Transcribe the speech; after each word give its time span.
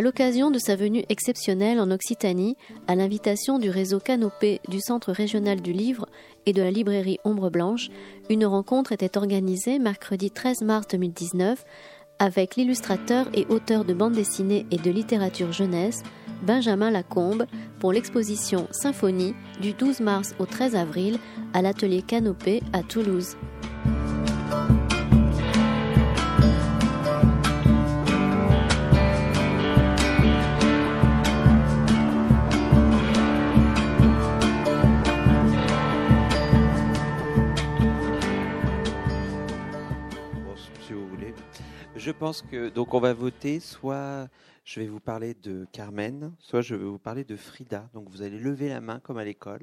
À 0.00 0.02
l'occasion 0.02 0.50
de 0.50 0.58
sa 0.58 0.76
venue 0.76 1.04
exceptionnelle 1.10 1.78
en 1.78 1.90
Occitanie, 1.90 2.56
à 2.86 2.94
l'invitation 2.94 3.58
du 3.58 3.68
réseau 3.68 4.00
Canopé 4.00 4.62
du 4.66 4.80
Centre 4.80 5.12
régional 5.12 5.60
du 5.60 5.74
livre 5.74 6.06
et 6.46 6.54
de 6.54 6.62
la 6.62 6.70
librairie 6.70 7.18
Ombre 7.22 7.50
Blanche, 7.50 7.90
une 8.30 8.46
rencontre 8.46 8.92
était 8.92 9.18
organisée 9.18 9.78
mercredi 9.78 10.30
13 10.30 10.62
mars 10.62 10.86
2019 10.88 11.66
avec 12.18 12.56
l'illustrateur 12.56 13.28
et 13.34 13.44
auteur 13.50 13.84
de 13.84 13.92
bande 13.92 14.14
dessinée 14.14 14.64
et 14.70 14.78
de 14.78 14.90
littérature 14.90 15.52
jeunesse, 15.52 16.02
Benjamin 16.46 16.90
Lacombe, 16.90 17.44
pour 17.78 17.92
l'exposition 17.92 18.68
Symphonie 18.70 19.34
du 19.60 19.74
12 19.74 20.00
mars 20.00 20.34
au 20.38 20.46
13 20.46 20.76
avril 20.76 21.18
à 21.52 21.60
l'atelier 21.60 22.00
Canopé 22.00 22.62
à 22.72 22.82
Toulouse. 22.82 23.36
Pense 42.20 42.42
que 42.42 42.68
donc 42.68 42.92
on 42.92 43.00
va 43.00 43.14
voter 43.14 43.60
soit 43.60 44.28
je 44.62 44.78
vais 44.78 44.88
vous 44.88 45.00
parler 45.00 45.32
de 45.32 45.66
Carmen, 45.72 46.34
soit 46.38 46.60
je 46.60 46.74
vais 46.74 46.84
vous 46.84 46.98
parler 46.98 47.24
de 47.24 47.34
Frida. 47.34 47.88
Donc 47.94 48.10
vous 48.10 48.20
allez 48.20 48.38
lever 48.38 48.68
la 48.68 48.82
main 48.82 49.00
comme 49.00 49.16
à 49.16 49.24
l'école 49.24 49.62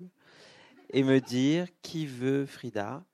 et 0.90 1.04
me 1.04 1.20
dire 1.20 1.68
qui 1.84 2.08
veut 2.08 2.48
Frida. 2.48 3.06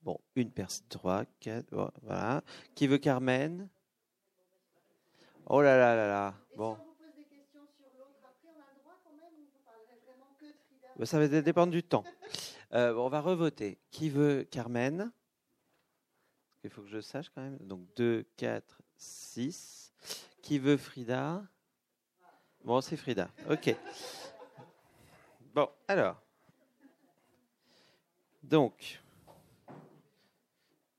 Bon, 0.00 0.18
une 0.36 0.50
personne, 0.50 0.86
trois, 0.88 1.26
quatre, 1.38 1.66
voilà. 2.02 2.42
Qui 2.74 2.86
veut 2.86 2.96
Carmen? 2.96 3.68
Oh 5.44 5.60
là 5.60 5.76
là 5.76 5.94
là 5.94 6.08
là. 6.08 6.34
Bon. 6.56 6.78
Ça 11.04 11.18
va 11.18 11.28
dépendre 11.42 11.72
du 11.72 11.82
temps. 11.82 12.04
Euh, 12.72 12.94
on 12.94 13.10
va 13.10 13.20
revoter. 13.20 13.78
Qui 13.90 14.08
veut 14.08 14.44
Carmen? 14.50 15.12
Il 16.68 16.70
faut 16.70 16.82
que 16.82 16.88
je 16.88 17.00
sache 17.00 17.30
quand 17.30 17.40
même. 17.40 17.56
Donc 17.60 17.80
2, 17.96 18.26
4, 18.36 18.82
6. 18.98 19.94
Qui 20.42 20.58
veut 20.58 20.76
Frida? 20.76 21.42
Bon, 22.62 22.82
c'est 22.82 22.96
Frida. 22.98 23.30
Ok. 23.48 23.74
Bon, 25.54 25.68
alors. 25.88 26.20
Donc. 28.42 29.00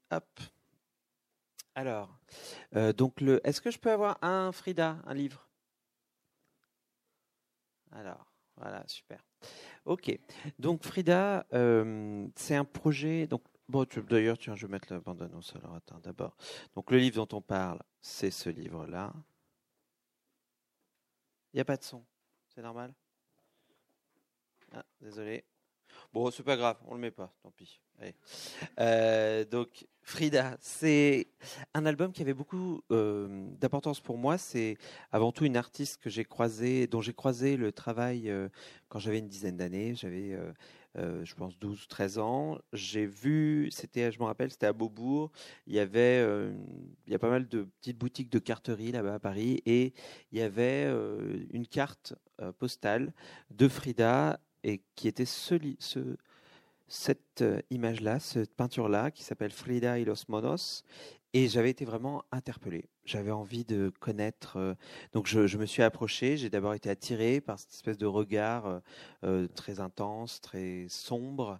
Hop. 0.09 0.39
Alors. 1.75 2.19
Euh, 2.75 2.91
donc, 2.91 3.21
le. 3.21 3.39
Est-ce 3.47 3.61
que 3.61 3.69
je 3.69 3.77
peux 3.77 3.91
avoir 3.91 4.17
un 4.23 4.51
Frida, 4.51 4.97
un 5.05 5.13
livre? 5.13 5.47
Alors, 7.91 8.25
voilà, 8.57 8.83
super. 8.87 9.23
Ok. 9.85 10.17
Donc, 10.57 10.83
Frida, 10.83 11.45
euh, 11.53 12.27
c'est 12.35 12.55
un 12.55 12.65
projet. 12.65 13.27
Donc, 13.27 13.43
Bon, 13.69 13.85
d'ailleurs, 14.09 14.39
tiens, 14.39 14.55
je 14.55 14.65
vais 14.65 14.71
mettre 14.71 14.91
la 14.91 14.99
bande-annonce. 14.99 15.55
Alors, 15.55 15.75
attends, 15.75 15.99
d'abord. 15.99 16.35
Donc, 16.73 16.89
le 16.89 16.97
livre 16.97 17.23
dont 17.23 17.37
on 17.37 17.41
parle, 17.41 17.79
c'est 18.01 18.31
ce 18.31 18.49
livre-là. 18.49 19.13
Il 21.53 21.57
n'y 21.57 21.61
a 21.61 21.65
pas 21.65 21.77
de 21.77 21.83
son. 21.83 22.03
C'est 22.47 22.63
normal? 22.63 22.91
Ah, 24.73 24.83
Désolé. 24.99 25.45
Bon, 26.11 26.31
c'est 26.31 26.41
pas 26.41 26.57
grave, 26.57 26.77
on 26.87 26.95
le 26.95 26.99
met 26.99 27.11
pas, 27.11 27.31
tant 27.43 27.51
pis. 27.51 27.79
Euh, 28.79 29.45
donc, 29.45 29.85
Frida, 30.01 30.57
c'est 30.61 31.27
un 31.75 31.85
album 31.85 32.11
qui 32.11 32.23
avait 32.23 32.33
beaucoup 32.33 32.81
euh, 32.91 33.45
d'importance 33.59 33.99
pour 33.99 34.17
moi. 34.17 34.39
C'est 34.39 34.77
avant 35.11 35.31
tout 35.31 35.45
une 35.45 35.57
artiste 35.57 36.01
que 36.01 36.09
j'ai 36.09 36.25
croisée, 36.25 36.87
dont 36.87 37.01
j'ai 37.01 37.13
croisé 37.13 37.57
le 37.57 37.71
travail 37.71 38.31
euh, 38.31 38.49
quand 38.87 38.97
j'avais 38.97 39.19
une 39.19 39.27
dizaine 39.27 39.57
d'années. 39.57 39.93
J'avais 39.93 40.35
euh, 40.99 41.23
je 41.23 41.33
pense 41.35 41.57
12 41.59 41.87
13 41.87 42.19
ans. 42.19 42.57
J'ai 42.73 43.05
vu, 43.05 43.69
c'était, 43.71 44.11
je 44.11 44.19
me 44.19 44.25
rappelle, 44.25 44.51
c'était 44.51 44.65
à 44.65 44.73
Beaubourg. 44.73 45.31
Il 45.67 45.73
y 45.73 45.79
avait, 45.79 46.21
euh, 46.21 46.53
il 47.07 47.13
y 47.13 47.15
a 47.15 47.19
pas 47.19 47.29
mal 47.29 47.47
de 47.47 47.63
petites 47.79 47.97
boutiques 47.97 48.29
de 48.29 48.39
carterie 48.39 48.91
là-bas 48.91 49.15
à 49.15 49.19
Paris, 49.19 49.61
et 49.65 49.93
il 50.31 50.39
y 50.39 50.41
avait 50.41 50.85
euh, 50.87 51.45
une 51.51 51.67
carte 51.67 52.13
postale 52.57 53.13
de 53.51 53.67
Frida 53.67 54.39
et 54.63 54.81
qui 54.95 55.07
était 55.07 55.25
ce, 55.25 55.55
ce 55.79 56.17
cette 56.87 57.43
image-là, 57.69 58.19
cette 58.19 58.55
peinture-là, 58.55 59.11
qui 59.11 59.23
s'appelle 59.23 59.51
Frida 59.51 59.99
y 59.99 60.05
los 60.05 60.25
monos, 60.27 60.83
et 61.33 61.47
j'avais 61.47 61.69
été 61.69 61.85
vraiment 61.85 62.23
interpellé. 62.31 62.89
J'avais 63.05 63.31
envie 63.31 63.65
de 63.65 63.91
connaître. 63.99 64.57
Euh, 64.57 64.73
donc 65.13 65.27
je, 65.27 65.57
me 65.57 65.65
suis 65.65 65.83
approché. 65.83 66.37
J'ai 66.37 66.49
d'abord 66.49 66.73
été 66.73 66.89
attiré 66.89 67.41
par 67.41 67.59
cette 67.59 67.71
espèce 67.71 67.97
de 67.97 68.05
regard 68.05 68.65
euh, 68.65 68.79
euh, 69.23 69.47
très 69.47 69.79
intense, 69.79 70.41
très 70.41 70.87
sombre, 70.89 71.59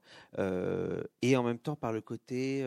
et 1.21 1.35
en 1.35 1.43
même 1.43 1.59
temps 1.59 1.75
par 1.75 1.93
le 1.93 2.01
côté 2.01 2.63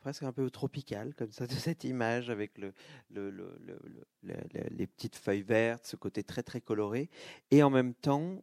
presque 0.00 0.22
un 0.22 0.32
peu 0.32 0.48
tropical, 0.50 1.14
comme 1.14 1.32
ça, 1.32 1.46
de 1.48 1.52
cette 1.52 1.84
image 1.84 2.30
avec 2.30 2.58
le, 2.58 2.72
les 3.12 4.86
petites 4.86 5.16
feuilles 5.16 5.42
vertes, 5.42 5.86
ce 5.86 5.96
côté 5.96 6.22
très 6.22 6.42
très 6.42 6.60
coloré, 6.60 7.08
et 7.50 7.62
en 7.62 7.70
même 7.70 7.94
temps 7.94 8.42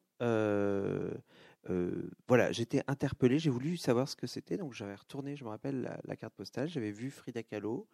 euh, 1.69 2.09
voilà, 2.27 2.51
j'étais 2.51 2.83
interpellé, 2.87 3.39
j'ai 3.39 3.49
voulu 3.49 3.77
savoir 3.77 4.07
ce 4.07 4.15
que 4.15 4.27
c'était, 4.27 4.57
donc 4.57 4.73
j'avais 4.73 4.95
retourné, 4.95 5.35
je 5.35 5.43
me 5.43 5.49
rappelle, 5.49 5.99
la, 6.03 6.15
carte 6.15 6.33
postale, 6.33 6.67
j'avais 6.67 6.91
vu 6.91 7.09
Frida 7.09 7.43
Kahlo. 7.43 7.87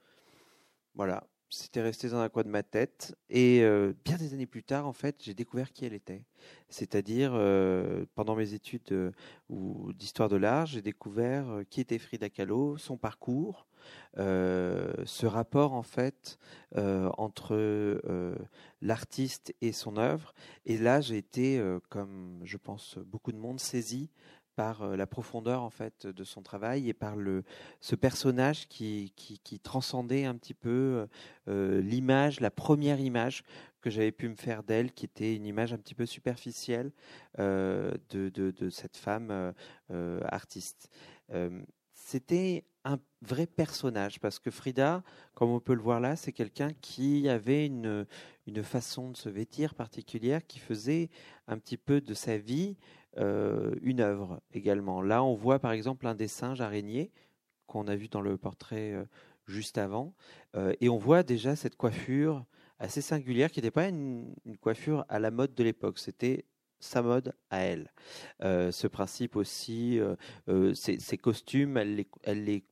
Voilà, 0.96 1.28
c'était 1.50 1.82
resté 1.82 2.10
dans 2.10 2.20
un 2.20 2.30
coin 2.30 2.44
de 2.44 2.50
ma 2.50 2.64
tête. 2.64 3.16
Et 3.30 3.62
euh, 3.62 3.94
bien 4.04 4.18
des 4.18 4.34
années 4.34 4.48
plus 4.48 4.64
tard, 4.64 4.88
en 4.88 4.94
fait, 4.94 5.18
j'ai 5.24 5.34
découvert 5.34 5.72
qui 5.72 5.86
elle 5.86 5.94
était. 5.94 6.24
C'est-à-dire, 6.68 7.32
euh, 7.36 8.06
pendant 8.16 8.36
mes 8.36 8.54
études 8.54 9.14
d'histoire 9.50 10.30
de 10.30 10.36
l'art, 10.36 10.66
j'ai 10.66 10.82
découvert 10.82 11.62
qui 11.70 11.82
était 11.82 12.00
Frida 12.00 12.30
Kahlo, 12.30 12.78
son 12.78 12.98
parcours, 12.98 13.68
euh, 14.18 14.92
ce 15.06 15.26
rapport 15.26 15.74
en 15.74 15.84
fait 15.84 16.40
euh, 16.78 17.10
entre 17.18 17.54
euh, 17.54 18.36
l'artiste 18.82 19.54
et 19.62 19.72
son 19.72 19.98
œuvre. 19.98 20.34
Et 20.66 20.78
là, 20.78 21.00
j'ai 21.00 21.18
été, 21.18 21.62
comme 21.90 22.42
je 22.44 22.58
pense 22.58 22.98
beaucoup 22.98 23.32
de 23.32 23.38
monde, 23.38 23.60
saisi 23.60 24.10
par 24.56 24.98
la 24.98 25.08
profondeur 25.08 25.64
en 25.64 25.70
fait 25.70 26.06
de 26.06 26.24
son 26.26 26.42
travail 26.42 26.90
et 26.90 26.94
par 26.94 27.16
le 27.16 27.44
ce 27.80 27.96
personnage 27.96 28.68
qui, 28.68 29.14
qui, 29.16 29.60
transcendait 29.60 30.26
un 30.26 30.36
petit 30.36 30.54
peu 30.54 31.08
l'image, 31.48 32.42
la 32.42 32.52
première 32.52 33.00
image 33.00 33.44
que 33.82 33.90
j'avais 33.90 34.12
pu 34.12 34.28
me 34.28 34.36
faire 34.36 34.64
d'elle, 34.64 34.92
qui 34.92 35.06
était 35.06 35.34
une 35.34 35.46
image 35.46 35.72
un 35.72 35.78
petit 35.78 35.96
peu 35.96 36.06
superficielle 36.06 36.92
de, 37.38 38.00
de, 38.10 38.52
de, 38.52 38.70
cette 38.70 38.98
femme 38.98 39.54
artiste. 40.26 40.90
C'était 42.10 42.66
un 42.86 42.98
vrai 43.22 43.46
personnage 43.46 44.20
parce 44.20 44.40
que 44.40 44.50
Frida, 44.50 45.04
comme 45.36 45.52
on 45.52 45.60
peut 45.60 45.76
le 45.76 45.82
voir 45.84 46.00
là, 46.00 46.16
c'est 46.16 46.32
quelqu'un 46.32 46.72
qui 46.82 47.30
avait 47.30 47.68
une, 47.68 48.08
une 48.48 48.64
façon 48.64 49.12
de 49.12 49.16
se 49.16 49.30
vêtir 49.30 49.76
particulière 49.76 50.42
qui 50.48 50.58
faisait 50.58 51.12
un 51.46 51.60
petit 51.60 51.78
peu 51.78 52.02
de 52.02 52.16
sa 52.16 52.40
vie 52.40 52.78
euh, 53.20 53.76
une 53.84 54.00
œuvre 54.00 54.42
également. 54.54 55.04
Là, 55.04 55.24
on 55.24 55.36
voit 55.36 55.60
par 55.60 55.72
exemple 55.72 56.08
un 56.08 56.16
des 56.16 56.28
singes 56.28 56.62
araignées 56.62 57.12
qu'on 57.68 57.88
a 57.88 57.96
vu 57.96 58.08
dans 58.08 58.22
le 58.22 58.38
portrait 58.38 58.94
euh, 58.94 59.06
juste 59.46 59.78
avant, 59.78 60.16
euh, 60.56 60.74
et 60.82 60.90
on 60.90 60.98
voit 60.98 61.22
déjà 61.22 61.56
cette 61.56 61.76
coiffure 61.76 62.44
assez 62.80 63.02
singulière 63.02 63.52
qui 63.52 63.60
n'était 63.60 63.70
pas 63.70 63.88
une, 63.88 64.34
une, 64.46 64.58
coiffure 64.58 65.06
à 65.10 65.20
la 65.20 65.30
mode 65.30 65.54
de 65.54 65.64
l'époque, 65.64 66.00
c'était 66.00 66.46
sa 66.80 67.02
mode 67.02 67.34
à 67.50 67.60
elle. 67.60 67.92
ce 68.42 68.88
principe 68.88 69.36
aussi, 69.36 70.00
ces, 70.74 71.18
costumes, 71.18 71.78
elle 71.78 71.96
les, 71.96 72.08
elle 72.24 72.44
les 72.44 72.64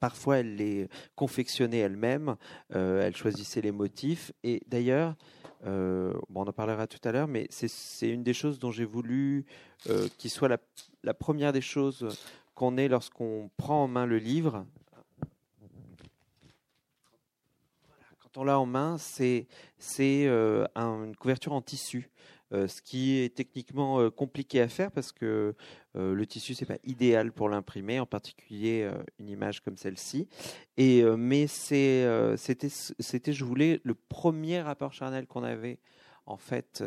parfois 0.00 0.38
elle 0.38 0.56
les 0.56 0.88
confectionnait 1.14 1.78
elle-même, 1.78 2.36
euh, 2.74 3.02
elle 3.02 3.14
choisissait 3.14 3.60
les 3.60 3.70
motifs. 3.70 4.32
Et 4.42 4.62
d'ailleurs, 4.66 5.14
euh, 5.66 6.14
on 6.34 6.42
en 6.42 6.52
parlera 6.52 6.86
tout 6.86 6.98
à 7.06 7.12
l'heure, 7.12 7.28
mais 7.28 7.46
c'est 7.50 8.08
une 8.08 8.24
des 8.24 8.32
choses 8.32 8.58
dont 8.58 8.72
j'ai 8.72 8.86
voulu 8.86 9.44
euh, 9.88 10.08
qu'il 10.18 10.30
soit 10.30 10.48
la, 10.48 11.14
première 11.14 11.52
des 11.52 11.60
choses 11.60 12.08
qu'on 12.54 12.78
ait 12.78 12.88
lorsqu'on 12.88 13.50
prend 13.58 13.84
en 13.84 13.88
main 13.88 14.06
le 14.06 14.18
livre. 14.18 14.66
Quand 18.22 18.40
on 18.40 18.44
l'a 18.44 18.58
en 18.58 18.66
main, 18.66 18.96
c'est 18.98 19.46
une 19.96 21.16
couverture 21.16 21.52
en 21.52 21.60
tissu. 21.60 22.10
Euh, 22.52 22.66
ce 22.66 22.82
qui 22.82 23.18
est 23.18 23.34
techniquement 23.34 24.00
euh, 24.00 24.10
compliqué 24.10 24.60
à 24.60 24.68
faire 24.68 24.90
parce 24.90 25.12
que 25.12 25.54
euh, 25.96 26.14
le 26.14 26.26
tissu 26.26 26.54
c'est 26.54 26.66
pas 26.66 26.78
idéal 26.82 27.32
pour 27.32 27.48
l'imprimer, 27.48 28.00
en 28.00 28.06
particulier 28.06 28.90
une 29.18 29.28
image 29.28 29.60
comme 29.60 29.76
celle-ci. 29.76 30.28
Et 30.76 31.02
mais 31.16 31.46
c'était 31.46 32.28
c'était 32.38 33.32
je 33.32 33.44
voulais 33.44 33.80
le 33.84 33.94
premier 33.94 34.60
rapport 34.60 34.92
charnel 34.92 35.26
qu'on 35.26 35.42
avait 35.42 35.78
en 36.26 36.36
fait 36.36 36.82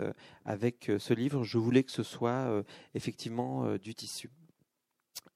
avec 0.46 0.92
ce 0.98 1.14
livre, 1.14 1.44
je 1.44 1.58
voulais 1.58 1.84
que 1.84 1.92
ce 1.92 2.04
soit 2.04 2.64
effectivement 2.94 3.76
du 3.78 3.94
tissu. 3.94 4.30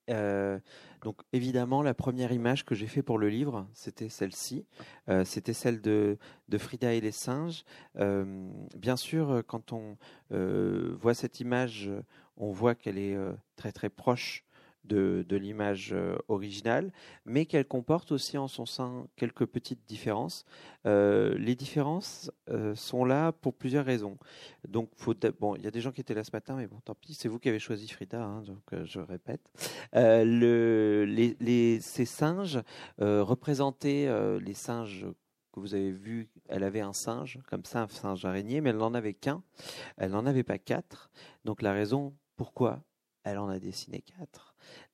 Donc 0.07 1.21
évidemment, 1.33 1.81
la 1.81 1.93
première 1.93 2.31
image 2.31 2.63
que 2.63 2.75
j'ai 2.75 2.87
fait 2.87 3.03
pour 3.03 3.17
le 3.17 3.27
livre, 3.29 3.67
c'était 3.73 4.09
celle-ci. 4.09 4.65
c'était 5.25 5.53
celle 5.53 5.81
de, 5.81 6.17
de, 6.47 6.57
Frida 6.57 6.93
et 6.93 7.01
les 7.01 7.11
singes. 7.11 7.65
bien 7.95 8.95
sûr, 8.95 9.43
quand 9.47 9.73
on 9.73 9.97
voit 10.29 11.13
cette 11.13 11.41
image, 11.41 11.91
on 12.37 12.51
voit 12.51 12.73
qu'elle 12.73 12.97
est 12.97 13.17
très 13.57 13.73
très 13.73 13.89
proche 13.89 14.46
de, 14.87 15.25
l'image 15.29 15.91
euh, 15.93 16.17
originale, 16.27 16.91
mais 17.25 17.45
qu'elle 17.45 17.65
comporte 17.65 18.11
aussi 18.11 18.37
en 18.37 18.47
son 18.47 18.65
sein 18.65 19.07
quelques 19.15 19.45
petites 19.45 19.85
différences. 19.87 20.45
Euh, 20.85 21.37
les 21.37 21.55
différences 21.55 22.31
euh, 22.49 22.75
sont 22.75 23.05
là 23.05 23.31
pour 23.31 23.53
plusieurs 23.53 23.85
raisons. 23.85 24.17
Donc, 24.67 24.89
faut, 24.95 25.13
bon, 25.39 25.55
il 25.55 25.63
y 25.63 25.67
a 25.67 25.71
des 25.71 25.81
gens 25.81 25.91
qui 25.91 26.01
étaient 26.01 26.13
là 26.13 26.23
ce 26.23 26.31
matin, 26.31 26.55
mais 26.55 26.67
bon, 26.67 26.79
tant 26.83 26.95
pis, 26.95 27.13
c'est 27.13 27.27
vous 27.27 27.39
qui 27.39 27.49
avez 27.49 27.59
choisi 27.59 27.87
Frida, 27.87 28.23
hein, 28.23 28.41
donc 28.43 28.63
je 28.85 28.99
répète. 28.99 29.41
Le, 29.93 31.05
ces 31.81 32.05
singes 32.05 32.59
représentaient 32.99 34.09
les 34.39 34.53
singes 34.53 35.05
que 35.51 35.59
vous 35.59 35.73
avez 35.73 35.91
vus, 35.91 36.29
elle 36.49 36.63
avait 36.63 36.81
un 36.81 36.93
singe, 36.93 37.39
comme 37.49 37.65
ça, 37.65 37.83
un 37.83 37.87
singe 37.87 38.25
araignée, 38.25 38.61
mais 38.61 38.69
elle 38.69 38.77
n'en 38.77 38.93
avait 38.93 39.13
qu'un. 39.13 39.43
Elle 39.97 40.11
n'en 40.11 40.25
avait 40.25 40.43
pas 40.43 40.59
quatre. 40.59 41.09
Donc 41.45 41.61
la 41.61 41.73
raison 41.73 42.13
pourquoi 42.35 42.83
elle 43.23 43.39
en 43.39 43.49
a 43.49 43.59
dessiné 43.59 44.01
quatre, 44.01 44.46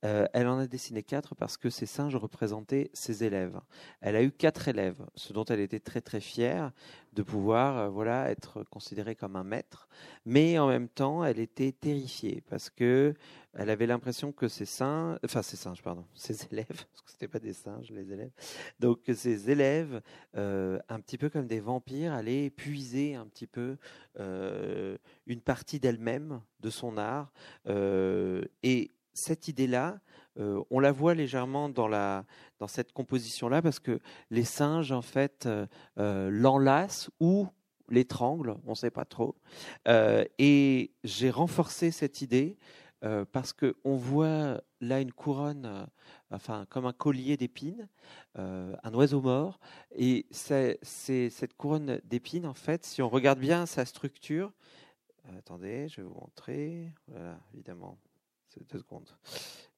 euh, 0.03 0.27
elle 0.33 0.47
en 0.47 0.57
a 0.57 0.67
dessiné 0.67 1.01
quatre 1.01 1.33
parce 1.33 1.55
que 1.55 1.69
ces 1.69 1.85
singes 1.85 2.15
représentaient 2.15 2.89
ses 2.93 3.23
élèves. 3.23 3.59
Elle 4.01 4.17
a 4.17 4.23
eu 4.23 4.31
quatre 4.31 4.67
élèves, 4.67 5.01
ce 5.15 5.31
dont 5.31 5.45
elle 5.45 5.61
était 5.61 5.79
très 5.79 6.01
très 6.01 6.19
fière 6.19 6.71
de 7.13 7.23
pouvoir 7.23 7.77
euh, 7.77 7.89
voilà 7.89 8.29
être 8.29 8.63
considérée 8.63 9.15
comme 9.15 9.37
un 9.37 9.45
maître, 9.45 9.87
mais 10.25 10.59
en 10.59 10.67
même 10.67 10.89
temps 10.89 11.23
elle 11.23 11.39
était 11.39 11.71
terrifiée 11.71 12.43
parce 12.49 12.69
que 12.69 13.13
elle 13.53 13.69
avait 13.69 13.85
l'impression 13.85 14.31
que 14.31 14.47
ses 14.47 14.65
singes, 14.65 15.19
enfin 15.23 15.41
ses 15.41 15.57
singes 15.57 15.81
pardon, 15.81 16.05
ses 16.15 16.47
élèves, 16.51 16.67
parce 16.67 17.01
que 17.01 17.11
c'était 17.11 17.27
pas 17.29 17.39
des 17.39 17.53
singes 17.53 17.91
les 17.91 18.11
élèves, 18.11 18.31
donc 18.79 18.99
ses 19.13 19.49
élèves, 19.49 20.01
euh, 20.35 20.79
un 20.89 20.99
petit 20.99 21.17
peu 21.17 21.29
comme 21.29 21.47
des 21.47 21.61
vampires, 21.61 22.13
allaient 22.13 22.49
puiser 22.49 23.15
un 23.15 23.27
petit 23.27 23.47
peu 23.47 23.77
une 25.27 25.41
partie 25.41 25.79
d'elle-même, 25.79 26.41
de 26.59 26.69
son 26.69 26.97
art, 26.97 27.31
et 28.63 28.91
cette 29.13 29.47
idée-là, 29.47 29.99
euh, 30.39 30.63
on 30.71 30.79
la 30.79 30.91
voit 30.91 31.13
légèrement 31.13 31.69
dans, 31.69 32.25
cette 32.67 32.93
composition-là 32.93 33.61
parce 33.61 33.79
que 33.79 33.99
les 34.29 34.43
singes, 34.43 34.91
en 34.91 35.01
fait, 35.01 35.45
euh, 35.45 35.67
euh, 35.99 36.29
l'enlacent 36.31 37.09
ou 37.19 37.47
l'étranglent, 37.89 38.57
on 38.65 38.71
ne 38.71 38.75
sait 38.75 38.91
pas 38.91 39.05
trop. 39.05 39.35
et 39.87 40.91
j'ai 41.03 41.29
renforcé 41.29 41.91
cette 41.91 42.21
idée 42.21 42.57
parce 43.33 43.51
qu'on 43.51 43.97
voit 43.97 44.61
là 44.79 45.01
une 45.01 45.11
couronne, 45.11 45.87
enfin, 46.31 46.65
comme 46.69 46.85
un 46.85 46.93
collier 46.93 47.35
d'épines, 47.35 47.89
un 48.35 48.93
oiseau 48.93 49.21
mort. 49.21 49.59
Et 49.91 50.25
c'est 50.31 50.79
cette 50.81 51.57
couronne 51.57 51.99
d'épines, 52.05 52.45
en 52.45 52.53
fait, 52.53 52.85
si 52.85 53.01
on 53.01 53.09
regarde 53.09 53.39
bien 53.39 53.65
sa 53.65 53.83
structure, 53.83 54.53
attendez, 55.37 55.89
je 55.89 55.97
vais 55.97 56.07
vous 56.07 56.15
montrer. 56.15 56.89
Voilà, 57.07 57.37
évidemment, 57.53 57.99
deux 58.61 58.79
secondes. 58.79 59.09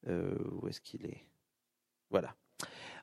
Euh, 0.07 0.35
où 0.51 0.67
est-ce 0.67 0.81
qu'il 0.81 1.05
est, 1.05 1.25
Voilà. 2.09 2.35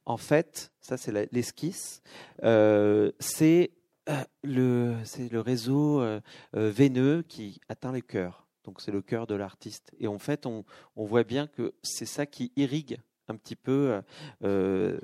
En 0.05 0.17
fait, 0.17 0.73
ça 0.81 0.97
c'est 0.97 1.33
l'esquisse. 1.33 2.03
Euh, 2.43 3.13
c'est 3.19 3.73
euh, 4.09 4.25
le, 4.43 4.97
le 5.31 5.41
réseau 5.41 6.05
veineux 6.53 7.23
qui 7.23 7.61
atteint 7.69 7.93
les 7.93 8.03
cœurs. 8.03 8.47
Donc 8.65 8.81
c'est 8.81 8.93
le 8.93 9.03
cœur 9.03 9.27
de 9.27 9.35
l'artiste. 9.35 9.93
Et 9.99 10.07
en 10.07 10.19
fait, 10.19 10.47
on, 10.47 10.65
voit 10.97 11.25
bien 11.25 11.47
que 11.47 11.75
c'est 11.83 12.07
ça 12.07 12.27
qui 12.27 12.53
irrigue 12.57 12.99
un 13.29 13.37
petit 13.37 13.57
peu 13.57 14.01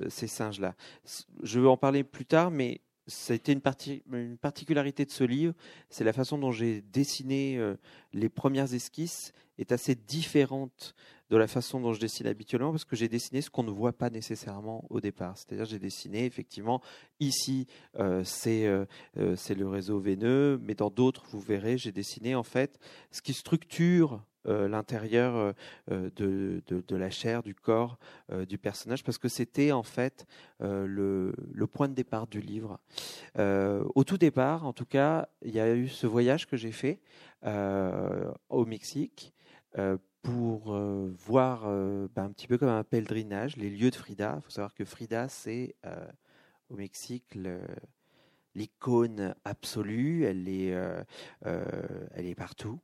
ces 0.09 0.27
singes-là. 0.27 0.75
Je 1.43 1.59
vais 1.59 1.67
en 1.67 1.77
parler 1.77 2.03
plus 2.03 2.25
tard, 2.25 2.51
mais 2.51 2.81
ça 3.07 3.33
a 3.33 3.35
été 3.35 3.51
une 3.51 4.37
particularité 4.37 5.03
de 5.03 5.11
ce 5.11 5.23
livre, 5.23 5.53
c'est 5.89 6.03
la 6.03 6.13
façon 6.13 6.37
dont 6.37 6.51
j'ai 6.51 6.81
dessiné 6.81 7.59
les 8.13 8.29
premières 8.29 8.73
esquisses 8.73 9.33
est 9.59 9.71
assez 9.71 9.95
différente 9.95 10.95
de 11.29 11.37
la 11.37 11.47
façon 11.47 11.79
dont 11.79 11.93
je 11.93 11.99
dessine 11.99 12.27
habituellement 12.27 12.71
parce 12.71 12.85
que 12.85 12.95
j'ai 12.95 13.07
dessiné 13.07 13.41
ce 13.41 13.49
qu'on 13.49 13.63
ne 13.63 13.71
voit 13.71 13.93
pas 13.93 14.09
nécessairement 14.09 14.85
au 14.89 14.99
départ. 14.99 15.37
C'est-à-dire 15.37 15.65
j'ai 15.65 15.79
dessiné 15.79 16.25
effectivement 16.25 16.81
ici 17.19 17.67
euh, 17.99 18.23
euh, 18.47 18.85
euh, 19.17 19.35
c'est 19.35 19.55
le 19.55 19.67
réseau 19.67 19.99
veineux, 19.99 20.59
mais 20.63 20.73
dans 20.73 20.89
d'autres 20.89 21.25
vous 21.31 21.39
verrez 21.39 21.77
j'ai 21.77 21.91
dessiné 21.91 22.35
en 22.35 22.43
fait 22.43 22.79
ce 23.11 23.21
qui 23.21 23.33
structure 23.33 24.23
l'intérieur 24.45 25.53
de, 25.89 26.63
de, 26.65 26.95
la 26.95 27.09
chair, 27.09 27.43
du 27.43 27.53
corps 27.53 27.99
du 28.47 28.57
personnage, 28.57 29.03
parce 29.03 29.17
que 29.17 29.27
c'était 29.27 29.73
en 29.73 29.83
fait 29.83 30.25
le, 30.61 31.35
le, 31.51 31.67
point 31.67 31.87
de 31.87 31.93
départ 31.93 32.25
du 32.25 32.39
livre. 32.39 32.79
au 33.37 34.03
tout 34.05 34.17
départ, 34.17 34.65
en 34.65 34.73
tout 34.73 34.85
cas, 34.85 35.27
il 35.43 35.53
y 35.53 35.59
a 35.59 35.75
eu 35.75 35.89
ce 35.89 36.07
voyage 36.07 36.47
que 36.47 36.55
j'ai 36.55 36.71
fait 36.71 36.99
au 37.43 38.65
Mexique 38.65 39.33
euh, 39.35 39.38
pour 40.21 40.73
euh, 40.73 41.11
voir 41.17 41.63
euh, 41.65 42.07
bah, 42.13 42.23
un 42.23 42.31
petit 42.31 42.47
peu 42.47 42.57
comme 42.57 42.69
un 42.69 42.83
pèlerinage 42.83 43.57
les 43.57 43.69
lieux 43.69 43.89
de 43.89 43.95
Frida. 43.95 44.35
Il 44.37 44.41
faut 44.43 44.49
savoir 44.49 44.73
que 44.73 44.85
Frida, 44.85 45.29
c'est 45.29 45.75
au 46.69 46.75
Mexique 46.75 47.37
l'icône 48.55 49.35
absolue. 49.45 50.25
Elle 50.25 50.47
est, 50.47 50.75
elle 51.41 52.25
est 52.25 52.35
partout, 52.35 52.79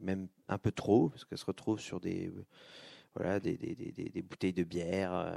même 0.00 0.28
un 0.48 0.58
peu 0.58 0.72
trop, 0.72 1.10
parce 1.10 1.24
qu'elle 1.24 1.38
se 1.38 1.46
retrouve 1.46 1.80
sur 1.80 2.00
des 2.00 2.32
voilà, 3.16 3.40
des, 3.40 3.56
des, 3.56 3.74
des, 3.74 3.90
des, 3.90 4.22
bouteilles 4.22 4.52
de 4.52 4.62
bière. 4.62 5.36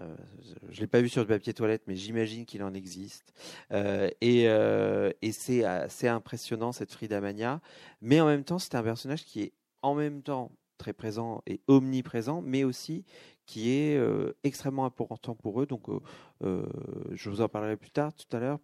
je 0.69 0.75
ne 0.75 0.81
l'ai 0.81 0.88
pas 0.88 1.01
vu 1.01 1.10
sur 1.10 1.22
le 1.22 1.28
papier 1.28 1.56
toilette, 1.56 1.81
mais 1.88 1.96
j'imagine 1.96 2.46
qu'il 2.46 2.63
en 2.63 2.74
existe. 2.74 3.34
et, 3.72 4.44
et 4.44 5.31
c'est 5.31 5.63
assez 5.66 6.07
impressionnant, 6.07 6.72
cette 6.72 6.92
Frida 6.92 7.19
Mania. 7.22 7.62
Mais 8.01 8.22
en 8.22 8.28
même 8.28 8.44
temps, 8.44 8.60
c'est 8.60 8.75
un 8.75 8.84
personnage 8.84 9.25
qui 9.25 9.42
est 9.42 9.54
en 9.81 9.96
même 9.96 10.22
temps 10.24 10.51
très 10.84 10.92
présent 10.92 11.42
et 11.48 11.62
omniprésent, 11.68 12.42
mais 12.42 12.66
aussi 12.66 13.06
qui 13.46 13.72
est 13.72 13.96
euh, 13.96 14.36
extrêmement 14.44 14.84
important 14.84 15.34
pour 15.34 15.62
eux. 15.62 15.66
Donc, 15.66 15.88
euh, 15.88 16.00
euh, 16.44 16.66
je 17.14 17.30
vous 17.30 17.40
en 17.40 17.48
parlerai 17.48 17.78
plus 17.78 17.92
tard, 17.92 18.14
tout 18.14 18.36
à 18.36 18.40
l'heure, 18.42 18.60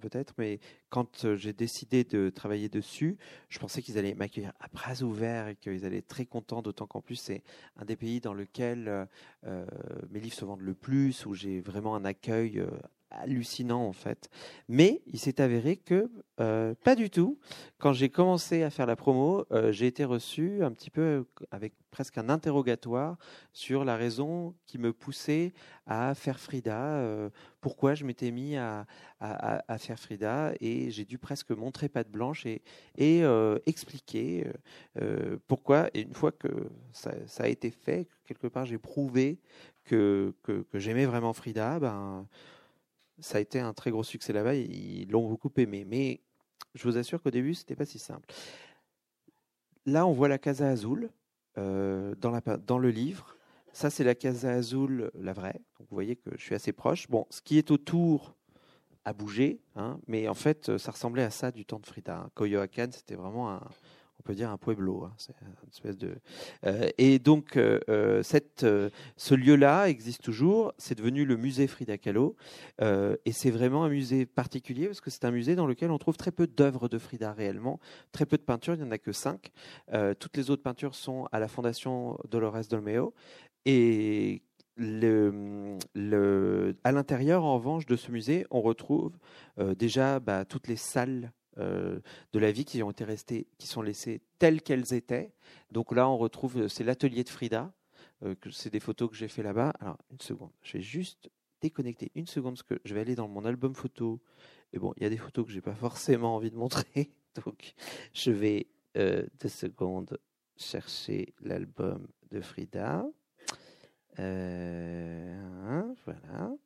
peut-être, 0.00 0.34
mais 0.38 0.60
quand 0.88 1.34
j'ai 1.36 1.52
décidé 1.52 2.04
de 2.04 2.30
travailler 2.30 2.68
dessus, 2.68 3.18
je 3.48 3.58
pensais 3.58 3.82
qu'ils 3.82 3.98
allaient 3.98 4.14
m'accueillir 4.14 4.52
à 4.60 4.68
bras 4.68 5.02
ouverts 5.02 5.48
et 5.48 5.56
qu'ils 5.56 5.84
allaient 5.84 5.98
être 5.98 6.08
très 6.08 6.26
contents, 6.26 6.62
d'autant 6.62 6.86
qu'en 6.86 7.00
plus 7.00 7.16
c'est 7.16 7.42
un 7.76 7.84
des 7.84 7.96
pays 7.96 8.20
dans 8.20 8.34
lequel 8.34 9.08
mes 9.44 10.20
livres 10.20 10.36
se 10.36 10.44
vendent 10.44 10.60
le 10.60 10.74
plus, 10.74 11.26
où 11.26 11.34
j'ai 11.34 11.60
vraiment 11.60 11.96
un 11.96 12.04
accueil 12.04 12.64
hallucinant 13.10 13.86
en 13.86 13.92
fait. 13.92 14.30
Mais 14.68 15.02
il 15.06 15.18
s'est 15.18 15.40
avéré 15.40 15.76
que 15.76 16.10
euh, 16.40 16.74
pas 16.84 16.94
du 16.94 17.10
tout. 17.10 17.38
Quand 17.78 17.92
j'ai 17.92 18.08
commencé 18.08 18.62
à 18.62 18.70
faire 18.70 18.86
la 18.86 18.96
promo, 18.96 19.44
euh, 19.52 19.72
j'ai 19.72 19.86
été 19.86 20.04
reçu 20.04 20.64
un 20.64 20.70
petit 20.72 20.88
peu 20.90 21.26
avec 21.50 21.74
presque 21.90 22.16
un 22.16 22.30
interrogatoire 22.30 23.18
sur 23.52 23.84
la 23.84 23.96
raison 23.96 24.54
qui 24.66 24.78
me 24.78 24.92
poussait 24.92 25.52
à 25.86 26.14
faire 26.14 26.40
Frida, 26.40 26.78
euh, 26.78 27.28
pourquoi 27.60 27.94
je 27.94 28.04
m'étais 28.04 28.30
mis 28.30 28.56
à, 28.56 28.86
à, 29.18 29.76
faire 29.78 29.98
Frida, 29.98 30.52
et 30.60 30.90
j'ai 30.90 31.04
dû 31.04 31.18
presque 31.18 31.50
montrer 31.50 31.88
patte 31.88 32.10
blanche 32.10 32.46
et, 32.46 32.62
expliquer 33.66 34.46
pourquoi. 35.46 35.90
Et 35.92 36.02
une 36.02 36.14
fois 36.14 36.32
que 36.32 36.48
ça, 36.92 37.12
ça, 37.26 37.44
a 37.44 37.48
été 37.48 37.70
fait, 37.70 38.08
quelque 38.24 38.46
part 38.46 38.64
j'ai 38.64 38.78
prouvé 38.78 39.40
que, 39.84 40.32
que, 40.42 40.62
que 40.62 40.78
j'aimais 40.78 41.06
vraiment 41.06 41.32
Frida, 41.32 41.80
ben 41.80 42.26
ça 43.20 43.38
a 43.38 43.40
été 43.40 43.60
un 43.60 43.72
très 43.72 43.90
gros 43.90 44.04
succès 44.04 44.32
là-bas. 44.32 44.54
Ils 44.54 45.10
l'ont 45.10 45.28
beaucoup 45.28 45.52
aimé. 45.56 45.84
Mais 45.86 46.20
je 46.74 46.84
vous 46.84 46.96
assure 46.96 47.22
qu'au 47.22 47.30
début, 47.30 47.54
c'était 47.54 47.76
pas 47.76 47.86
si 47.86 47.98
simple. 47.98 48.26
Là, 49.86 50.06
on 50.06 50.12
voit 50.12 50.28
la 50.28 50.38
Casa 50.38 50.68
Azul 50.68 51.10
euh, 51.58 52.14
dans, 52.16 52.78
le 52.78 52.90
livre. 52.90 53.36
Ça, 53.72 53.90
c'est 53.90 54.04
la 54.04 54.14
Casa 54.14 54.50
Azul, 54.50 55.10
la 55.14 55.32
vraie. 55.32 55.60
Vous 55.78 55.86
voyez 55.90 56.16
que 56.16 56.30
je 56.36 56.42
suis 56.42 56.54
assez 56.54 56.72
proche. 56.72 57.08
Bon, 57.08 57.26
ce 57.30 57.40
qui 57.40 57.58
est 57.58 57.70
autour 57.70 58.36
a 59.04 59.12
bougé, 59.14 59.62
hein, 59.76 59.98
mais 60.06 60.28
en 60.28 60.34
fait, 60.34 60.76
ça 60.76 60.92
ressemblait 60.92 61.22
à 61.22 61.30
ça 61.30 61.50
du 61.50 61.64
temps 61.64 61.78
de 61.78 61.86
Frida. 61.86 62.28
Coyoacán, 62.34 62.92
c'était 62.92 63.14
vraiment 63.14 63.50
un, 63.50 63.62
on 64.20 64.22
peut 64.22 64.34
dire 64.34 64.50
un 64.50 64.58
pueblo, 64.58 65.04
hein, 65.04 65.14
c'est 65.16 65.34
une 65.40 65.70
espèce 65.72 65.96
de. 65.96 66.14
Euh, 66.66 66.90
et 66.98 67.18
donc 67.18 67.56
euh, 67.56 67.80
euh, 67.88 68.22
ce 69.16 69.34
lieu-là 69.34 69.88
existe 69.88 70.22
toujours. 70.22 70.74
C'est 70.76 70.94
devenu 70.94 71.24
le 71.24 71.38
musée 71.38 71.66
Frida 71.66 71.96
Kahlo, 71.96 72.36
et 72.80 73.32
c'est 73.32 73.50
vraiment 73.50 73.84
un 73.84 73.88
musée 73.88 74.26
particulier 74.26 74.86
parce 74.86 75.00
que 75.00 75.10
c'est 75.10 75.24
un 75.24 75.30
musée 75.30 75.54
dans 75.54 75.66
lequel 75.66 75.90
on 75.90 75.96
trouve 75.96 76.18
très 76.18 76.32
peu 76.32 76.46
d'œuvres 76.46 76.88
de 76.88 76.98
Frida 76.98 77.32
réellement, 77.32 77.80
très 78.12 78.26
peu 78.26 78.36
de 78.36 78.42
peintures. 78.42 78.74
Il 78.74 78.82
n'y 78.82 78.88
en 78.88 78.90
a 78.90 78.98
que 78.98 79.12
cinq. 79.12 79.52
toutes 80.18 80.36
les 80.36 80.50
autres 80.50 80.62
peintures 80.62 80.94
sont 80.94 81.26
à 81.32 81.38
la 81.38 81.48
Fondation 81.48 82.18
Dolores 82.28 82.66
Dolmeo 82.68 83.14
et 83.64 84.42
à 84.78 86.92
l'intérieur, 86.92 87.44
en 87.44 87.54
revanche, 87.54 87.86
de 87.86 87.96
ce 87.96 88.10
musée, 88.10 88.46
on 88.50 88.60
retrouve 88.60 89.12
déjà 89.58 90.20
bah, 90.20 90.44
toutes 90.44 90.68
les 90.68 90.76
salles 90.76 91.32
euh, 91.60 92.00
de 92.32 92.38
la 92.38 92.50
vie 92.52 92.64
qui 92.64 92.82
ont 92.82 92.90
été 92.90 93.04
restées, 93.04 93.46
qui 93.58 93.66
sont 93.66 93.82
laissées 93.82 94.20
telles 94.38 94.62
qu'elles 94.62 94.94
étaient. 94.94 95.32
Donc 95.70 95.92
là, 95.92 96.08
on 96.08 96.16
retrouve, 96.16 96.68
c'est 96.68 96.84
l'atelier 96.84 97.24
de 97.24 97.28
Frida. 97.28 97.72
que 98.40 98.50
c'est 98.50 98.70
des 98.70 98.80
photos 98.80 99.10
que 99.10 99.16
j'ai 99.16 99.28
fait 99.28 99.42
là-bas. 99.42 99.72
Alors, 99.80 99.98
une 100.10 100.20
seconde, 100.20 100.50
je 100.62 100.74
vais 100.74 100.82
juste 100.82 101.30
déconnecter 101.60 102.10
une 102.14 102.26
seconde 102.26 102.54
parce 102.54 102.62
que 102.62 102.80
je 102.84 102.94
vais 102.94 103.00
aller 103.00 103.14
dans 103.14 103.28
mon 103.28 103.44
album 103.44 103.74
photo. 103.74 104.20
Et 104.72 104.78
bon, 104.78 104.92
il 104.96 105.02
y 105.02 105.06
a 105.06 105.10
des 105.10 105.16
photos 105.16 105.46
que 105.46 105.52
j'ai 105.52 105.60
pas 105.60 105.74
forcément 105.74 106.36
envie 106.36 106.50
de 106.50 106.56
montrer, 106.56 107.10
donc 107.44 107.74
je 108.12 108.30
vais 108.30 108.68
deux 108.94 109.48
secondes 109.48 110.18
chercher 110.56 111.34
l'album 111.40 112.08
de 112.30 112.40
Frida. 112.40 113.06
Voilà. 116.04 116.56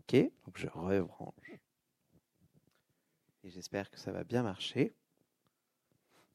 Ok, 0.00 0.14
donc 0.44 0.56
je 0.56 0.68
rebranche. 0.68 1.58
Et 3.44 3.50
j'espère 3.50 3.90
que 3.90 3.98
ça 3.98 4.12
va 4.12 4.24
bien 4.24 4.42
marcher. 4.42 4.94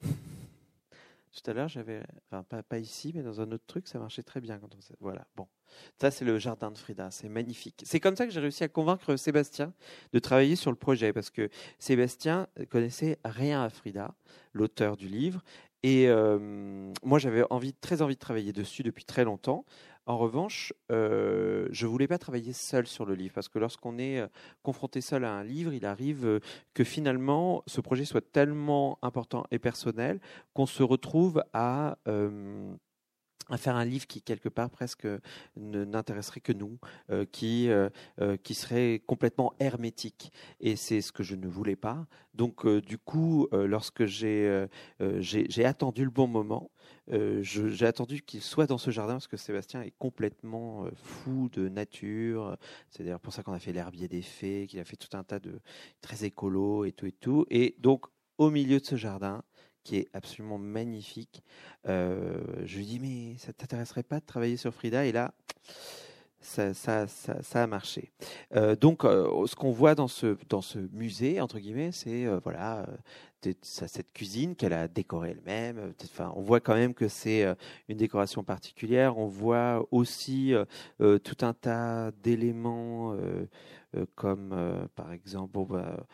Tout 0.03 1.49
à 1.49 1.53
l'heure, 1.53 1.67
j'avais, 1.67 2.03
enfin 2.31 2.63
pas, 2.63 2.79
ici, 2.79 3.11
mais 3.15 3.23
dans 3.23 3.41
un 3.41 3.51
autre 3.51 3.65
truc, 3.65 3.87
ça 3.87 3.97
marchait 3.97 4.21
très 4.21 4.39
bien. 4.39 4.59
Quand 4.59 4.73
on, 4.75 4.79
voilà, 4.99 5.25
bon. 5.35 5.47
Ça, 5.99 6.11
c'est 6.11 6.25
le 6.25 6.37
jardin 6.37 6.69
de 6.69 6.77
Frida, 6.77 7.09
c'est 7.09 7.29
magnifique. 7.29 7.81
C'est 7.85 7.99
comme 7.99 8.15
ça 8.15 8.25
que 8.25 8.31
j'ai 8.31 8.39
réussi 8.39 8.63
à 8.63 8.67
convaincre 8.67 9.15
Sébastien 9.15 9.73
de 10.13 10.19
travailler 10.19 10.55
sur 10.55 10.69
le 10.69 10.77
projet, 10.77 11.11
parce 11.11 11.31
que 11.31 11.49
Sébastien 11.79 12.47
connaissait 12.69 13.17
rien 13.25 13.63
à 13.63 13.69
Frida, 13.69 14.13
l'auteur 14.53 14.95
du 14.95 15.07
livre, 15.07 15.43
et 15.83 16.07
euh, 16.07 16.39
moi, 17.03 17.19
j'avais 17.19 17.43
très 17.81 18.01
envie 18.01 18.15
de 18.15 18.19
travailler 18.19 18.53
dessus 18.53 18.83
depuis 18.83 19.03
très 19.03 19.25
longtemps. 19.25 19.65
En 20.05 20.17
revanche, 20.17 20.73
euh, 20.91 21.67
je 21.71 21.85
ne 21.85 21.91
voulais 21.91 22.07
pas 22.07 22.17
travailler 22.17 22.51
seul 22.51 22.87
sur 22.87 23.05
le 23.05 23.15
livre, 23.15 23.33
parce 23.33 23.47
que 23.47 23.57
lorsqu'on 23.57 23.97
est 23.97 24.19
euh, 24.19 24.27
confronté 24.61 24.99
seul 24.99 25.23
à 25.23 25.31
un 25.31 25.43
livre, 25.43 25.73
il 25.73 25.85
arrive 25.85 26.25
euh, 26.25 26.39
que 26.73 26.83
finalement, 26.83 27.63
ce 27.67 27.79
projet 27.79 28.03
soit 28.03 28.19
tellement 28.33 28.99
important 29.01 29.45
et 29.51 29.59
personnel 29.59 30.19
qu'on 30.53 30.65
se 30.65 30.83
retrouve 30.83 31.43
à 31.53 31.97
à 33.53 33.57
faire 33.57 33.75
un 33.75 33.85
livre 33.85 34.07
qui 34.07 34.21
quelque 34.21 34.49
part 34.49 34.69
presque 34.69 35.07
n'intéresserait 35.55 36.41
que 36.41 36.53
nous, 36.53 36.79
qui 37.31 37.69
qui 38.43 38.53
serait 38.53 39.01
complètement 39.05 39.53
hermétique. 39.59 40.31
Et 40.59 40.75
c'est 40.75 41.01
ce 41.01 41.11
que 41.11 41.23
je 41.23 41.35
ne 41.35 41.47
voulais 41.47 41.75
pas. 41.75 42.07
Donc 42.33 42.67
du 42.67 42.97
coup, 42.97 43.47
lorsque 43.51 44.05
j'ai 44.05 44.67
j'ai 45.19 45.65
attendu 45.65 46.03
le 46.03 46.11
bon 46.11 46.27
moment, 46.27 46.71
euh, 47.11 47.41
j'ai 47.41 47.85
attendu 47.85 48.21
qu'il 48.21 48.41
soit 48.41 48.65
dans 48.65 48.77
ce 48.77 48.89
jardin 48.89 49.13
parce 49.13 49.27
que 49.27 49.37
Sébastien 49.37 49.81
est 49.81 49.93
complètement 49.97 50.85
euh, 50.85 50.91
fou 50.95 51.49
de 51.51 51.67
nature. 51.67 52.57
C'est 52.89 53.03
d'ailleurs 53.03 53.19
pour 53.19 53.33
ça 53.33 53.43
qu'on 53.43 53.53
a 53.53 53.59
fait 53.59 53.73
l'herbier 53.73 54.07
des 54.07 54.21
fées, 54.21 54.67
qu'il 54.69 54.79
a 54.79 54.85
fait 54.85 54.95
tout 54.95 55.15
un 55.17 55.23
tas 55.23 55.39
de 55.39 55.59
très 56.01 56.23
écolo 56.23 56.85
et 56.85 56.91
tout 56.91 57.05
et 57.05 57.11
tout. 57.11 57.45
Et 57.49 57.75
donc, 57.79 58.05
au 58.37 58.49
milieu 58.49 58.79
de 58.79 58.85
ce 58.85 58.95
jardin, 58.95 59.43
qui 59.83 59.97
est 59.97 60.07
absolument 60.13 60.57
magnifique, 60.57 61.43
euh, 61.87 62.39
je 62.65 62.77
lui 62.77 62.85
dis 62.85 62.99
mais 62.99 63.37
ça 63.37 63.53
t'intéresserait 63.53 64.03
pas 64.03 64.19
de 64.19 64.25
travailler 64.25 64.57
sur 64.57 64.73
Frida? 64.73 65.05
Et 65.05 65.11
là, 65.11 65.33
ça, 66.41 66.73
a 67.53 67.67
marché. 67.67 68.11
donc, 68.81 69.03
ce 69.03 69.55
qu'on 69.55 69.71
voit 69.71 69.95
dans 69.95 70.09
ce, 70.09 70.35
musée, 70.91 71.39
entre 71.39 71.57
guillemets, 71.59 71.93
c'est 71.93 72.25
voilà, 72.43 72.85
cette 73.61 74.11
cuisine 74.13 74.55
qu'elle 74.55 74.73
a 74.73 74.87
décorée 74.87 75.31
elle-même. 75.31 75.77
Euh, 75.77 75.91
enfin, 76.03 76.31
on 76.35 76.41
voit 76.41 76.59
quand 76.59 76.75
même 76.75 76.93
que 76.93 77.07
c'est 77.07 77.43
euh, 77.43 77.55
une 77.89 77.97
décoration 77.97 78.43
particulière. 78.43 79.17
On 79.17 79.27
voit 79.27 79.85
aussi 79.91 80.53
euh, 80.53 81.17
tout 81.19 81.45
un 81.45 81.53
tas 81.53 82.11
d'éléments 82.23 83.15
comme 84.15 84.87
par 84.95 85.11
exemple 85.11 85.59
bah, 85.69 86.05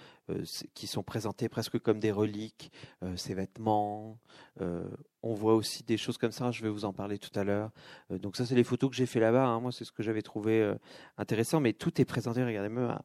qui 0.74 0.88
sont 0.88 1.04
présentés 1.04 1.50
presque 1.50 1.80
comme 1.80 2.00
des 2.00 2.12
reliques, 2.12 2.72
ses 3.16 3.34
vêtements. 3.34 4.18
on 4.60 5.34
voit 5.34 5.56
aussi 5.56 5.84
des 5.84 5.98
choses 5.98 6.18
comme 6.18 6.32
ça, 6.32 6.52
je 6.52 6.64
vais 6.64 6.70
vous 6.70 6.86
en 6.86 6.94
parler 6.94 7.18
tout 7.18 7.38
à 7.38 7.44
l'heure. 7.44 7.72
donc 8.10 8.36
ça, 8.36 8.46
c'est 8.46 8.56
les 8.56 8.64
photos 8.64 8.90
que 8.90 8.96
j'ai 8.96 9.06
fait 9.06 9.20
là-bas. 9.20 9.46
Hein. 9.46 9.60
Moi, 9.60 9.72
c'est 9.72 9.86
ce 9.86 9.92
que 9.92 10.04
j'avais 10.04 10.22
trouvé 10.22 10.74
intéressant, 11.18 11.60
mais 11.60 11.74
tout 11.74 12.00
est 12.02 12.06
présenté, 12.06 12.44
regardez-moi, 12.44 13.02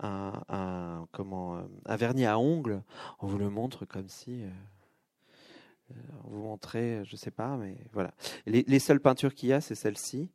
un, 0.00 1.06
comment, 1.12 1.62
un 1.84 1.96
vernis 1.96 2.26
à 2.26 2.38
ongles, 2.38 2.82
on 3.20 3.26
vous 3.26 3.38
le 3.38 3.50
montre 3.50 3.84
comme 3.84 4.08
si 4.08 4.42
euh, 4.42 4.48
euh, 5.90 5.94
on 6.24 6.30
vous 6.30 6.42
montrait, 6.42 7.04
je 7.04 7.16
sais 7.16 7.30
pas, 7.30 7.56
mais 7.56 7.76
voilà. 7.92 8.12
Les, 8.46 8.78
seules 8.78 9.00
peintures 9.00 9.34
qu'il 9.34 9.48
y 9.48 9.52
a, 9.52 9.60
c'est 9.60 9.74
celle-ci. 9.74 10.30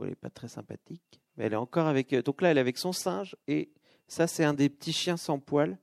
elle 0.00 0.08
n'est 0.08 0.14
pas 0.14 0.30
très 0.30 0.48
sympathique, 0.48 1.20
mais 1.36 1.44
elle 1.44 1.52
est 1.52 1.56
encore 1.56 1.86
avec. 1.86 2.14
Donc 2.14 2.42
là, 2.42 2.50
elle 2.50 2.58
est 2.58 2.62
avec 2.62 2.78
son 2.78 2.92
singe 2.92 3.36
et 3.46 3.72
ça, 4.08 4.26
c'est 4.26 4.44
un 4.44 4.54
des 4.54 4.68
petits 4.68 4.92
chiens 4.92 5.16
sans 5.16 5.38
poils 5.38 5.78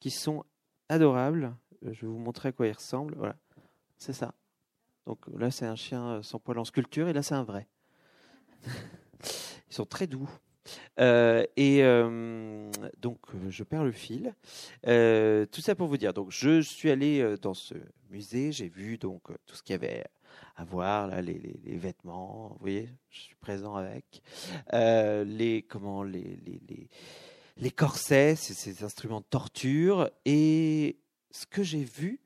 qui 0.00 0.10
sont 0.10 0.44
adorables. 0.88 1.54
Euh, 1.84 1.92
je 1.92 2.02
vais 2.02 2.06
vous 2.06 2.18
montrer 2.18 2.50
à 2.50 2.52
quoi 2.52 2.66
ils 2.66 2.72
ressemblent. 2.72 3.14
Voilà, 3.16 3.36
c'est 3.98 4.12
ça. 4.12 4.34
Donc 5.06 5.20
là, 5.36 5.50
c'est 5.50 5.66
un 5.66 5.76
chien 5.76 6.22
sans 6.22 6.38
poils 6.38 6.58
en 6.58 6.64
sculpture 6.64 7.08
et 7.08 7.12
là, 7.12 7.22
c'est 7.22 7.34
un 7.34 7.44
vrai. 7.44 7.68
Ils 9.70 9.74
sont 9.74 9.84
très 9.84 10.06
doux. 10.06 10.28
Euh, 11.00 11.44
et 11.56 11.82
euh, 11.82 12.70
donc, 13.00 13.18
je 13.48 13.64
perds 13.64 13.84
le 13.84 13.92
fil. 13.92 14.34
Euh, 14.86 15.46
tout 15.46 15.60
ça 15.60 15.74
pour 15.74 15.88
vous 15.88 15.96
dire. 15.96 16.14
Donc, 16.14 16.30
je 16.30 16.60
suis 16.60 16.90
allé 16.90 17.36
dans 17.40 17.54
ce 17.54 17.74
musée. 18.10 18.52
J'ai 18.52 18.68
vu 18.68 18.98
donc 18.98 19.22
tout 19.46 19.56
ce 19.56 19.62
qu'il 19.62 19.74
y 19.74 19.76
avait 19.76 20.04
à 20.56 20.64
voir, 20.64 21.08
là, 21.08 21.20
les, 21.20 21.38
les, 21.38 21.76
vêtements. 21.76 22.48
Vous 22.50 22.58
voyez, 22.60 22.88
je 23.10 23.20
suis 23.20 23.36
présent 23.36 23.74
avec 23.74 24.22
les 24.72 25.64
comment 25.68 26.02
les 26.02 26.38
les, 26.44 26.88
les, 27.56 27.70
corsets, 27.70 28.36
ces, 28.36 28.84
instruments 28.84 29.20
de 29.20 29.26
torture. 29.26 30.10
Et 30.24 30.98
ce 31.30 31.46
que 31.46 31.62
j'ai 31.62 31.84
vu 31.84 32.20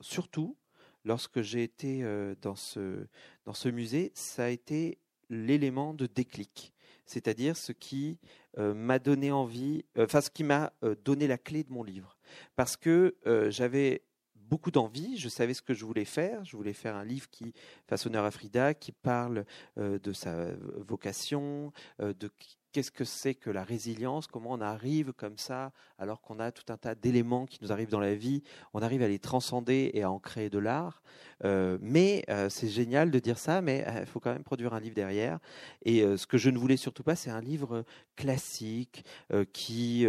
surtout 0.00 0.56
lorsque 1.04 1.40
j'ai 1.40 1.62
été 1.62 2.02
dans 2.42 2.56
ce 2.56 3.06
dans 3.46 3.54
ce 3.54 3.68
musée, 3.70 4.12
ça 4.14 4.44
a 4.44 4.48
été 4.48 4.98
l'élément 5.30 5.94
de 5.94 6.06
déclic 6.06 6.74
c'est-à-dire 7.08 7.56
ce 7.56 7.72
qui 7.72 8.18
euh, 8.58 8.74
m'a 8.74 8.98
donné 8.98 9.32
envie, 9.32 9.84
euh, 9.96 10.06
ce 10.08 10.30
qui 10.30 10.44
m'a 10.44 10.72
euh, 10.84 10.94
donné 11.04 11.26
la 11.26 11.38
clé 11.38 11.64
de 11.64 11.72
mon 11.72 11.82
livre. 11.82 12.16
Parce 12.56 12.76
que 12.76 13.16
j'avais 13.48 14.02
beaucoup 14.34 14.70
d'envie, 14.70 15.16
je 15.16 15.30
savais 15.30 15.54
ce 15.54 15.62
que 15.62 15.72
je 15.72 15.84
voulais 15.84 16.04
faire, 16.04 16.44
je 16.44 16.56
voulais 16.56 16.74
faire 16.74 16.94
un 16.94 17.04
livre 17.04 17.28
qui 17.30 17.54
fasse 17.86 18.04
honneur 18.04 18.24
à 18.24 18.30
Frida, 18.30 18.74
qui 18.74 18.92
parle 18.92 19.46
de 19.76 20.12
sa 20.12 20.52
vocation, 20.76 21.72
de 21.98 22.30
qu'est-ce 22.72 22.90
que 22.90 23.04
c'est 23.04 23.34
que 23.34 23.50
la 23.50 23.64
résilience, 23.64 24.26
comment 24.26 24.52
on 24.52 24.60
arrive 24.60 25.12
comme 25.12 25.38
ça, 25.38 25.72
alors 25.98 26.20
qu'on 26.20 26.38
a 26.38 26.52
tout 26.52 26.72
un 26.72 26.76
tas 26.76 26.94
d'éléments 26.94 27.46
qui 27.46 27.58
nous 27.62 27.72
arrivent 27.72 27.90
dans 27.90 28.00
la 28.00 28.14
vie, 28.14 28.42
on 28.74 28.82
arrive 28.82 29.02
à 29.02 29.08
les 29.08 29.18
transcender 29.18 29.90
et 29.94 30.02
à 30.02 30.10
en 30.10 30.18
créer 30.18 30.50
de 30.50 30.58
l'art. 30.58 31.02
Euh, 31.44 31.78
mais 31.80 32.24
euh, 32.28 32.48
c'est 32.48 32.68
génial 32.68 33.10
de 33.10 33.18
dire 33.18 33.38
ça, 33.38 33.62
mais 33.62 33.84
il 34.00 34.06
faut 34.06 34.20
quand 34.20 34.32
même 34.32 34.44
produire 34.44 34.74
un 34.74 34.80
livre 34.80 34.94
derrière. 34.94 35.38
Et 35.84 36.02
euh, 36.02 36.16
ce 36.16 36.26
que 36.26 36.38
je 36.38 36.50
ne 36.50 36.58
voulais 36.58 36.76
surtout 36.76 37.02
pas, 37.02 37.16
c'est 37.16 37.30
un 37.30 37.40
livre 37.40 37.84
classique 38.16 39.04
qui 39.52 40.06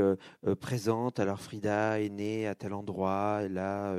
présente, 0.60 1.20
alors 1.20 1.40
Frida 1.40 2.02
est 2.02 2.10
née 2.10 2.48
à 2.48 2.56
tel 2.56 2.74
endroit, 2.74 3.42
elle 3.44 3.58
a 3.58 3.96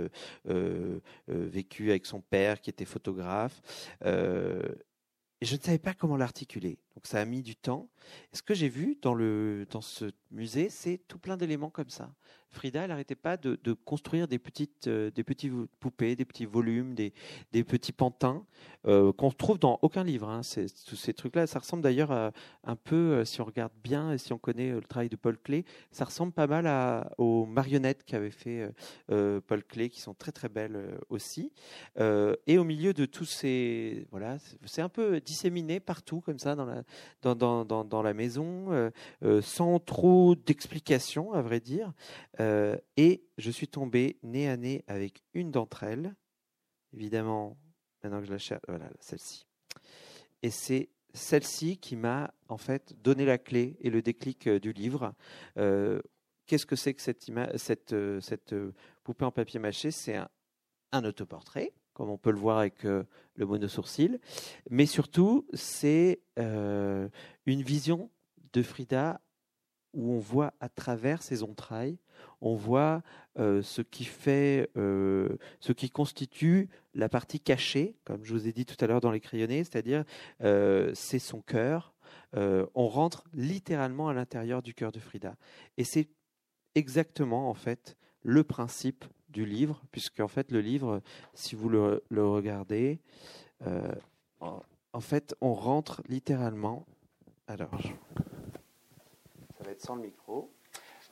vécu 1.28 1.90
avec 1.90 2.06
son 2.06 2.20
père 2.20 2.60
qui 2.60 2.70
était 2.70 2.84
photographe. 2.84 3.60
Et 4.04 5.46
je 5.46 5.56
ne 5.56 5.60
savais 5.60 5.78
pas 5.78 5.94
comment 5.94 6.16
l'articuler. 6.16 6.78
Donc 7.00 7.06
ça 7.06 7.18
a 7.18 7.24
mis 7.24 7.42
du 7.42 7.56
temps. 7.56 7.88
Ce 8.34 8.42
que 8.42 8.52
j'ai 8.52 8.68
vu 8.68 8.98
dans, 9.00 9.14
le, 9.14 9.66
dans 9.70 9.80
ce 9.80 10.12
musée, 10.30 10.68
c'est 10.68 10.98
tout 11.08 11.18
plein 11.18 11.38
d'éléments 11.38 11.70
comme 11.70 11.88
ça. 11.88 12.12
Frida, 12.50 12.82
elle 12.82 12.88
n'arrêtait 12.88 13.14
pas 13.14 13.36
de, 13.36 13.72
construire 13.84 14.26
des 14.26 14.38
petites, 14.38 14.88
euh, 14.88 15.10
des 15.12 15.22
petites 15.22 15.52
poupées, 15.78 16.16
des 16.16 16.24
petits 16.24 16.46
volumes, 16.46 16.94
des, 16.94 17.12
des 17.52 17.62
petits 17.62 17.92
pantins 17.92 18.44
euh, 18.86 19.12
qu'on 19.12 19.30
trouve 19.30 19.58
dans 19.58 19.78
aucun 19.82 20.02
livre. 20.02 20.28
Hein. 20.28 20.40
tous 20.86 20.96
ces 20.96 21.14
trucs-là, 21.14 21.46
ça 21.46 21.60
ressemble 21.60 21.82
d'ailleurs 21.82 22.10
un 22.10 22.76
peu, 22.76 22.96
euh, 22.96 23.24
si 23.24 23.40
on 23.40 23.44
regarde 23.44 23.72
bien 23.84 24.12
et 24.12 24.18
si 24.18 24.32
on 24.32 24.38
connaît 24.38 24.72
le 24.72 24.80
travail 24.80 25.08
de 25.08 25.16
Paul 25.16 25.38
Klee, 25.38 25.64
ça 25.92 26.04
ressemble 26.04 26.32
pas 26.32 26.48
mal 26.48 26.66
à, 26.66 27.12
aux 27.18 27.46
marionnettes 27.46 28.04
qu'avait 28.04 28.30
fait 28.30 28.68
Paul 29.06 29.64
Klee, 29.64 29.90
qui 29.90 30.00
sont 30.00 30.14
très 30.14 30.32
très 30.32 30.48
belles 30.48 30.98
aussi. 31.08 31.52
et 31.98 32.58
au 32.58 32.64
milieu 32.64 32.92
de 32.92 33.06
tous 33.06 33.24
ces, 33.24 34.06
voilà, 34.10 34.38
c'est 34.64 34.82
un 34.82 34.88
peu 34.88 35.20
disséminé 35.20 35.78
partout 35.78 36.20
comme 36.20 36.38
ça 36.38 36.56
dans 36.56 36.64
la, 36.64 36.82
dans, 37.22 38.02
la 38.02 38.14
maison, 38.14 38.90
sans 39.40 39.78
trop 39.78 40.34
d'explications 40.34 41.32
à 41.32 41.42
vrai 41.42 41.60
dire. 41.60 41.92
Euh, 42.40 42.76
et 42.96 43.24
je 43.38 43.50
suis 43.50 43.68
tombé 43.68 44.18
nez 44.22 44.48
à 44.48 44.56
nez 44.56 44.84
avec 44.86 45.22
une 45.34 45.50
d'entre 45.50 45.82
elles. 45.82 46.14
Évidemment, 46.92 47.56
maintenant 48.02 48.20
que 48.20 48.26
je 48.26 48.32
la 48.32 48.38
cherche, 48.38 48.62
voilà, 48.68 48.90
celle-ci. 49.00 49.46
Et 50.42 50.50
c'est 50.50 50.88
celle-ci 51.12 51.78
qui 51.78 51.96
m'a 51.96 52.32
en 52.48 52.56
fait 52.56 52.94
donné 53.02 53.24
la 53.24 53.38
clé 53.38 53.76
et 53.80 53.90
le 53.90 54.02
déclic 54.02 54.46
euh, 54.46 54.60
du 54.60 54.72
livre. 54.72 55.14
Euh, 55.56 56.00
qu'est-ce 56.46 56.66
que 56.66 56.76
c'est 56.76 56.94
que 56.94 57.02
cette, 57.56 58.54
poupée 59.04 59.24
en 59.24 59.32
papier 59.32 59.60
mâché? 59.60 59.90
C'est 59.90 60.16
un, 60.92 61.04
autoportrait, 61.04 61.72
comme 62.00 62.08
on 62.08 62.16
peut 62.16 62.30
le 62.30 62.38
voir 62.38 62.56
avec 62.56 62.84
le 62.84 63.06
monosourcil, 63.36 64.20
mais 64.70 64.86
surtout 64.86 65.46
c'est 65.52 66.22
une 66.38 67.10
vision 67.62 68.10
de 68.54 68.62
Frida 68.62 69.20
où 69.92 70.12
on 70.12 70.18
voit 70.18 70.54
à 70.60 70.70
travers 70.70 71.22
ses 71.22 71.42
entrailles, 71.42 71.98
on 72.40 72.54
voit 72.54 73.02
euh, 73.38 73.60
ce 73.60 73.82
qui 73.82 74.04
fait, 74.04 74.70
euh, 74.78 75.36
ce 75.60 75.72
qui 75.72 75.90
constitue 75.90 76.70
la 76.94 77.10
partie 77.10 77.38
cachée, 77.40 77.96
comme 78.04 78.24
je 78.24 78.32
vous 78.32 78.48
ai 78.48 78.52
dit 78.52 78.64
tout 78.64 78.82
à 78.82 78.86
l'heure 78.86 79.00
dans 79.00 79.10
les 79.10 79.20
crayonnés, 79.20 79.64
c'est-à-dire 79.64 80.04
euh, 80.42 80.90
c'est 80.94 81.18
son 81.18 81.42
cœur. 81.42 81.94
on 82.34 82.88
rentre 82.88 83.24
littéralement 83.34 84.08
à 84.08 84.14
l'intérieur 84.14 84.62
du 84.62 84.72
cœur 84.72 84.92
de 84.92 85.00
Frida, 85.00 85.36
et 85.76 85.84
c'est 85.84 86.08
exactement 86.74 87.50
en 87.50 87.54
fait 87.54 87.96
le 88.22 88.44
principe 88.44 89.04
du 89.30 89.46
livre, 89.46 89.80
puisque 89.92 90.20
en 90.20 90.28
fait 90.28 90.50
le 90.50 90.60
livre, 90.60 91.00
si 91.34 91.54
vous 91.54 91.68
le, 91.68 92.02
regardez, 92.10 92.98
en 94.40 95.00
fait 95.00 95.34
on 95.40 95.54
rentre 95.54 96.02
littéralement. 96.08 96.86
Alors, 97.46 97.70
ça 99.58 99.64
va 99.64 99.70
être 99.72 99.82
sans 99.82 99.96
le 99.96 100.02
micro. 100.02 100.50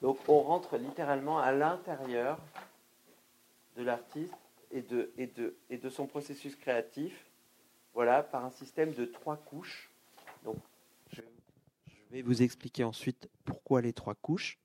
Donc 0.03 0.19
on 0.29 0.41
rentre 0.41 0.77
littéralement 0.77 1.39
à 1.39 1.53
l'intérieur 1.53 2.39
de 3.77 3.83
l'artiste 3.83 4.35
et 4.71 4.83
de, 4.83 5.11
et, 5.17 5.27
de, 5.27 5.57
et 5.71 5.79
de 5.79 5.89
son 5.89 6.07
processus 6.07 6.55
créatif, 6.57 7.27
voilà, 7.95 8.23
par 8.23 8.45
un 8.45 8.51
système 8.51 8.93
de 8.93 9.05
trois 9.05 9.37
couches. 9.37 9.91
Donc 10.45 10.57
je, 11.13 11.23
vais 12.11 12.23
vous 12.23 12.43
expliquer 12.43 12.85
ensuite 12.85 13.29
pourquoi 13.45 13.81
les 13.81 13.93
trois 13.93 14.15
couches. 14.15 14.59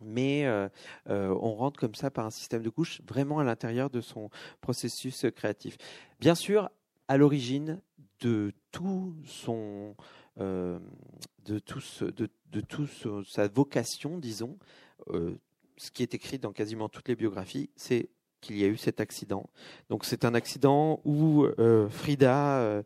Mais 0.00 0.44
euh, 0.44 0.68
euh, 1.08 1.36
on 1.40 1.54
rentre 1.54 1.80
comme 1.80 1.94
ça 1.94 2.10
par 2.10 2.26
un 2.26 2.30
système 2.30 2.62
de 2.62 2.70
couches 2.70 3.00
vraiment 3.08 3.38
à 3.38 3.44
l'intérieur 3.44 3.90
de 3.90 4.00
son 4.00 4.30
processus 4.60 5.26
créatif. 5.34 5.76
Bien 6.20 6.34
sûr, 6.34 6.70
à 7.08 7.16
l'origine 7.16 7.80
de 8.20 8.52
tout 8.72 9.14
son, 9.24 9.94
euh, 10.40 10.78
de 11.44 11.58
tout, 11.58 11.80
de, 12.00 12.28
de 12.52 12.60
tout 12.60 12.88
sa 13.24 13.48
vocation, 13.48 14.18
disons, 14.18 14.58
ce 15.08 15.90
qui 15.90 16.02
est 16.02 16.14
écrit 16.14 16.38
dans 16.38 16.52
quasiment 16.52 16.88
toutes 16.88 17.08
les 17.08 17.16
biographies, 17.16 17.70
c'est 17.76 18.08
qu'il 18.46 18.58
y 18.58 18.64
a 18.64 18.68
eu 18.68 18.76
cet 18.76 19.00
accident. 19.00 19.48
Donc 19.90 20.04
c'est 20.04 20.24
un 20.24 20.34
accident 20.34 21.00
où 21.04 21.44
euh, 21.44 21.88
Frida 21.88 22.82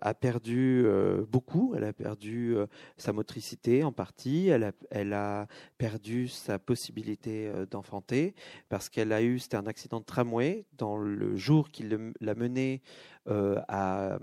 a 0.00 0.14
perdu 0.14 0.86
beaucoup. 1.28 1.74
Elle 1.76 1.84
a 1.84 1.92
perdu 1.92 2.56
sa 2.96 3.12
motricité 3.12 3.82
en 3.82 3.92
partie. 3.92 4.48
Elle 4.48 5.12
a, 5.12 5.46
perdu 5.78 6.28
sa 6.28 6.58
possibilité 6.58 7.50
d'enfanter 7.70 8.34
parce 8.68 8.88
qu'elle 8.88 9.12
a 9.12 9.22
eu, 9.22 9.38
c'était 9.38 9.56
un 9.56 9.66
accident 9.66 10.00
de 10.00 10.04
tramway 10.04 10.64
dans 10.78 10.96
le 10.96 11.36
jour 11.36 11.70
qui 11.70 11.84
l'a 12.20 12.34
mené 12.34 12.82
à 13.26 14.18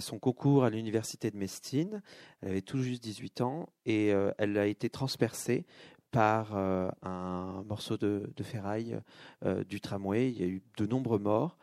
son 0.00 0.18
concours 0.18 0.64
à 0.64 0.70
l'université 0.70 1.30
de 1.30 1.36
Mestine. 1.36 2.02
Elle 2.40 2.50
avait 2.50 2.62
tout 2.62 2.82
juste 2.82 3.02
18 3.02 3.40
ans 3.40 3.68
et 3.84 4.12
euh, 4.12 4.30
elle 4.38 4.56
a 4.58 4.66
été 4.66 4.88
transpercée 4.88 5.66
par 6.10 6.56
euh, 6.56 6.88
un 7.02 7.62
morceau 7.68 7.96
de, 7.96 8.30
ferraille 8.42 8.98
euh, 9.44 9.64
du 9.64 9.80
tramway. 9.80 10.30
Il 10.30 10.40
y 10.40 10.44
a 10.44 10.46
eu 10.46 10.62
de 10.76 10.86
nombreux 10.86 11.18
morts. 11.18 11.58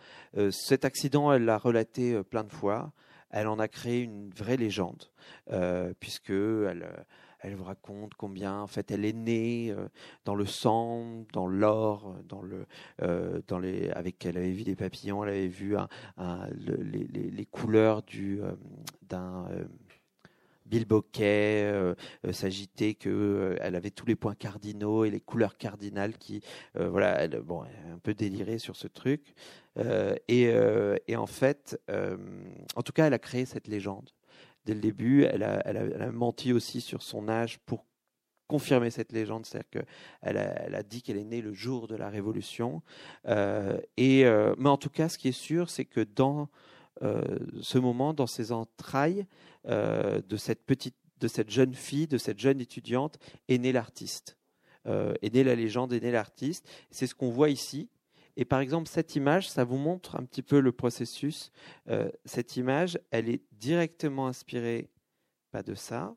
cet 0.52 0.86
accident, 0.86 1.32
elle 1.32 1.46
l'a 1.46 1.58
relaté 1.58 2.22
plein 2.24 2.44
de 2.44 2.52
fois. 2.52 2.92
Elle 3.30 3.48
en 3.48 3.58
a 3.58 3.68
créé 3.68 4.02
une 4.02 4.30
vraie 4.30 4.58
légende, 4.58 5.10
puisque 6.00 6.30
elle, 6.30 6.88
elle 7.44 7.56
vous 7.56 7.66
raconte 7.66 8.14
combien 8.16 8.62
en 8.62 8.68
fait 8.68 8.90
elle 8.90 9.06
est 9.06 9.14
née 9.14 9.70
euh, 9.72 9.88
dans 10.26 10.34
le 10.34 10.46
sang, 10.46 11.26
dans 11.34 11.46
l'or, 11.46 12.16
dans 12.28 12.42
le, 12.42 12.66
euh, 13.02 13.42
dans 13.48 13.60
les, 13.60 13.90
avec 13.92 14.26
elle 14.26 14.38
avait 14.38 14.52
vu 14.52 14.64
des 14.64 14.76
papillons, 14.76 15.24
elle 15.24 15.30
avait 15.30 15.48
vu 15.48 15.76
les, 16.18 17.46
couleurs 17.46 18.02
du 18.02 18.42
euh, 18.42 18.54
d'un 19.10 19.48
bilboquet 20.74 21.64
euh, 21.64 21.96
s'agiter 22.32 22.96
que 22.96 23.56
elle 23.62 23.76
avait 23.76 23.92
tous 23.92 24.06
les 24.06 24.16
points 24.16 24.36
cardinaux 24.36 25.06
et 25.06 25.10
les 25.10 25.22
couleurs 25.22 25.58
cardinales 25.58 26.18
qui 26.18 26.42
voilà 26.76 27.22
elle, 27.22 27.40
bon 27.42 27.64
un 27.64 28.00
peu 28.02 28.14
délirée 28.14 28.60
sur 28.60 28.76
ce 28.76 28.88
truc 28.88 29.34
et, 30.28 30.44
et 31.08 31.16
en 31.16 31.26
fait 31.26 31.80
en 31.90 32.82
tout 32.82 32.94
cas 32.94 33.08
elle 33.08 33.14
a 33.14 33.20
créé 33.20 33.46
cette 33.46 33.68
légende 33.68 34.10
dès 34.66 34.74
le 34.74 34.80
début. 34.80 35.24
Elle 35.24 35.44
a, 35.44 35.62
elle, 35.66 36.02
a, 36.02 36.12
menti 36.12 36.54
aussi 36.54 36.82
sur 36.82 37.02
son 37.02 37.28
âge 37.30 37.60
pour 37.66 37.86
confirmer 38.48 38.92
cette 38.92 39.12
légende, 39.12 39.46
c'est-à-dire 39.46 39.70
qu'elle 39.70 40.38
a, 40.38 40.64
elle 40.64 40.76
a 40.76 40.84
dit 40.84 41.02
qu'elle 41.02 41.18
est 41.18 41.24
née 41.24 41.42
le 41.42 41.54
jour 41.54 41.88
de 41.88 41.96
la 41.96 42.10
Révolution. 42.10 42.82
Euh, 43.28 43.80
et, 43.98 44.26
euh, 44.26 44.54
mais 44.58 44.70
en 44.70 44.78
tout 44.78 44.90
cas, 44.90 45.10
ce 45.10 45.18
qui 45.18 45.30
est 45.30 45.32
sûr, 45.32 45.70
c'est 45.70 45.86
que 45.86 46.02
dans 46.02 46.42
euh, 46.42 46.46
ce 47.62 47.78
moment, 47.78 48.14
dans 48.14 48.28
ses 48.28 48.52
entrailles 48.52 49.26
de 49.66 50.38
cette 50.38 50.66
petite, 50.66 50.96
de 51.20 51.28
cette 51.28 51.50
jeune 51.50 51.74
fille, 51.74 52.08
de 52.08 52.18
cette 52.18 52.40
jeune 52.40 52.62
étudiante, 52.62 53.18
est 53.48 53.58
née 53.58 53.72
l'artiste. 53.72 54.38
est 54.86 55.34
née 55.34 55.44
la 55.44 55.56
légende, 55.56 55.94
est 55.94 56.00
née 56.00 56.12
l'artiste. 56.12 56.68
C'est 56.92 57.08
ce 57.08 57.16
qu'on 57.16 57.30
voit 57.30 57.50
ici. 57.50 57.90
Et 58.36 58.46
par 58.46 58.60
exemple, 58.60 58.90
cette 58.90 59.16
image, 59.16 59.50
ça 59.50 59.64
vous 59.64 59.78
montre 59.78 60.16
un 60.16 60.24
petit 60.24 60.42
peu 60.42 60.60
le 60.60 60.72
processus. 60.72 61.52
Euh, 61.90 62.10
cette 62.26 62.58
image, 62.58 63.00
elle 63.12 63.30
est 63.30 63.44
directement 63.52 64.28
inspirée, 64.28 64.90
pas 65.52 65.62
de 65.62 65.76
ça, 65.76 66.16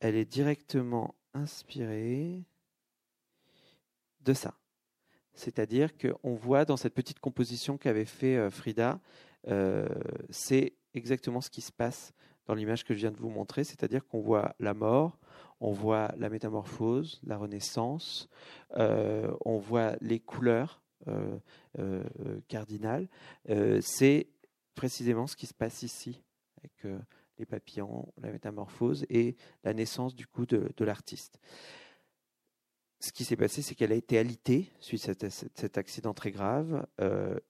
elle 0.00 0.14
est 0.14 0.24
directement 0.24 1.14
inspirée 1.34 2.44
de 4.20 4.32
ça. 4.32 4.54
C'est-à-dire 5.34 5.90
qu'on 5.96 6.34
voit 6.34 6.64
dans 6.64 6.76
cette 6.76 6.94
petite 6.94 7.18
composition 7.18 7.78
qu'avait 7.78 8.04
fait 8.04 8.36
euh, 8.36 8.50
Frida, 8.50 9.00
euh, 9.48 9.88
c'est 10.30 10.74
exactement 10.94 11.40
ce 11.40 11.50
qui 11.50 11.60
se 11.60 11.72
passe 11.72 12.12
dans 12.46 12.54
l'image 12.54 12.84
que 12.84 12.94
je 12.94 13.00
viens 13.00 13.12
de 13.12 13.18
vous 13.18 13.30
montrer, 13.30 13.64
c'est-à-dire 13.64 14.04
qu'on 14.06 14.20
voit 14.20 14.54
la 14.58 14.74
mort, 14.74 15.18
on 15.60 15.72
voit 15.72 16.12
la 16.18 16.28
métamorphose, 16.28 17.20
la 17.24 17.36
renaissance, 17.36 18.28
on 18.74 19.58
voit 19.58 19.94
les 20.00 20.18
couleurs, 20.18 20.82
euh, 21.08 21.38
euh, 21.78 22.02
cardinal, 22.48 23.08
euh, 23.48 23.80
c'est 23.82 24.28
précisément 24.74 25.26
ce 25.26 25.34
qui 25.34 25.46
se 25.46 25.54
passe 25.54 25.82
ici 25.82 26.22
avec 26.58 27.00
les 27.38 27.46
papillons, 27.46 28.12
la 28.20 28.30
métamorphose 28.30 29.04
et 29.08 29.34
la 29.64 29.72
naissance 29.74 30.14
du 30.14 30.26
coup 30.26 30.46
de, 30.46 30.84
l'artiste 30.84 31.40
ce 33.02 33.12
qui 33.12 33.24
s'est 33.24 33.36
passé, 33.36 33.62
c'est 33.62 33.74
qu'elle 33.74 33.92
a 33.92 33.96
été 33.96 34.18
alitée 34.18 34.70
suite 34.80 35.08
à 35.08 35.30
cet, 35.30 35.78
accident 35.78 36.14
très 36.14 36.30
grave, 36.30 36.86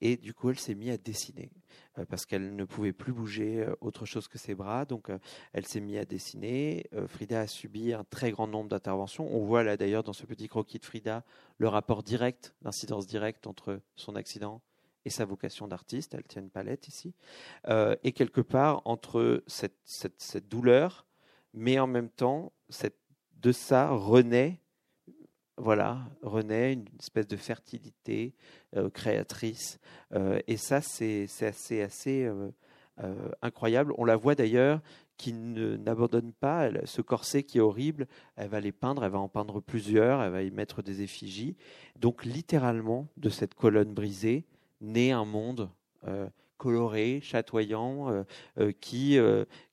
et 0.01 0.17
du 0.17 0.33
coup, 0.35 0.51
elle 0.51 0.59
s'est 0.59 0.75
mise 0.75 0.91
à 0.91 0.97
dessiner. 0.97 1.51
Euh, 1.99 2.07
parce 2.07 2.25
qu'elle 2.25 2.57
ne 2.57 2.65
pouvait 2.65 2.95
plus 2.95 3.13
bouger 3.13 3.61
euh, 3.61 3.75
autre 3.83 4.07
chose 4.07 4.27
que 4.27 4.39
ses 4.39 4.55
bras. 4.55 4.85
Donc, 4.87 5.11
euh, 5.11 5.19
elle 5.53 5.67
s'est 5.67 5.81
mise 5.81 5.99
à 5.99 6.05
dessiner. 6.05 6.87
Frida 7.07 7.41
a 7.41 7.47
subi 7.47 7.93
un 7.93 8.05
très 8.05 8.31
grand 8.31 8.47
nombre 8.47 8.71
d'interventions. 8.71 9.29
On 9.35 9.45
voit 9.45 9.63
là 9.63 9.77
d'ailleurs 9.77 10.03
dans 10.03 10.13
ce 10.13 10.25
petit 10.25 10.49
croquis 10.49 10.79
de 10.79 10.85
Frida 10.85 11.25
le 11.59 11.69
rapport 11.69 12.03
direct, 12.03 12.55
l'incidence 12.63 13.07
directe 13.07 13.47
entre 13.47 13.81
son 13.95 14.17
accident 14.17 14.63
et 15.05 15.11
sa 15.11 15.25
vocation 15.25 15.69
d'artiste. 15.69 16.15
Elle 16.15 16.25
tient 16.25 16.43
une 16.43 16.51
palette 16.51 16.89
ici. 16.89 17.15
et 17.69 18.13
quelque 18.13 18.41
part, 18.41 18.83
entre 18.85 19.43
cette, 19.47 20.49
douleur, 20.49 21.07
mais 21.53 21.79
en 21.79 21.87
même 21.87 22.09
temps, 22.09 22.53
de 23.41 23.53
ça 23.53 23.91
renaît 23.91 24.61
voilà, 25.57 26.01
renaît 26.23 26.73
une 26.73 26.87
espèce 26.99 27.27
de 27.27 27.37
fertilité 27.37 28.35
euh, 28.77 28.91
créatrice. 28.91 29.79
Euh, 30.15 30.41
et 30.47 30.57
ça, 30.57 30.81
c'est 30.81 31.29
assez, 31.41 31.83
assez 31.83 32.25
euh, 32.25 32.51
incroyable. 33.43 33.93
On 33.99 34.05
la 34.05 34.17
voit 34.17 34.35
d'ailleurs 34.35 34.81
qui 35.19 35.33
n'abandonne 35.33 36.33
pas 36.33 36.69
ce 36.85 37.01
corset 37.01 37.45
qui 37.45 37.59
est 37.59 37.61
horrible. 37.61 38.09
Elle 38.37 38.49
va 38.49 38.61
les 38.61 38.73
peindre, 38.73 39.05
elle 39.05 39.13
va 39.13 39.21
en 39.21 39.29
peindre 39.29 39.61
plusieurs, 39.61 40.21
elle 40.23 40.33
va 40.33 40.43
y 40.43 40.51
mettre 40.51 40.83
des 40.83 41.03
effigies. 41.03 41.57
Donc 41.97 42.25
littéralement, 42.25 43.07
de 43.19 43.29
cette 43.29 43.55
colonne 43.55 43.95
brisée, 43.95 44.47
naît 44.81 45.13
un 45.13 45.25
monde 45.25 45.71
coloré, 46.63 47.21
chatoyant, 47.23 48.25
qui, 48.81 49.19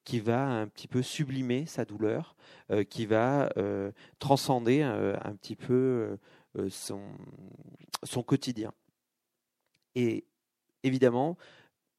qui 0.04 0.20
va 0.20 0.48
un 0.48 0.68
petit 0.68 0.88
peu 0.88 1.02
sublimer 1.02 1.66
sa 1.66 1.86
douleur 1.86 2.36
euh, 2.72 2.84
qui 2.84 3.08
va 3.08 3.52
euh, 3.58 3.92
transcender 4.20 4.84
euh, 4.84 5.18
un 5.24 5.34
petit 5.34 5.56
peu 5.56 6.18
son, 6.70 7.02
son 8.04 8.22
quotidien. 8.22 8.72
Et 9.96 10.26
évidemment, 10.84 11.38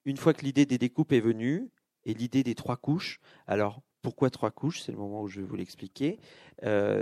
une 0.05 0.17
fois 0.17 0.33
que 0.33 0.45
l'idée 0.45 0.67
des 0.67 0.79
découpes 0.79 1.13
est 1.13 1.21
venue, 1.21 1.71
et 2.05 2.15
l'idée 2.15 2.45
des 2.45 2.55
trois 2.55 2.77
couches, 2.77 3.21
alors 3.49 3.83
pourquoi 4.01 4.31
trois 4.31 4.53
couches? 4.53 4.81
C'est 4.81 4.93
le 4.93 4.99
moment 4.99 5.23
où 5.23 5.29
je 5.29 5.41
vais 5.41 5.47
vous 5.47 5.57
l'expliquer. 5.57 6.19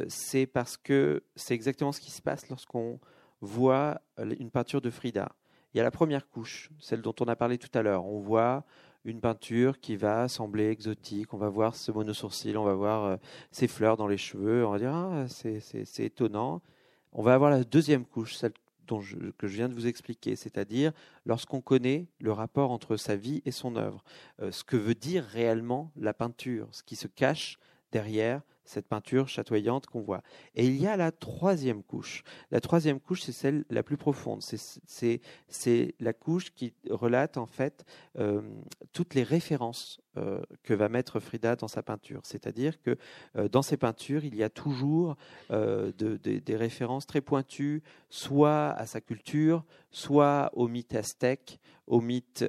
c'est 0.08 0.46
parce 0.46 0.76
que 0.76 1.24
c'est 1.36 1.54
exactement 1.54 1.92
ce 1.92 2.00
qui 2.00 2.10
se 2.10 2.22
passe 2.22 2.48
lorsqu'on 2.48 3.00
voit 3.40 4.00
une 4.18 4.50
peinture 4.50 4.80
de 4.80 4.90
Frida. 4.90 5.34
Il 5.72 5.78
y 5.78 5.80
a 5.80 5.84
la 5.84 5.90
première 5.90 6.28
couche, 6.28 6.70
celle 6.78 7.02
dont 7.02 7.14
on 7.20 7.26
a 7.26 7.36
parlé 7.36 7.58
tout 7.58 7.70
à 7.76 7.82
l'heure. 7.82 8.06
On 8.06 8.20
voit 8.20 8.64
une 9.04 9.20
peinture 9.20 9.80
qui 9.80 9.96
va 9.96 10.28
sembler 10.28 10.68
exotique. 10.68 11.34
On 11.34 11.38
va 11.38 11.48
voir 11.48 11.76
ce 11.76 11.92
monosourcil, 11.92 12.56
on 12.56 12.64
va 12.64 12.74
voir 12.74 13.04
euh, 13.04 13.16
ces 13.50 13.68
fleurs 13.68 13.96
dans 13.96 14.06
les 14.06 14.16
cheveux. 14.16 14.66
On 14.66 14.70
va 14.70 14.78
dire 14.78 14.94
ah, 14.94 15.26
c'est 15.28 16.04
étonnant. 16.04 16.62
On 17.12 17.22
va 17.22 17.34
avoir 17.34 17.50
la 17.50 17.64
deuxième 17.64 18.04
couche, 18.04 18.34
celle 18.34 18.52
dont 18.86 19.00
que 19.36 19.46
je 19.46 19.56
viens 19.56 19.68
de 19.68 19.74
vous 19.74 19.86
expliquer, 19.86 20.34
c'est-à-dire 20.34 20.92
lorsqu'on 21.26 21.60
connaît 21.60 22.06
le 22.20 22.32
rapport 22.32 22.70
entre 22.70 22.96
sa 22.96 23.16
vie 23.16 23.42
et 23.44 23.50
son 23.50 23.76
œuvre, 23.76 24.02
euh, 24.40 24.50
ce 24.50 24.64
que 24.64 24.76
veut 24.76 24.94
dire 24.94 25.24
réellement 25.24 25.92
la 25.96 26.14
peinture, 26.14 26.68
ce 26.70 26.82
qui 26.82 26.96
se 26.96 27.06
cache 27.06 27.58
derrière 27.92 28.40
cette 28.68 28.86
peinture 28.86 29.28
chatoyante 29.28 29.86
qu'on 29.86 30.02
voit. 30.02 30.22
Et 30.54 30.66
il 30.66 30.76
y 30.76 30.86
a 30.86 30.96
la 30.96 31.10
troisième 31.10 31.82
couche. 31.82 32.22
La 32.50 32.60
troisième 32.60 33.00
couche, 33.00 33.22
c'est 33.22 33.32
celle 33.32 33.64
la 33.70 33.82
plus 33.82 33.96
profonde. 33.96 34.42
C'est 34.42 35.94
la 36.00 36.12
couche 36.12 36.50
qui 36.54 36.74
relate 36.90 37.36
en 37.36 37.46
fait 37.46 37.84
euh, 38.18 38.42
toutes 38.92 39.14
les 39.14 39.22
références 39.22 40.00
euh, 40.16 40.40
que 40.62 40.74
va 40.74 40.88
mettre 40.88 41.20
Frida 41.20 41.56
dans 41.56 41.68
sa 41.68 41.82
peinture. 41.82 42.20
C'est-à-dire 42.24 42.80
que 42.82 42.96
euh, 43.36 43.48
dans 43.48 43.62
ses 43.62 43.76
peintures, 43.76 44.24
il 44.24 44.34
y 44.34 44.42
a 44.42 44.50
toujours 44.50 45.16
des 45.50 46.56
références 46.56 47.06
très 47.06 47.20
pointues, 47.20 47.82
soit 48.10 48.70
à 48.70 48.86
sa 48.86 49.00
culture, 49.00 49.64
soit 49.90 50.50
au 50.52 50.68
mythe 50.68 50.94
aztèque, 50.94 51.58
au 51.86 52.00
mythe 52.00 52.44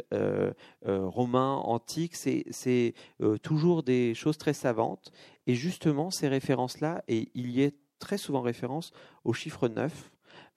romain 0.82 1.56
antique. 1.56 2.16
C'est 2.16 2.94
toujours 3.42 3.84
des 3.84 4.14
choses 4.14 4.38
très 4.38 4.54
savantes. 4.54 5.12
Et 5.50 5.56
justement, 5.56 6.12
ces 6.12 6.28
références-là, 6.28 7.04
et 7.08 7.32
il 7.34 7.50
y 7.50 7.64
est 7.64 7.74
très 7.98 8.20
souvent 8.20 8.42
référence 8.42 8.92
au 9.24 9.34
chiffre 9.34 9.68
9, 9.68 10.12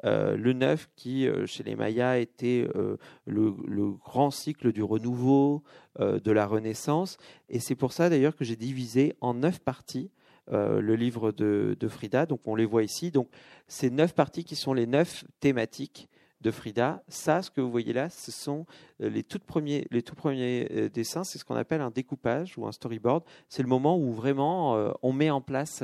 euh, 0.05 0.37
le 0.37 0.53
9 0.53 0.91
qui, 0.97 1.27
euh, 1.27 1.47
chez 1.47 1.63
les 1.63 1.77
Mayas, 1.77 2.19
était 2.19 2.69
euh, 2.77 2.99
le, 3.25 3.53
grand 3.93 4.31
cycle 4.31 4.71
du 4.71 4.83
renouveau, 4.83 5.63
de 5.99 6.31
la 6.31 6.47
Renaissance. 6.47 7.17
Et 7.49 7.59
c'est 7.59 7.75
pour 7.75 7.95
ça 7.95 8.11
d'ailleurs 8.11 8.37
que 8.37 8.45
j'ai 8.45 8.57
divisé 8.57 9.15
en 9.23 9.33
neuf 9.33 9.61
parties 9.61 10.11
le 10.51 10.95
livre 10.95 11.33
de, 11.33 11.75
de, 11.81 11.89
Frida. 11.89 12.27
Donc 12.27 12.47
on 12.47 12.55
les 12.55 12.67
voit 12.67 12.83
ici. 12.83 13.11
Donc 13.11 13.31
ces 13.69 13.89
neuf 13.89 14.15
parties 14.15 14.45
qui 14.45 14.57
sont 14.57 14.75
les 14.75 14.87
neuf 14.87 15.25
thématiques 15.41 16.11
de 16.43 16.51
Frida. 16.51 17.03
Ça, 17.09 17.41
ce 17.41 17.51
que 17.51 17.61
vous 17.61 17.71
voyez 17.71 17.93
là, 17.93 18.11
ce 18.11 18.31
sont 18.31 18.67
euh, 19.01 19.09
les, 19.09 19.23
tout 19.23 19.39
premiers, 19.39 19.87
les 19.91 20.03
tout 20.03 20.15
premiers 20.15 20.69
euh, 20.73 20.89
dessins. 20.89 21.25
C'est 21.25 21.39
ce 21.39 21.45
qu'on 21.45 21.55
appelle 21.55 21.81
un 21.81 21.91
découpage 21.91 22.59
ou 22.59 22.67
un 22.67 22.73
storyboard. 22.73 23.25
C'est 23.49 23.63
le 23.63 23.69
moment 23.69 23.97
où 23.97 24.13
vraiment 24.13 24.77
euh, 24.77 24.91
on 25.03 25.13
met 25.13 25.31
en 25.31 25.41
place 25.41 25.83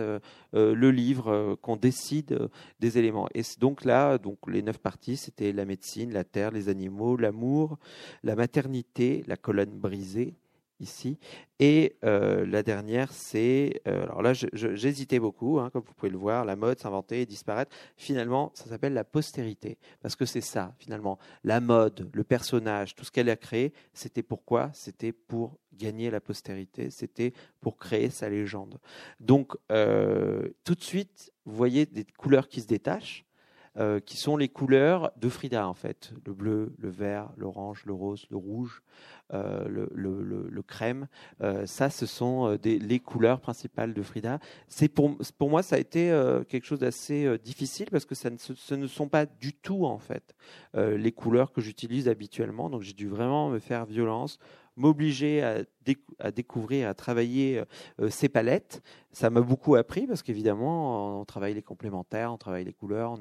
le 0.53 0.91
livre, 0.91 1.57
qu'on 1.63 1.77
décide 1.77 2.49
des 2.81 2.99
éléments. 2.99 3.29
Et 3.35 3.43
donc 3.59 3.85
là, 3.85 4.19
donc 4.19 4.39
les 4.49 4.63
neuf 4.63 4.79
parties, 4.79 5.17
c'était 5.17 5.53
la 5.53 5.65
médecine, 5.65 6.13
la 6.13 6.25
terre, 6.25 6.51
les 6.51 6.69
animaux, 6.69 7.17
l'amour, 7.17 7.79
la 8.23 8.35
maternité, 8.35 9.25
la 9.27 9.37
colonne 9.37 9.79
brisée, 9.79 10.35
ici. 10.81 11.19
Et 11.61 11.97
euh, 12.05 12.47
la 12.47 12.63
dernière, 12.63 13.13
c'est. 13.13 13.81
Euh, 13.89 14.05
alors 14.05 14.23
là, 14.23 14.33
j'hésitais 14.33 15.19
beaucoup, 15.19 15.59
hein, 15.59 15.71
comme 15.71 15.83
vous 15.83 15.95
pouvez 15.95 16.11
le 16.11 16.19
voir, 16.19 16.45
la 16.45 16.57
mode, 16.57 16.79
s'inventer, 16.79 17.27
disparaître. 17.27 17.75
Finalement, 17.97 18.53
ça 18.55 18.67
s'appelle 18.67 18.95
la 18.95 19.05
postérité. 19.05 19.79
Parce 20.01 20.17
que 20.17 20.25
c'est 20.25 20.41
ça, 20.41 20.75
finalement. 20.79 21.19
La 21.45 21.61
mode, 21.61 22.09
le 22.13 22.25
personnage, 22.25 22.95
tout 22.95 23.05
ce 23.05 23.11
qu'elle 23.11 23.31
a 23.31 23.37
créé, 23.37 23.73
c'était 23.93 24.23
pourquoi? 24.23 24.71
C'était 24.73 25.13
pour 25.13 25.59
gagner 25.75 26.11
la 26.11 26.21
postérité, 26.21 26.91
c'était 26.91 27.33
pour 27.61 27.77
créer 27.77 28.11
sa 28.11 28.29
légende. 28.29 28.79
Donc, 29.21 29.57
euh, 29.71 30.49
tout 30.65 30.75
de 30.75 30.83
suite, 30.83 31.33
vous 31.45 31.57
voyez 31.57 31.87
des 31.87 32.05
couleurs 32.05 32.49
qui 32.49 32.61
se 32.61 32.67
détachent. 32.67 33.25
Qui 34.05 34.17
sont 34.17 34.37
les 34.37 34.49
couleurs 34.49 35.13
de 35.21 35.29
Frida 35.29 35.69
en 35.69 35.75
fait, 35.75 36.13
le 36.27 36.33
bleu, 36.33 36.73
le 36.79 36.89
vert, 36.89 37.31
l'orange, 37.37 37.85
le 37.87 37.93
rose, 37.93 38.27
le 38.31 38.37
rouge, 38.37 38.83
euh, 39.35 39.69
le, 39.69 39.91
le, 39.93 40.63
crème. 40.63 41.07
Euh, 41.43 41.67
ça, 41.67 41.91
ce 41.91 42.07
sont 42.07 42.47
euh, 42.47 42.57
des, 42.57 42.79
les 42.79 42.99
couleurs 42.99 43.41
principales 43.41 43.93
de 43.93 44.01
Frida. 44.01 44.39
C'est 44.69 44.89
pour, 44.89 45.19
pour 45.37 45.51
moi, 45.51 45.63
ça 45.63 45.77
a 45.77 45.79
été 45.79 46.09
quelque 46.49 46.65
chose 46.65 46.79
d'assez 46.79 47.39
difficile 47.45 47.89
parce 47.91 48.07
que 48.07 48.15
ça 48.15 48.31
ne, 48.31 48.39
ce 48.39 48.75
ne 48.75 48.87
sont 48.87 49.09
pas 49.09 49.27
du 49.27 49.53
tout 49.53 49.85
en 49.85 49.99
fait 49.99 50.35
les 50.75 51.13
couleurs 51.13 51.53
que 51.53 51.61
j'utilise 51.61 52.09
habituellement. 52.09 52.71
Donc 52.71 52.83
j'ai 52.83 52.95
dû 52.95 53.09
vraiment 53.09 53.51
me 53.51 53.59
faire 53.59 53.85
violence 53.85 54.39
m'obliger 54.79 55.43
à, 55.43 56.31
découvrir, 56.31 56.89
à 56.89 56.95
travailler 56.95 57.63
euh, 58.01 58.11
ces 58.11 58.29
palettes. 58.29 58.83
Ça 59.13 59.31
m'a 59.31 59.41
beaucoup 59.41 59.75
appris 59.75 60.07
parce 60.07 60.23
qu'évidemment, 60.23 61.21
on 61.21 61.25
travaille 61.25 61.55
les 61.55 61.63
complémentaires, 61.63 62.33
on 62.33 62.39
travaille 62.39 62.65
les 62.65 62.73
couleurs, 62.73 63.19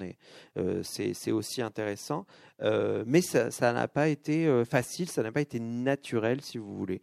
euh, 0.57 0.81
c'est, 0.83 1.31
aussi 1.31 1.61
intéressant. 1.61 2.25
Euh, 2.61 3.03
mais 3.07 3.21
ça 3.21 3.73
n'a 3.73 3.87
pas 3.87 4.07
été 4.07 4.63
facile, 4.65 5.09
ça 5.09 5.23
n'a 5.23 5.31
pas 5.31 5.41
été 5.41 5.59
naturel, 5.59 6.41
si 6.41 6.57
vous 6.57 6.75
voulez. 6.75 7.01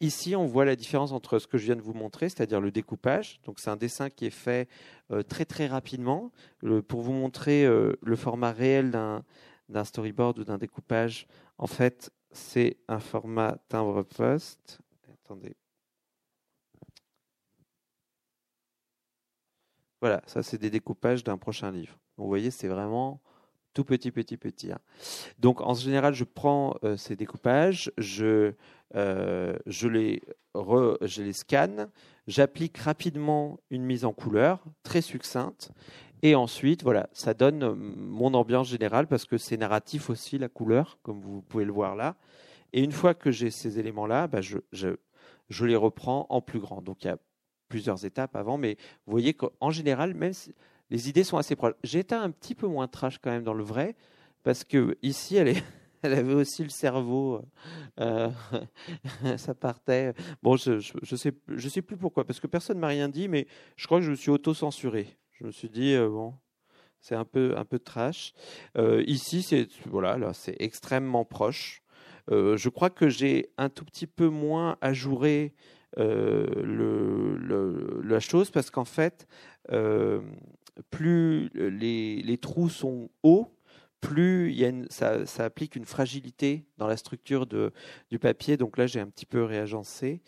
Ici, 0.00 0.34
on 0.34 0.46
voit 0.46 0.64
la 0.64 0.76
différence 0.76 1.12
entre 1.12 1.38
ce 1.38 1.46
que 1.46 1.56
je 1.56 1.66
viens 1.66 1.76
de 1.76 1.80
vous 1.80 1.94
montrer, 1.94 2.28
c'est-à-dire 2.28 2.60
le 2.60 2.70
découpage. 2.70 3.40
Donc, 3.44 3.58
c'est 3.60 3.70
un 3.70 3.76
dessin 3.76 4.10
qui 4.10 4.26
est 4.26 4.30
fait 4.30 4.68
très 5.28 5.44
très 5.44 5.66
rapidement. 5.66 6.32
pour 6.88 7.02
vous 7.02 7.12
montrer 7.12 7.66
le 7.66 8.16
format 8.16 8.52
réel 8.52 8.90
d'un 8.90 9.84
storyboard 9.84 10.38
ou 10.38 10.44
d'un 10.44 10.58
découpage, 10.58 11.26
en 11.58 11.66
fait, 11.66 12.10
c'est 12.34 12.76
un 12.88 13.00
format 13.00 13.58
timbre-poste. 13.68 14.80
Attendez. 15.12 15.56
Voilà, 20.00 20.22
ça 20.26 20.42
c'est 20.42 20.58
des 20.58 20.70
découpages 20.70 21.24
d'un 21.24 21.38
prochain 21.38 21.70
livre. 21.70 21.98
vous 22.18 22.26
voyez, 22.26 22.50
c'est 22.50 22.68
vraiment 22.68 23.22
tout 23.72 23.84
petit, 23.84 24.10
petit, 24.10 24.36
petit. 24.36 24.72
Hein. 24.72 24.78
Donc 25.38 25.60
en 25.60 25.74
général, 25.74 26.14
je 26.14 26.24
prends 26.24 26.76
euh, 26.84 26.96
ces 26.96 27.16
découpages, 27.16 27.90
je, 27.98 28.52
euh, 28.94 29.56
je, 29.66 29.88
les 29.88 30.22
je 30.54 31.22
les 31.22 31.32
scanne, 31.32 31.90
j'applique 32.26 32.78
rapidement 32.78 33.58
une 33.70 33.82
mise 33.82 34.04
en 34.04 34.12
couleur 34.12 34.62
très 34.82 35.00
succincte 35.00 35.72
et 36.24 36.34
ensuite, 36.34 36.82
voilà, 36.82 37.10
ça 37.12 37.34
donne 37.34 37.62
euh, 37.62 37.74
mon 37.74 38.32
ambiance 38.32 38.68
générale 38.68 39.06
parce 39.06 39.26
que 39.26 39.36
c'est 39.36 39.58
narratif 39.58 40.08
aussi 40.08 40.38
la 40.38 40.48
couleur, 40.48 40.98
comme 41.02 41.20
vous 41.20 41.42
pouvez 41.42 41.66
le 41.66 41.72
voir 41.72 41.96
là. 41.96 42.16
Et 42.72 42.82
une 42.82 42.92
fois 42.92 43.12
que 43.12 43.30
j'ai 43.30 43.50
ces 43.50 43.78
éléments-là, 43.78 44.26
bah, 44.26 44.40
je, 44.40 44.96
les 45.60 45.76
reprends 45.76 46.26
en 46.30 46.40
plus 46.40 46.60
grand. 46.60 46.80
Donc 46.80 47.04
il 47.04 47.08
y 47.08 47.10
a 47.10 47.18
plusieurs 47.68 48.06
étapes 48.06 48.36
avant, 48.36 48.56
mais 48.56 48.78
vous 49.04 49.10
voyez 49.10 49.34
qu'en 49.34 49.70
général, 49.70 50.14
même 50.14 50.32
les 50.88 51.10
idées 51.10 51.24
sont 51.24 51.36
assez 51.36 51.56
proches. 51.56 51.74
J'ai 51.84 51.98
été 51.98 52.14
un 52.14 52.30
petit 52.30 52.54
peu 52.54 52.68
moins 52.68 52.88
trash 52.88 53.18
quand 53.18 53.30
même 53.30 53.44
dans 53.44 53.52
le 53.52 53.62
vrai, 53.62 53.94
parce 54.44 54.64
que 54.64 54.96
ici, 55.02 55.36
elle, 55.36 55.54
avait 56.02 56.32
aussi 56.32 56.62
le 56.62 56.70
cerveau. 56.70 57.42
Euh, 58.00 58.30
ça 59.36 59.54
partait. 59.54 60.14
Bon, 60.42 60.56
je 60.56 60.72
ne 60.72 61.68
sais 61.68 61.82
plus 61.82 61.98
pourquoi, 61.98 62.24
parce 62.24 62.40
que 62.40 62.46
personne 62.46 62.78
ne 62.78 62.80
m'a 62.80 62.88
rien 62.88 63.10
dit, 63.10 63.28
mais 63.28 63.46
je 63.76 63.84
crois 63.84 63.98
que 63.98 64.06
je 64.06 64.10
me 64.10 64.16
suis 64.16 64.30
auto-censuré. 64.30 65.18
Je 65.44 65.48
me 65.48 65.52
suis 65.52 65.68
dit, 65.68 65.92
euh, 65.92 66.08
bon, 66.08 66.32
c'est 67.02 67.14
un 67.14 67.26
peu, 67.26 67.52
un 67.58 67.66
peu 67.66 67.78
trash. 67.78 68.32
Euh, 68.78 69.04
ici, 69.06 69.42
c'est 69.42 69.68
voilà, 69.84 70.16
là, 70.16 70.32
c'est 70.32 70.56
extrêmement 70.58 71.26
proche. 71.26 71.82
Euh, 72.30 72.56
je 72.56 72.70
crois 72.70 72.88
que 72.88 73.10
j'ai 73.10 73.50
un 73.58 73.68
tout 73.68 73.84
petit 73.84 74.06
peu 74.06 74.28
moins 74.28 74.78
ajouré 74.80 75.52
la 75.98 76.06
chose 78.20 78.50
parce 78.50 78.70
qu'en 78.70 78.86
fait, 78.86 79.28
plus 80.90 81.50
les, 81.52 82.22
les, 82.22 82.38
trous 82.38 82.70
sont 82.70 83.10
hauts, 83.22 83.54
plus 84.00 84.50
y 84.50 84.64
a 84.64 84.72
ça, 84.88 85.26
ça, 85.26 85.44
applique 85.44 85.76
une 85.76 85.84
fragilité 85.84 86.64
dans 86.78 86.86
la 86.86 86.96
structure 86.96 87.46
de, 87.46 87.70
du 88.10 88.18
papier. 88.18 88.56
Donc 88.56 88.78
là, 88.78 88.86
j'ai 88.86 89.00
un 89.00 89.08
petit 89.08 89.26
peu 89.26 89.44
réagencé. 89.44 90.22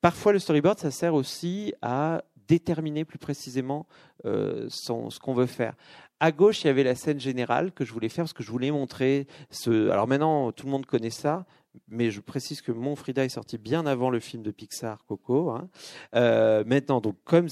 Parfois, 0.00 0.32
le 0.32 0.38
storyboard, 0.38 0.78
ça 0.78 0.90
sert 0.90 1.12
aussi 1.12 1.74
à 1.82 2.24
déterminer 2.46 3.04
plus 3.04 3.18
précisément 3.18 3.86
euh, 4.24 4.66
ce 4.68 5.18
qu'on 5.18 5.34
veut 5.34 5.46
faire. 5.46 5.74
À 6.20 6.32
gauche, 6.32 6.64
il 6.64 6.68
y 6.68 6.70
avait 6.70 6.84
la 6.84 6.94
scène 6.94 7.20
générale 7.20 7.72
que 7.72 7.84
je 7.84 7.92
voulais 7.92 8.08
faire 8.08 8.24
parce 8.24 8.32
que 8.32 8.42
je 8.42 8.50
voulais 8.50 8.70
montrer 8.70 9.26
ce. 9.50 9.90
Alors 9.90 10.06
maintenant, 10.06 10.52
tout 10.52 10.66
le 10.66 10.72
monde 10.72 10.86
connaît 10.86 11.10
ça, 11.10 11.44
mais 11.88 12.10
je 12.10 12.20
précise 12.20 12.62
que 12.62 12.72
Mon 12.72 12.96
Frida 12.96 13.24
est 13.24 13.30
sorti 13.30 13.58
bien 13.58 13.86
avant 13.86 14.10
le 14.10 14.20
film 14.20 14.42
de 14.42 14.50
Pixar 14.50 15.04
Coco. 15.06 15.50
Hein. 15.50 15.68
Euh, 16.14 16.64
maintenant, 16.66 17.00
donc 17.00 17.16
comme 17.24 17.48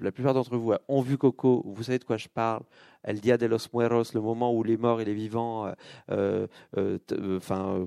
la 0.00 0.12
plupart 0.12 0.34
d'entre 0.34 0.56
vous 0.56 0.72
ont 0.88 1.00
vu 1.00 1.18
Coco, 1.18 1.62
vous 1.66 1.82
savez 1.82 1.98
de 1.98 2.04
quoi 2.04 2.16
je 2.16 2.28
parle. 2.28 2.62
El 3.04 3.20
Dia 3.20 3.38
de 3.38 3.46
los 3.46 3.68
Muertos, 3.72 4.14
le 4.14 4.20
moment 4.20 4.52
où 4.52 4.64
les 4.64 4.76
morts 4.76 5.00
et 5.00 5.04
les 5.04 5.14
vivants, 5.14 5.72
euh, 6.10 6.48
euh, 6.76 6.98
enfin, 7.36 7.86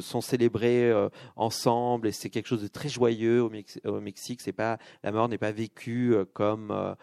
sont 0.00 0.20
célébrés 0.20 0.92
ensemble, 1.34 2.06
et 2.06 2.12
c'est 2.12 2.30
quelque 2.30 2.46
chose 2.46 2.62
de 2.62 2.68
très 2.68 2.88
joyeux 2.88 3.42
au, 3.42 4.00
Mexique. 4.00 4.40
Pas 4.52 4.78
la 5.02 5.10
mort 5.10 5.28
n'est 5.28 5.38
pas 5.38 5.50
vécue 5.50 6.14
comme 6.32 6.94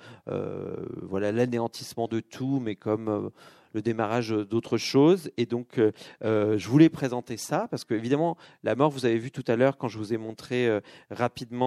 voilà 1.01 1.33
l'anéantissement 1.33 2.07
de 2.07 2.21
tout, 2.21 2.61
mais 2.63 2.77
comme 2.77 3.31
le 3.75 3.81
démarrage 3.81 4.29
d'autres 4.29 4.77
choses. 4.77 5.29
Et 5.37 5.45
donc, 5.45 5.77
euh, 5.77 5.91
euh, 6.23 6.57
je 6.57 6.67
voulais 6.69 6.89
présenter 6.89 7.37
ça 7.37 7.67
parce 7.69 7.83
que, 7.83 7.93
évidemment, 7.93 8.37
la 8.63 8.75
mort, 8.75 8.89
vous 8.89 9.05
avez 9.05 9.19
vu 9.19 9.31
tout 9.31 9.43
à 9.47 9.55
l'heure 9.55 9.77
quand 9.77 9.89
je 9.89 9.97
vous 9.97 10.13
ai 10.13 10.17
montré 10.17 10.67
euh, 10.67 10.79
rapidement 11.11 11.65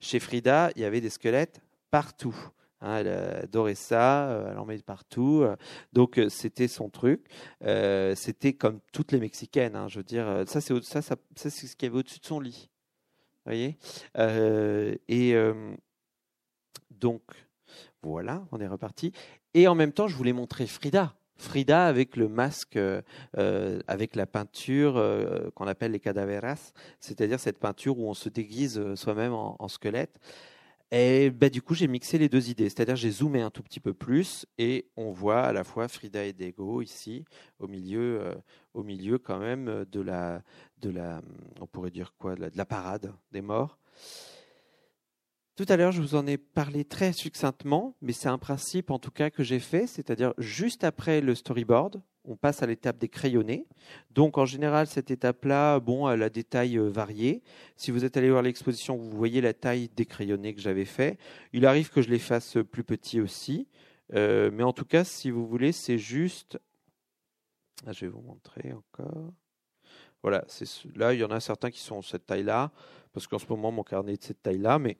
chez 0.00 0.18
Frida, 0.18 0.70
il 0.74 0.82
y 0.82 0.84
avait 0.84 1.02
des 1.02 1.10
squelettes 1.10 1.60
partout. 1.90 2.34
Hein, 2.80 2.96
elle 2.98 3.08
adorait 3.08 3.74
ça, 3.74 4.48
elle 4.50 4.58
en 4.58 4.64
met 4.64 4.78
partout. 4.78 5.44
Donc 5.92 6.20
c'était 6.28 6.68
son 6.68 6.88
truc. 6.88 7.26
c'était 8.14 8.54
comme 8.54 8.80
toutes 8.92 9.12
les 9.12 9.20
Mexicaines. 9.20 9.76
Hein, 9.76 9.88
je 9.88 9.98
veux 9.98 10.04
dire, 10.04 10.44
ça 10.46 10.60
c'est 10.60 10.82
ça, 10.82 11.02
ça, 11.02 11.16
c'est 11.36 11.50
ce 11.50 11.76
qu'il 11.76 11.88
y 11.88 11.90
avait 11.90 11.98
au-dessus 11.98 12.20
de 12.20 12.26
son 12.26 12.40
lit. 12.40 12.70
Vous 13.44 13.52
voyez 13.52 13.76
Et 15.08 15.34
donc 16.90 17.22
voilà, 18.02 18.46
on 18.50 18.60
est 18.60 18.66
reparti. 18.66 19.12
Et 19.52 19.68
en 19.68 19.74
même 19.74 19.92
temps, 19.92 20.08
je 20.08 20.16
voulais 20.16 20.32
montrer 20.32 20.66
Frida. 20.66 21.14
Frida 21.36 21.86
avec 21.86 22.16
le 22.16 22.28
masque, 22.28 22.76
euh, 22.76 23.02
euh, 23.38 23.80
avec 23.88 24.14
la 24.16 24.26
peinture 24.26 24.96
euh, 24.96 25.50
qu'on 25.54 25.66
appelle 25.66 25.92
les 25.92 26.00
cadaveras, 26.00 26.72
c'est-à-dire 27.00 27.40
cette 27.40 27.58
peinture 27.58 27.98
où 27.98 28.08
on 28.08 28.14
se 28.14 28.28
déguise 28.28 28.94
soi-même 28.94 29.32
en, 29.32 29.68
squelette. 29.68 30.18
Et 30.92 31.30
bah, 31.30 31.48
du 31.48 31.60
coup, 31.60 31.74
j'ai 31.74 31.88
mixé 31.88 32.18
les 32.18 32.28
deux 32.28 32.50
idées, 32.50 32.68
c'est-à-dire 32.68 32.94
j'ai 32.94 33.10
zoomé 33.10 33.40
un 33.40 33.50
tout 33.50 33.62
petit 33.62 33.80
peu 33.80 33.94
plus 33.94 34.46
et 34.58 34.86
on 34.96 35.10
voit 35.10 35.42
à 35.42 35.52
la 35.52 35.64
fois 35.64 35.88
Frida 35.88 36.24
et 36.24 36.32
Diego 36.32 36.82
ici, 36.82 37.24
au 37.58 37.66
milieu, 37.66 38.34
au 38.74 38.84
milieu 38.84 39.18
quand 39.18 39.38
même 39.38 39.84
de 39.90 40.00
la, 40.00 40.42
de 40.82 40.90
la, 40.90 41.20
on 41.60 41.66
pourrait 41.66 41.90
dire 41.90 42.14
quoi, 42.16 42.36
de 42.36 42.50
la 42.54 42.66
parade 42.66 43.12
des 43.32 43.42
morts. 43.42 43.78
Tout 45.56 45.66
à 45.68 45.76
l'heure, 45.76 45.92
je 45.92 46.02
vous 46.02 46.16
en 46.16 46.26
ai 46.26 46.36
parlé 46.36 46.84
très 46.84 47.12
succinctement, 47.12 47.94
mais 48.02 48.12
c'est 48.12 48.28
un 48.28 48.38
principe 48.38 48.90
en 48.90 48.98
tout 48.98 49.12
cas 49.12 49.30
que 49.30 49.44
j'ai 49.44 49.60
fait, 49.60 49.86
c'est-à-dire 49.86 50.34
juste 50.36 50.82
après 50.82 51.20
le 51.20 51.36
storyboard, 51.36 52.02
on 52.24 52.34
passe 52.34 52.64
à 52.64 52.66
l'étape 52.66 52.98
des 52.98 53.08
crayonnés. 53.08 53.68
Donc 54.10 54.36
en 54.36 54.46
général, 54.46 54.88
cette 54.88 55.12
étape-là, 55.12 55.78
bon, 55.78 56.08
elle 56.08 56.24
a 56.24 56.28
des 56.28 56.42
tailles 56.42 56.78
euh, 56.78 56.88
variées. 56.88 57.40
Si 57.76 57.92
vous 57.92 58.04
êtes 58.04 58.16
allé 58.16 58.30
voir 58.30 58.42
l'exposition, 58.42 58.96
vous 58.96 59.10
voyez 59.10 59.40
la 59.40 59.54
taille 59.54 59.90
des 59.94 60.06
crayonnés 60.06 60.54
que 60.54 60.60
j'avais 60.60 60.86
fait. 60.86 61.18
Il 61.52 61.66
arrive 61.66 61.90
que 61.90 62.02
je 62.02 62.10
les 62.10 62.18
fasse 62.18 62.58
plus 62.72 62.82
petits 62.82 63.20
aussi, 63.20 63.68
euh, 64.12 64.50
mais 64.52 64.64
en 64.64 64.72
tout 64.72 64.86
cas, 64.86 65.04
si 65.04 65.30
vous 65.30 65.46
voulez, 65.46 65.70
c'est 65.70 65.98
juste. 65.98 66.58
Ah, 67.86 67.92
je 67.92 68.06
vais 68.06 68.10
vous 68.10 68.22
montrer 68.22 68.72
encore. 68.72 69.32
Voilà, 70.22 70.44
là, 70.96 71.14
il 71.14 71.20
y 71.20 71.24
en 71.24 71.30
a 71.30 71.38
certains 71.38 71.70
qui 71.70 71.80
sont 71.80 72.02
cette 72.02 72.26
taille-là, 72.26 72.72
parce 73.12 73.28
qu'en 73.28 73.38
ce 73.38 73.46
moment, 73.48 73.70
mon 73.70 73.84
carnet 73.84 74.14
est 74.14 74.16
de 74.16 74.24
cette 74.24 74.42
taille-là, 74.42 74.80
mais 74.80 74.96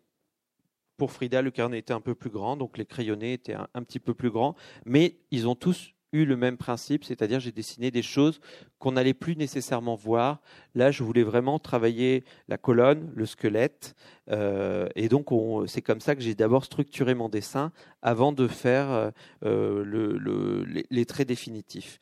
pour 0.96 1.12
Frida, 1.12 1.42
le 1.42 1.50
carnet 1.50 1.78
était 1.78 1.92
un 1.92 2.00
peu 2.00 2.14
plus 2.14 2.30
grand, 2.30 2.56
donc 2.56 2.78
les 2.78 2.86
crayonnés 2.86 3.34
étaient 3.34 3.54
un, 3.54 3.82
petit 3.82 3.98
peu 3.98 4.14
plus 4.14 4.30
grands, 4.30 4.54
mais 4.84 5.18
ils 5.30 5.48
ont 5.48 5.54
tous 5.54 5.92
eu 6.12 6.24
le 6.24 6.36
même 6.36 6.56
principe, 6.56 7.04
c'est-à-dire 7.04 7.40
j'ai 7.40 7.52
dessiné 7.52 7.90
des 7.90 8.02
choses 8.02 8.40
qu'on 8.84 8.92
n'allait 8.92 9.14
plus 9.14 9.34
nécessairement 9.34 9.94
voir. 9.94 10.42
Là, 10.74 10.90
je 10.90 11.02
voulais 11.04 11.22
vraiment 11.22 11.58
travailler 11.58 12.22
la 12.48 12.58
colonne, 12.58 13.10
le 13.14 13.24
squelette, 13.24 13.96
euh, 14.30 14.88
et 14.94 15.08
donc 15.08 15.28
c'est 15.66 15.82
comme 15.82 16.00
ça 16.00 16.14
que 16.14 16.22
j'ai 16.22 16.34
d'abord 16.34 16.64
structuré 16.64 17.14
mon 17.14 17.28
dessin 17.28 17.72
avant 18.02 18.32
de 18.32 18.48
faire 18.48 18.90
euh, 18.90 19.10
euh, 19.44 19.84
le, 19.84 20.64
les, 20.90 21.06
traits 21.06 21.28
définitifs. 21.28 21.98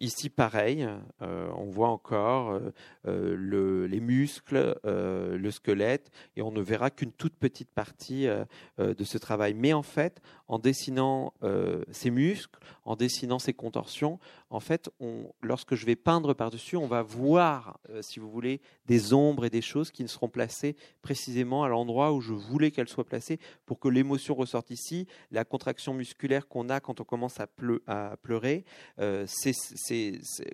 ici, 0.00 0.28
pareil, 0.28 0.86
on 1.20 1.64
voit 1.64 1.88
encore 1.88 2.60
les 3.04 4.00
muscles, 4.00 4.76
le 4.84 5.50
squelette, 5.50 6.10
et 6.36 6.42
on 6.42 6.52
ne 6.52 6.60
verra 6.60 6.90
qu'une 6.90 7.12
toute 7.12 7.34
petite 7.34 7.70
partie 7.70 8.26
de 8.78 9.04
ce 9.04 9.18
travail. 9.18 9.54
Mais 9.54 9.72
en 9.72 9.82
fait, 9.82 10.20
en 10.46 10.58
dessinant 10.58 11.32
ces 11.90 12.10
muscles, 12.10 12.60
en 12.84 12.96
dessinant 12.96 13.38
ces 13.38 13.54
contorsions, 13.54 14.20
en 14.54 14.60
fait, 14.60 14.88
lorsque 15.42 15.74
je 15.74 15.84
vais 15.84 15.96
peindre 15.96 16.32
par-dessus, 16.32 16.76
on 16.76 16.86
va 16.86 17.02
voir, 17.02 17.80
euh, 17.90 18.02
si 18.02 18.20
vous 18.20 18.30
voulez, 18.30 18.60
des 18.86 19.12
ombres 19.12 19.44
et 19.44 19.50
des 19.50 19.60
choses 19.60 19.90
qui 19.90 20.04
ne 20.04 20.08
seront 20.08 20.28
placées 20.28 20.76
précisément 21.02 21.64
à 21.64 21.68
l'endroit 21.68 22.12
où 22.12 22.20
je 22.20 22.32
voulais 22.32 22.70
qu'elles 22.70 22.88
soient 22.88 23.04
placées 23.04 23.40
pour 23.66 23.80
que 23.80 23.88
l'émotion 23.88 24.34
ressorte 24.36 24.70
ici. 24.70 25.08
La 25.32 25.44
contraction 25.44 25.92
musculaire 25.92 26.46
qu'on 26.46 26.68
a 26.68 26.78
quand 26.78 27.00
on 27.00 27.04
commence 27.04 27.40
à, 27.40 27.48
pleurer, 28.22 28.64
euh, 29.00 29.26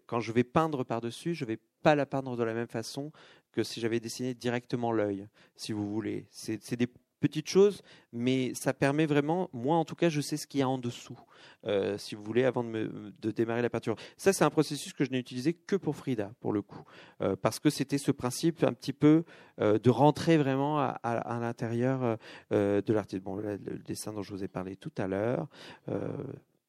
quand 0.06 0.20
je 0.20 0.32
vais 0.32 0.44
peindre 0.44 0.82
par-dessus, 0.82 1.34
je 1.34 1.44
ne 1.44 1.48
vais 1.48 1.58
pas 1.82 1.94
la 1.94 2.06
peindre 2.06 2.38
de 2.38 2.42
la 2.42 2.54
même 2.54 2.68
façon 2.68 3.12
que 3.52 3.62
si 3.62 3.80
j'avais 3.80 4.00
dessiné 4.00 4.32
directement 4.32 4.92
l'œil, 4.92 5.28
si 5.56 5.72
vous 5.72 5.92
voulez. 5.92 6.26
C'est 6.30 6.76
des 6.76 6.88
petite 7.20 7.48
chose, 7.48 7.82
mais 8.12 8.52
ça 8.54 8.72
permet 8.72 9.06
vraiment, 9.06 9.50
moi 9.52 9.76
en 9.76 9.84
tout 9.84 9.94
cas, 9.94 10.08
je 10.08 10.20
sais 10.20 10.36
ce 10.36 10.46
qu'il 10.46 10.60
y 10.60 10.62
a 10.62 10.68
en 10.68 10.78
dessous, 10.78 11.18
euh, 11.66 11.98
si 11.98 12.14
vous 12.14 12.24
voulez, 12.24 12.44
avant 12.44 12.64
de, 12.64 13.10
démarrer 13.30 13.62
la 13.62 13.70
peinture. 13.70 13.96
Ça, 14.16 14.32
c'est 14.32 14.44
un 14.44 14.50
processus 14.50 14.92
que 14.92 15.04
je 15.04 15.10
n'ai 15.10 15.18
utilisé 15.18 15.52
que 15.52 15.76
pour 15.76 15.94
Frida, 15.94 16.32
pour 16.40 16.52
le 16.52 16.62
coup, 16.62 16.82
euh, 17.20 17.36
parce 17.36 17.60
que 17.60 17.70
c'était 17.70 17.98
ce 17.98 18.10
principe 18.10 18.64
un 18.64 18.72
petit 18.72 18.92
peu 18.92 19.24
euh, 19.60 19.78
de 19.78 19.90
rentrer 19.90 20.38
vraiment 20.38 20.78
à, 20.80 21.38
l'intérieur 21.40 22.18
de 22.50 22.92
l'artiste. 22.92 23.22
Bon, 23.22 23.36
le 23.36 23.58
dessin 23.86 24.12
dont 24.12 24.22
je 24.22 24.32
vous 24.32 24.44
ai 24.44 24.48
parlé 24.48 24.76
tout 24.76 24.92
à 24.96 25.06
l'heure 25.06 25.48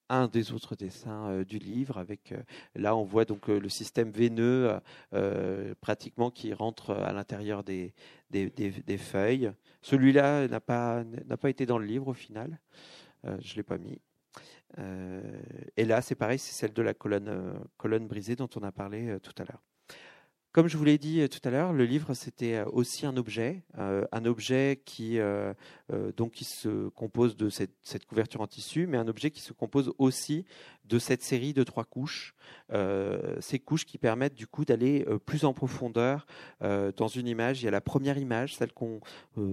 un 0.10 0.28
des 0.28 0.52
autres 0.52 0.76
dessins 0.76 1.42
du 1.44 1.58
livre. 1.58 1.98
Avec 1.98 2.34
là, 2.76 2.98
on 2.98 3.04
voit 3.04 3.24
donc 3.24 3.48
le 3.48 3.70
système 3.70 4.12
veineux 4.12 4.78
pratiquement 5.80 6.32
qui 6.32 6.54
rentre 6.54 6.92
à 6.92 7.14
l'intérieur 7.14 7.64
des, 7.64 7.94
des, 8.32 8.98
feuilles. 8.98 9.52
Celui-là 9.82 10.48
n'a 10.48 10.60
pas 10.60 11.04
n'a 11.04 11.38
pas 11.38 11.50
été 11.50 11.66
dans 11.66 11.78
le 11.78 11.86
livre 11.86 12.08
au 12.08 12.14
final. 12.14 12.60
je 13.24 13.56
l'ai 13.56 13.64
pas 13.64 13.78
mis. 13.78 14.00
et 15.78 15.86
là, 15.86 16.02
c'est 16.02 16.16
pareil, 16.16 16.40
c'est 16.40 16.54
celle 16.54 16.74
de 16.74 16.82
la 16.82 16.94
colonne 16.94 17.60
colonne 17.78 18.08
brisée 18.08 18.36
dont 18.36 18.50
on 18.56 18.64
a 18.64 18.72
parlé 18.72 19.18
tout 19.22 19.34
à 19.38 19.46
l'heure. 19.46 19.62
Comme 20.54 20.68
je 20.68 20.76
vous 20.76 20.84
l'ai 20.84 20.98
dit 20.98 21.22
euh, 21.22 21.30
tout 21.30 21.40
à 21.46 21.50
l'heure, 21.50 21.72
le 21.72 21.86
livre 21.86 22.14
c'était 22.14 22.56
euh, 22.56 22.66
aussi 22.74 23.06
un 23.06 23.16
objet, 23.16 23.64
euh, 23.78 24.04
un 24.12 24.26
objet 24.26 24.82
qui 24.84 25.16
se 25.16 26.90
compose 26.90 27.38
de 27.38 27.50
cette, 27.50 28.06
couverture 28.06 28.42
en 28.42 28.48
tissu, 28.48 28.86
mais 28.86 28.98
un 28.98 29.08
objet 29.08 29.32
qui 29.32 29.40
se 29.40 29.54
compose 29.54 29.94
aussi 29.98 30.46
de 30.92 31.00
cette 31.00 31.24
série 31.24 31.54
de 31.54 31.64
trois 31.64 31.86
couches, 31.86 32.36
ces 33.40 33.60
couches 33.60 33.86
qui 33.86 33.98
permettent 33.98 34.36
du 34.36 34.46
coup 34.46 34.66
d'aller 34.66 35.06
plus 35.26 35.46
en 35.46 35.54
profondeur 35.54 36.28
dans 36.60 37.08
une 37.08 37.28
image. 37.28 37.62
Il 37.62 37.66
y 37.66 37.68
a 37.70 37.72
la 37.72 37.80
première 37.80 38.18
image, 38.18 38.58
celle 38.58 38.74
qu'on 38.74 39.00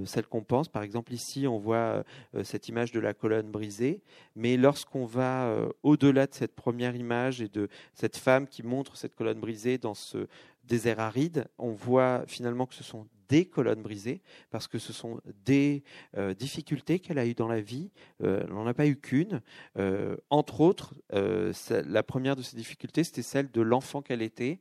celle 0.05 0.27
qu'on 0.27 0.43
pense. 0.43 0.69
Par 0.69 0.83
exemple 0.83 1.13
ici, 1.13 1.47
on 1.47 1.59
voit 1.59 2.03
cette 2.43 2.69
image 2.69 2.91
de 2.91 2.99
la 2.99 3.15
colonne 3.15 3.51
brisée, 3.53 4.03
mais 4.35 4.57
lorsqu'on 4.57 5.07
va 5.07 5.55
au-delà 5.85 6.27
de 6.27 6.35
cette 6.35 6.57
première 6.57 6.97
image 6.97 7.41
et 7.41 7.49
de 7.49 7.69
cette 7.95 8.17
femme 8.17 8.49
qui 8.49 8.65
montre 8.65 8.97
cette 8.97 9.15
colonne 9.15 9.39
brisée 9.39 9.79
dans 9.79 9.95
ce 9.95 10.27
désert 10.65 10.99
aride, 10.99 11.47
on 11.59 11.71
voit 11.71 12.25
finalement 12.27 12.67
que 12.67 12.75
ce 12.75 12.83
sont 12.83 13.07
des 13.29 13.45
colonnes 13.45 13.83
brisées, 13.83 14.23
parce 14.51 14.67
que 14.69 14.79
ce 14.79 14.93
sont 14.93 15.21
des 15.45 15.83
euh, 16.17 16.35
difficultés 16.35 16.99
qu'elle 16.99 17.19
a 17.19 17.27
eues 17.27 17.35
dans 17.35 17.49
la 17.49 17.61
vie. 17.61 17.91
Euh, 18.23 18.41
elle 18.43 18.53
n'en 18.53 18.67
a 18.67 18.75
pas 18.75 18.87
eu 18.87 18.97
qu'une. 18.97 19.43
Euh, 19.79 20.17
entre 20.31 20.61
autres, 20.61 20.95
la 21.11 22.03
première 22.03 22.37
de 22.37 22.43
ces 22.43 22.57
difficultés, 22.57 23.05
c'était 23.05 23.23
celle 23.23 23.51
de 23.51 23.61
l'enfant 23.61 24.03
qu'elle 24.03 24.23
était, 24.23 24.61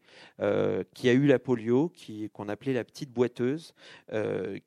qui 0.93 1.10
a 1.10 1.13
eu 1.13 1.27
la 1.27 1.39
polio, 1.39 1.91
qu'on 2.34 2.49
appelait 2.49 2.73
la 2.73 2.84
petite 2.84 3.12
boiteuse, 3.12 3.73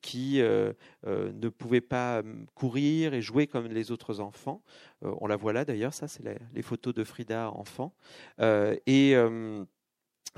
qui 0.00 0.40
ne 0.40 1.48
pouvait 1.48 1.80
pas 1.80 2.22
courir 2.54 3.14
et 3.14 3.22
jouer 3.22 3.46
comme 3.46 3.66
les 3.66 3.90
autres 3.90 4.20
enfants. 4.20 4.62
on 5.02 5.26
la 5.26 5.36
voit 5.36 5.52
là 5.52 5.64
d'ailleurs, 5.64 5.94
ça 5.94 6.08
c'est 6.08 6.22
les 6.54 6.62
photos 6.62 6.94
de 6.94 7.04
Frida 7.04 7.50
enfant. 7.50 7.94
et 8.86 9.14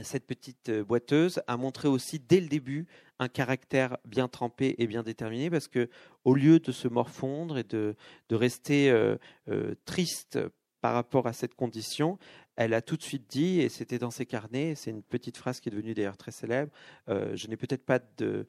cette 0.00 0.26
petite 0.26 0.70
euh, 0.70 0.84
boiteuse 0.84 1.42
a 1.46 1.56
montré 1.56 1.88
aussi 1.88 2.18
dès 2.18 2.40
le 2.40 2.48
début 2.48 2.86
un 3.18 3.28
caractère 3.28 3.98
bien 4.04 4.28
trempé 4.28 4.74
et 4.78 4.86
bien 4.86 5.02
déterminé 5.02 5.50
parce 5.50 5.68
que 5.68 5.88
au 6.24 6.34
lieu 6.34 6.58
de 6.58 6.72
se 6.72 6.88
morfondre 6.88 7.58
et 7.58 7.64
de, 7.64 7.94
rester 8.30 8.90
euh, 8.90 9.16
euh, 9.48 9.74
triste 9.84 10.38
par 10.80 10.94
rapport 10.94 11.28
à 11.28 11.32
cette 11.32 11.54
condition, 11.54 12.18
elle 12.56 12.74
a 12.74 12.82
tout 12.82 12.96
de 12.96 13.02
suite 13.02 13.30
dit, 13.30 13.60
et 13.60 13.68
c'était 13.68 14.00
dans 14.00 14.10
ses 14.10 14.26
carnets, 14.26 14.74
c'est 14.74 14.90
une 14.90 15.04
petite 15.04 15.36
phrase 15.36 15.60
qui 15.60 15.68
est 15.68 15.72
devenue 15.72 15.94
d'ailleurs 15.94 16.16
très 16.16 16.32
célèbre, 16.32 16.72
je 17.06 17.46
n'ai 17.46 17.56
peut-être 17.56 17.84
pas 17.84 18.00
de, 18.18 18.46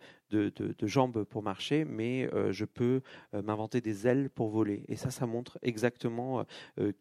jambes 0.82 1.26
pour 1.26 1.44
marcher, 1.44 1.86
mais 1.86 2.28
je 2.50 2.66
peux 2.66 3.02
m'inventer 3.34 3.82
des 3.82 4.08
ailes 4.08 4.32
pour 4.32 4.50
voler. 4.50 4.84
Et 4.88 4.96
ça, 4.96 5.12
ça 5.12 5.28
montre 5.28 5.60
exactement 5.62 6.44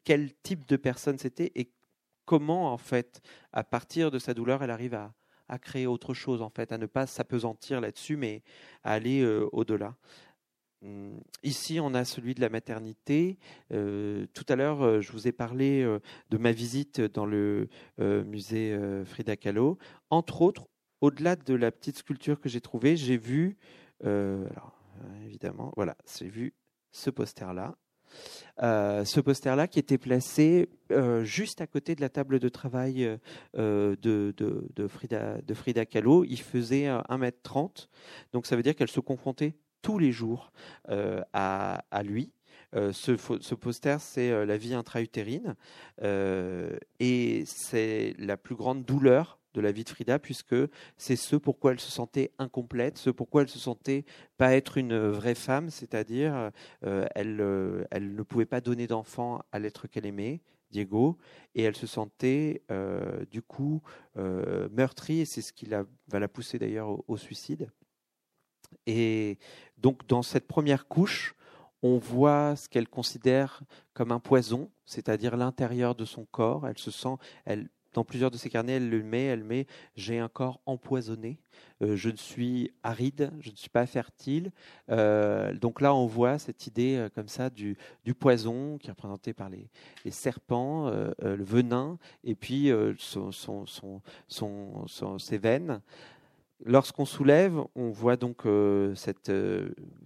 quel 0.05 0.35
type 0.43 0.69
de 0.69 0.77
personne 0.77 1.17
c'était 1.17 1.51
et 1.55 1.71
comment, 2.25 2.73
en 2.73 2.79
fait, 2.79 3.23
à 3.53 3.65
partir 3.65 4.11
de 4.11 4.19
sa 4.19 4.35
douleur, 4.35 4.63
elle 4.63 4.71
arrive 4.71 4.95
à, 4.95 5.13
créer 5.61 5.87
autre 5.87 6.15
chose, 6.15 6.41
en 6.41 6.49
fait, 6.49 6.73
à 6.73 6.79
ne 6.79 6.87
pas 6.87 7.07
s'apesantir 7.07 7.83
là-dessus, 7.83 8.17
mais 8.17 8.43
à 8.85 8.95
aller 8.95 9.21
euh, 9.21 9.47
au-delà. 9.53 9.97
Hum, 10.83 11.21
ici, 11.43 11.79
on 11.79 11.93
a 11.93 12.07
celui 12.07 12.35
de 12.35 12.41
la 12.41 12.49
maternité. 12.49 13.39
Euh, 13.71 14.27
tout 14.33 14.47
à 14.49 14.57
l'heure, 14.57 14.83
euh, 14.83 15.01
je 15.03 15.13
vous 15.13 15.29
ai 15.29 15.33
parlé 15.33 15.85
de 16.31 16.39
ma 16.39 16.53
visite 16.53 17.03
dans 17.03 17.27
le 17.27 17.69
musée 17.99 18.79
Frida 19.05 19.37
Kahlo. 19.37 19.77
Entre 20.09 20.41
autres, 20.41 20.69
au-delà 21.03 21.37
de 21.37 21.55
la 21.55 21.71
petite 21.71 21.99
sculpture 21.99 22.41
que 22.41 22.49
j'ai 22.49 22.63
trouvée, 22.63 22.97
j'ai 22.97 23.19
vu, 23.19 23.59
évidemment, 25.27 25.73
voilà, 25.77 25.97
j'ai 26.19 26.29
vu 26.29 26.55
ce 26.93 27.11
poster-là. 27.11 27.77
Euh, 28.63 29.05
ce 29.05 29.21
poster-là 29.21 29.67
qui 29.67 29.79
était 29.79 29.99
placé 29.99 30.69
euh, 30.91 31.25
juste 31.25 31.61
à 31.61 31.67
côté 31.67 31.95
de 31.95 32.01
la 32.01 32.09
table 32.09 32.39
de 32.39 32.49
travail 32.49 33.19
euh, 33.57 33.97
de, 33.97 34.87
Frida, 34.89 35.87
Kahlo. 35.87 36.25
Il 36.25 36.41
faisait 36.41 36.87
1m30, 36.87 37.89
donc 38.33 38.47
ça 38.47 38.57
veut 38.57 38.63
dire 38.63 38.75
qu'elle 38.75 38.91
se 38.91 39.01
confrontait 39.01 39.55
tous 39.81 39.99
les 39.99 40.13
jours 40.13 40.53
à, 41.33 41.83
lui. 42.05 42.33
ce, 42.73 43.55
poster, 43.55 43.97
c'est 44.01 44.47
la 44.47 44.57
vie 44.57 44.75
intra-utérine 44.75 45.57
et 47.01 47.45
c'est 47.47 48.15
la 48.19 48.37
plus 48.37 48.55
grande 48.55 48.85
douleur 48.85 49.41
de 49.55 49.61
la 49.61 49.73
vie 49.73 49.85
de 49.85 49.89
Frida, 49.89 50.19
puisque 50.19 50.57
c'est 50.97 51.17
ce 51.17 51.37
pourquoi 51.37 51.73
elle 51.73 51.81
se 51.81 51.91
sentait 51.91 52.33
incomplète, 52.39 52.99
ce 52.99 53.11
pourquoi 53.11 53.43
elle 53.43 53.49
se 53.49 53.59
sentait 53.59 54.05
pas 54.37 54.55
être 54.55 54.79
une 54.79 54.97
vraie 55.09 55.35
femme, 55.35 55.71
c'est-à-dire 55.71 56.51
euh, 56.85 57.07
elle, 57.15 57.41
euh, 57.41 57.85
elle 57.91 58.15
ne 58.15 58.23
pouvait 58.23 58.47
pas 58.47 58.61
donner 58.61 58.87
d'enfant 58.87 59.43
à 59.53 59.59
l'être 59.59 59.87
qu'elle 59.87 60.07
aimait, 60.07 60.41
Diego, 60.71 61.19
et 61.55 61.63
elle 61.63 61.77
se 61.77 61.87
sentait 61.87 62.63
euh, 62.71 63.25
du 63.31 63.43
coup 63.43 63.83
meurtrie, 64.17 65.21
et 65.21 65.25
c'est 65.25 65.43
ce 65.43 65.53
qui 65.53 65.67
va 65.67 65.85
la 66.19 66.29
pousser 66.29 66.59
d'ailleurs 66.59 67.09
au, 67.09 67.17
suicide. 67.17 67.71
Et 68.87 69.39
donc 69.77 70.07
dans 70.07 70.23
cette 70.23 70.47
première 70.47 70.89
couche, 70.89 71.35
on 71.83 71.99
voit 71.99 72.57
ce 72.57 72.69
qu'elle 72.69 72.89
considère 72.89 73.63
comme 73.93 74.13
un 74.13 74.21
poison, 74.21 74.71
c'est-à-dire 74.87 75.37
l'intérieur 75.37 75.95
de 75.95 76.05
son 76.05 76.25
corps. 76.25 76.67
Elle 76.69 76.79
se 76.79 76.93
sent, 76.93 77.17
elle, 77.45 77.69
dans 77.93 78.05
plusieurs 78.05 78.31
de 78.31 78.37
ses 78.37 78.51
carnets, 78.51 78.75
elle 78.75 78.89
le 78.89 79.03
met, 79.03 79.25
elle 79.25 79.45
met 79.45 79.67
j'ai 79.97 80.19
un 80.19 80.29
corps 80.29 80.61
empoisonné, 80.67 81.39
euh, 81.83 81.97
je 81.97 82.11
suis 82.11 82.73
aride, 82.83 83.31
je 83.41 83.51
ne 83.51 83.57
suis 83.57 83.69
pas 83.69 83.87
fertile. 83.87 84.53
Euh, 84.91 85.53
donc 85.55 85.81
là, 85.81 85.95
on 85.95 86.07
voit 86.07 86.39
cette 86.39 86.67
idée 86.67 86.97
euh, 86.97 87.09
comme 87.09 87.29
ça 87.29 87.51
du, 87.51 87.77
poison 88.19 88.79
qui 88.79 88.89
est 88.89 88.91
représenté 88.91 89.33
par 89.33 89.49
les, 89.49 89.69
serpents, 90.11 90.91
le 90.91 91.43
venin, 91.43 91.99
et 92.25 92.35
puis 92.35 92.71
ses 95.19 95.39
veines. 95.39 95.81
Lorsqu'on 96.65 97.05
soulève, 97.05 97.61
on 97.75 97.91
voit 97.91 98.17
donc 98.17 98.43
cette 98.95 99.33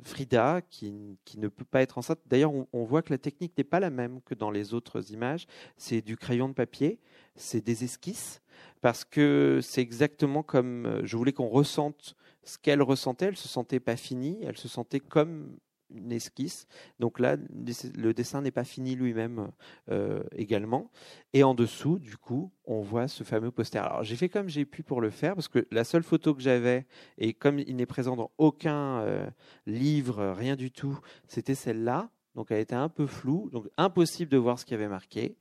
Frida 0.02 0.62
qui, 0.70 1.18
ne 1.36 1.48
peut 1.48 1.64
pas 1.64 1.82
être 1.82 1.98
enceinte. 1.98 2.20
D'ailleurs, 2.26 2.52
on, 2.72 2.84
voit 2.84 3.02
que 3.02 3.12
la 3.12 3.18
technique 3.18 3.52
n'est 3.58 3.64
pas 3.64 3.80
la 3.80 3.90
même 3.90 4.20
que 4.22 4.34
dans 4.34 4.50
les 4.50 4.72
autres 4.72 5.12
images. 5.12 5.46
C'est 5.76 6.00
du 6.00 6.16
crayon 6.16 6.48
de 6.48 6.54
papier 6.54 6.98
c'est 7.36 7.64
des 7.64 7.84
esquisses, 7.84 8.42
parce 8.80 9.04
que 9.04 9.60
c'est 9.62 9.80
exactement 9.80 10.42
comme 10.42 10.86
euh, 10.86 11.00
je 11.04 11.16
voulais 11.16 11.32
qu'on 11.32 11.48
ressente 11.48 12.16
ce 12.44 12.58
qu'elle 12.58 12.82
ressentait. 12.82 13.26
Elle 13.26 13.36
se 13.36 13.48
sentait 13.48 13.80
pas 13.80 13.96
finie, 13.96 14.38
elle 14.42 14.56
se 14.56 14.68
sentait 14.68 15.00
comme 15.00 15.56
une 15.90 16.12
esquisse. 16.12 16.66
Donc 16.98 17.18
là, 17.20 17.36
le 17.36 18.12
dessin 18.12 18.42
n'est 18.42 18.50
pas 18.50 18.64
fini 18.64 18.94
lui-même 18.94 19.50
euh, 19.90 20.22
également. 20.34 20.90
Et 21.32 21.42
en 21.42 21.54
dessous, 21.54 21.98
du 21.98 22.16
coup, 22.16 22.50
on 22.64 22.80
voit 22.80 23.08
ce 23.08 23.24
fameux 23.24 23.50
poster. 23.50 23.78
Alors 23.78 24.02
j'ai 24.02 24.16
fait 24.16 24.28
comme 24.28 24.48
j'ai 24.48 24.64
pu 24.64 24.82
pour 24.82 25.00
le 25.00 25.10
faire, 25.10 25.34
parce 25.34 25.48
que 25.48 25.66
la 25.70 25.84
seule 25.84 26.02
photo 26.02 26.34
que 26.34 26.42
j'avais, 26.42 26.86
et 27.18 27.34
comme 27.34 27.58
il 27.58 27.76
n'est 27.76 27.86
présent 27.86 28.16
dans 28.16 28.30
aucun 28.38 29.00
euh, 29.00 29.28
livre, 29.66 30.34
rien 30.36 30.56
du 30.56 30.70
tout, 30.70 30.98
c'était 31.28 31.54
celle-là. 31.54 32.10
Donc 32.34 32.50
elle 32.50 32.60
était 32.60 32.74
un 32.74 32.90
peu 32.90 33.06
floue, 33.06 33.48
donc 33.50 33.66
impossible 33.78 34.30
de 34.30 34.36
voir 34.36 34.58
ce 34.58 34.66
qu'il 34.66 34.72
y 34.72 34.80
avait 34.80 34.88
marqué. 34.88 35.36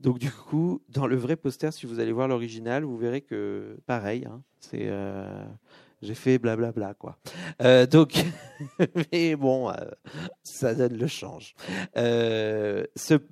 Donc 0.00 0.18
du 0.18 0.30
coup, 0.30 0.82
dans 0.88 1.06
le 1.06 1.16
vrai 1.16 1.36
poster, 1.36 1.72
si 1.72 1.84
vous 1.84 2.00
allez 2.00 2.12
voir 2.12 2.26
l'original, 2.26 2.84
vous 2.84 2.96
verrez 2.96 3.20
que 3.20 3.78
pareil, 3.86 4.24
hein, 4.24 4.42
c'est 4.58 4.86
euh, 4.88 5.44
j'ai 6.00 6.14
fait 6.14 6.38
blablabla 6.38 6.72
bla, 6.72 6.86
bla, 6.86 6.94
quoi. 6.94 7.18
Euh, 7.60 7.86
donc, 7.86 8.14
mais 9.12 9.36
bon, 9.36 9.68
euh, 9.68 9.74
ça 10.42 10.74
donne 10.74 10.96
le 10.96 11.06
change. 11.06 11.54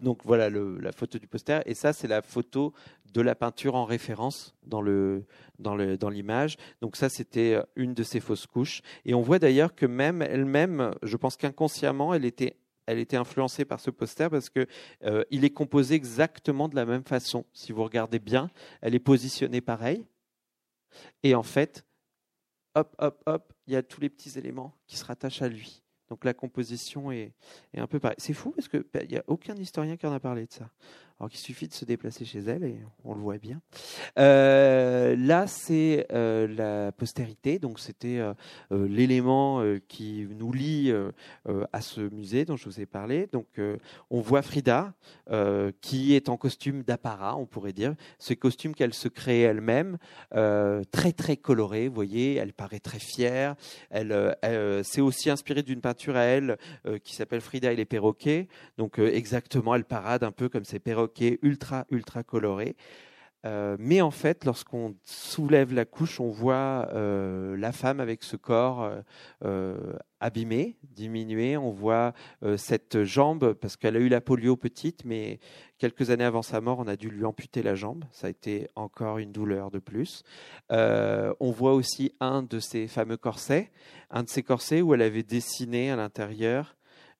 donc 0.02 0.20
voilà 0.24 0.50
la 0.50 0.92
photo 0.92 1.18
du 1.18 1.26
poster, 1.26 1.62
et 1.64 1.72
ça 1.72 1.94
c'est 1.94 2.08
la 2.08 2.20
photo 2.20 2.74
de 3.14 3.22
la 3.22 3.34
peinture 3.34 3.74
en 3.74 3.86
référence 3.86 4.54
dans 4.66 4.82
l'image. 4.82 6.58
Donc 6.82 6.96
ça 6.96 7.08
c'était 7.08 7.58
une 7.76 7.94
de 7.94 8.02
ces 8.02 8.20
fausses 8.20 8.46
couches, 8.46 8.82
et 9.06 9.14
on 9.14 9.22
voit 9.22 9.38
d'ailleurs 9.38 9.74
que 9.74 9.86
même 9.86 10.20
elle-même, 10.20 10.94
je 11.02 11.16
pense 11.16 11.38
qu'inconsciemment, 11.38 12.12
elle 12.12 12.26
était 12.26 12.58
elle 12.88 12.98
était 12.98 13.18
influencée 13.18 13.66
par 13.66 13.80
ce 13.80 13.90
poster 13.90 14.30
parce 14.30 14.48
que 14.48 14.66
euh, 15.04 15.22
il 15.30 15.44
est 15.44 15.50
composé 15.50 15.94
exactement 15.94 16.70
de 16.70 16.74
la 16.74 16.86
même 16.86 17.04
façon. 17.04 17.44
Si 17.52 17.70
vous 17.70 17.84
regardez 17.84 18.18
bien, 18.18 18.50
elle 18.80 18.94
est 18.94 18.98
positionnée 18.98 19.60
pareil. 19.60 20.06
Et 21.22 21.34
en 21.34 21.42
fait, 21.42 21.84
hop, 22.74 22.96
hop, 22.98 23.22
hop, 23.26 23.52
il 23.66 23.74
y 23.74 23.76
a 23.76 23.82
tous 23.82 24.00
les 24.00 24.08
petits 24.08 24.38
éléments 24.38 24.74
qui 24.86 24.96
se 24.96 25.04
rattachent 25.04 25.42
à 25.42 25.48
lui. 25.48 25.82
Donc 26.08 26.24
la 26.24 26.32
composition 26.32 27.12
est, 27.12 27.34
un 27.76 27.86
peu 27.86 28.00
pareille. 28.00 28.16
C'est 28.18 28.32
fou 28.32 28.52
parce 28.52 28.68
qu'il 28.68 28.84
bah, 28.90 29.04
n'y 29.04 29.18
a 29.18 29.24
aucun 29.26 29.54
historien 29.56 29.98
qui 29.98 30.06
en 30.06 30.12
a 30.14 30.20
parlé 30.20 30.46
de 30.46 30.52
ça. 30.52 30.70
Alors 31.20 31.30
qu'il 31.30 31.40
suffit 31.40 31.66
de 31.66 31.72
se 31.72 31.84
déplacer 31.84 32.24
chez 32.24 32.38
elle 32.38 32.62
et 32.62 32.76
on 33.04 33.12
le 33.12 33.20
voit 33.20 33.38
bien. 33.38 33.60
Euh, 34.20 35.16
là, 35.16 35.48
c'est 35.48 36.06
euh, 36.12 36.46
la 36.46 36.92
postérité, 36.92 37.58
donc 37.58 37.80
c'était 37.80 38.18
euh, 38.20 38.34
l'élément 38.70 39.64
qui 39.88 40.28
nous 40.30 40.52
lie 40.52 40.94
à 41.72 41.80
ce 41.80 42.00
musée 42.00 42.44
dont 42.44 42.56
je 42.56 42.66
vous 42.66 42.80
ai 42.80 42.86
parlé. 42.86 43.28
Donc, 43.32 43.46
on 44.10 44.20
voit 44.20 44.42
Frida 44.42 44.94
qui 45.80 46.14
est 46.14 46.28
en 46.28 46.36
costume 46.36 46.82
d'apparat, 46.82 47.36
on 47.36 47.46
pourrait 47.46 47.72
dire, 47.72 47.94
ce 48.18 48.34
costume 48.34 48.74
qu'elle 48.74 48.94
se 48.94 49.08
crée 49.08 49.40
elle-même, 49.40 49.98
très 50.30 51.12
très 51.12 51.36
coloré. 51.36 51.88
Vous 51.88 51.94
voyez, 51.94 52.36
elle 52.36 52.52
paraît 52.52 52.80
très 52.80 52.98
fière. 52.98 53.56
Elle, 53.90 54.36
elle 54.42 54.84
s'est 54.84 55.00
aussi 55.00 55.30
inspirée 55.30 55.62
d'une 55.62 55.80
peinture 55.80 56.16
à 56.16 56.22
elle 56.22 56.56
qui 57.02 57.14
s'appelle 57.14 57.40
Frida 57.40 57.72
et 57.72 57.76
les 57.76 57.84
perroquets. 57.84 58.48
Donc, 58.76 58.98
exactement, 58.98 59.74
elle 59.74 59.84
parade 59.84 60.22
un 60.22 60.32
peu 60.32 60.48
comme 60.48 60.64
ces 60.64 60.78
perroquets 60.78 61.07
ultra, 61.42 61.86
ultra 61.90 62.22
coloré. 62.22 62.76
Euh, 63.46 63.76
mais 63.78 64.00
en 64.00 64.10
fait, 64.10 64.44
lorsqu'on 64.44 64.96
soulève 65.04 65.72
la 65.72 65.84
couche, 65.84 66.20
on 66.20 66.28
voit 66.28 66.88
euh, 66.92 67.56
la 67.56 67.70
femme 67.70 68.00
avec 68.00 68.24
ce 68.24 68.36
corps 68.36 68.90
euh, 69.44 69.92
abîmé, 70.18 70.76
diminué. 70.82 71.56
On 71.56 71.70
voit 71.70 72.12
cette 72.56 73.04
jambe, 73.04 73.54
parce 73.54 73.76
qu'elle 73.76 73.96
a 73.96 74.00
eu 74.00 74.08
la 74.08 74.20
polio 74.20 74.56
petite, 74.56 75.04
mais 75.04 75.38
quelques 75.78 76.10
années 76.10 76.24
avant 76.24 76.42
sa 76.42 76.60
mort, 76.60 76.80
on 76.80 76.88
a 76.88 76.96
dû 76.96 77.08
lui 77.08 77.24
amputer 77.24 77.62
la 77.62 77.74
jambe. 77.74 78.04
Ça 78.10 78.26
a 78.26 78.30
été 78.30 78.68
encore 78.74 79.18
une 79.18 79.32
douleur 79.32 79.70
de 79.70 79.78
plus. 79.78 80.24
on 80.70 81.50
voit 81.52 81.74
aussi 81.74 82.14
un 82.20 82.42
de 82.42 82.58
ces 82.58 82.88
fameux 82.88 83.16
corsets, 83.16 83.70
un 84.10 84.24
de 84.24 84.28
ces 84.28 84.42
corsets 84.42 84.82
où 84.82 84.94
elle 84.94 85.02
avait 85.02 85.22
dessiné 85.22 85.90
à 85.90 85.96
l'intérieur 85.96 86.76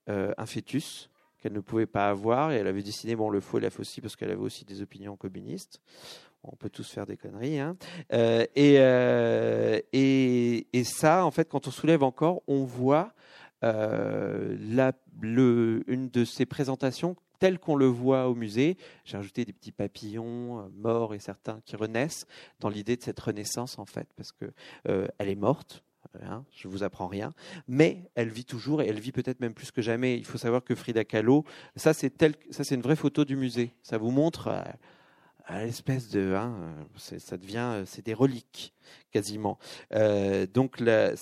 un 0.09 0.47
fœtus 0.47 1.11
qu'elle 1.39 1.53
ne 1.53 1.61
pouvait 1.61 1.87
pas 1.87 2.09
avoir, 2.09 2.53
et 2.53 2.57
elle 2.57 2.67
avait 2.67 2.83
dessiné 2.83 3.17
bon, 3.17 3.31
le 3.31 3.41
faux 3.41 3.59
et 3.59 3.61
la 3.61 3.71
faucille 3.71 4.01
parce 4.01 4.17
qu'elle 4.17 4.31
avait 4.31 4.41
aussi 4.41 4.65
des 4.65 4.83
opinions 4.83 5.17
communistes. 5.17 5.81
On 6.45 6.57
peut 6.57 6.71
tous 6.71 6.89
faire 6.89 7.07
des 7.07 7.17
conneries. 7.17 7.59
Hein. 7.59 7.77
Euh, 8.13 8.47
euh, 8.57 9.81
et, 9.93 10.67
et, 10.73 10.85
ça, 10.85 11.25
en 11.25 11.31
fait, 11.31 11.49
quand 11.49 11.67
on 11.67 11.71
soulève 11.71 12.03
encore, 12.03 12.43
on 12.47 12.65
voit 12.65 13.13
euh, 13.65 14.57
la, 14.61 14.93
le, 15.21 15.83
une 15.89 16.09
de 16.11 16.25
ces 16.25 16.47
présentations 16.47 17.17
telle 17.41 17.59
qu'on 17.59 17.77
le 17.77 17.87
voit 17.87 18.29
au 18.29 18.35
musée. 18.35 18.77
J'ai 19.05 19.17
rajouté 19.17 19.45
des 19.45 19.53
petits 19.53 19.73
papillons 19.73 20.69
morts 20.77 21.15
et 21.15 21.21
certains 21.21 21.61
qui 21.65 21.77
renaissent 21.77 22.27
dans 22.61 22.69
l'idée 22.69 22.97
de 22.97 23.03
cette 23.03 23.21
renaissance, 23.21 23.79
en 23.79 23.85
fait, 23.85 24.09
parce 24.17 24.33
que 24.33 24.53
elle 24.85 25.29
est 25.29 25.37
morte, 25.37 25.85
Hein, 26.23 26.45
je 26.53 26.69
vous 26.69 26.83
apprends 26.83 27.07
rien, 27.07 27.33
mais 27.69 28.11
elle 28.15 28.29
vit 28.29 28.45
toujours 28.45 28.83
et 28.83 28.87
elle 28.87 28.99
vit 28.99 29.13
peut-être 29.13 29.41
même 29.41 29.55
plus 29.55 29.71
que 29.71 29.83
jamais. 29.83 30.17
Il 30.17 30.25
faut 30.25 30.39
savoir 30.39 30.65
que 30.65 30.75
Frida 30.75 31.05
Kahlo, 31.05 31.45
ça 31.77 31.93
c'est 31.93 32.13
ça 32.51 32.65
c'est 32.65 32.75
une 32.75 32.83
vraie 32.83 32.97
photo 32.97 33.25
du 33.25 33.37
musée. 33.37 33.75
Ça 33.83 33.99
vous 33.99 34.11
montre 34.11 34.49
euh, 34.49 35.65
l'espèce 35.65 36.11
de, 36.11 36.35
hein, 36.35 36.75
ça 36.97 37.37
devient, 37.37 37.83
c'est 37.87 38.05
des 38.05 38.15
reliques 38.15 38.75
quasiment. 39.11 39.59
Euh, 39.95 40.47
donc 40.47 40.81
euh, 40.81 41.17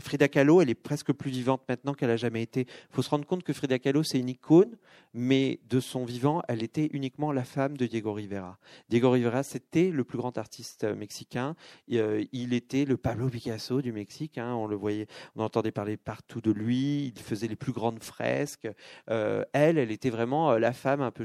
Frida 0.00 0.28
Kahlo, 0.28 0.60
elle 0.60 0.70
est 0.70 0.74
presque 0.74 1.12
plus 1.12 1.30
vivante 1.30 1.62
maintenant 1.68 1.94
qu'elle 1.94 2.10
a 2.10 2.16
jamais 2.16 2.42
été. 2.42 2.62
Il 2.62 2.94
faut 2.94 3.02
se 3.02 3.10
rendre 3.10 3.26
compte 3.26 3.42
que 3.42 3.52
Frida 3.52 3.78
Kahlo, 3.78 4.02
c'est 4.02 4.18
une 4.18 4.28
icône, 4.28 4.76
mais 5.14 5.60
de 5.68 5.80
son 5.80 6.04
vivant, 6.04 6.42
elle 6.48 6.62
était 6.62 6.88
uniquement 6.92 7.32
la 7.32 7.44
femme 7.44 7.76
de 7.76 7.86
Diego 7.86 8.12
Rivera. 8.12 8.58
Diego 8.88 9.10
Rivera, 9.10 9.42
c'était 9.42 9.90
le 9.90 10.04
plus 10.04 10.18
grand 10.18 10.36
artiste 10.38 10.84
mexicain. 10.84 11.54
Euh, 11.92 12.24
il 12.32 12.54
était 12.54 12.84
le 12.84 12.96
Pablo 12.96 13.28
Picasso 13.28 13.82
du 13.82 13.92
Mexique. 13.92 14.38
Hein, 14.38 14.54
on 14.54 14.66
le 14.66 14.76
voyait, 14.76 15.06
on 15.36 15.42
entendait 15.42 15.72
parler 15.72 15.96
partout 15.96 16.40
de 16.40 16.50
lui. 16.50 17.12
Il 17.14 17.22
faisait 17.22 17.48
les 17.48 17.56
plus 17.56 17.72
grandes 17.72 18.02
fresques. 18.02 18.68
elle, 19.06 19.78
elle 19.78 19.90
était 19.90 20.10
vraiment 20.10 20.56
la 20.58 20.72
femme 20.72 21.00
un 21.00 21.10
peu 21.10 21.24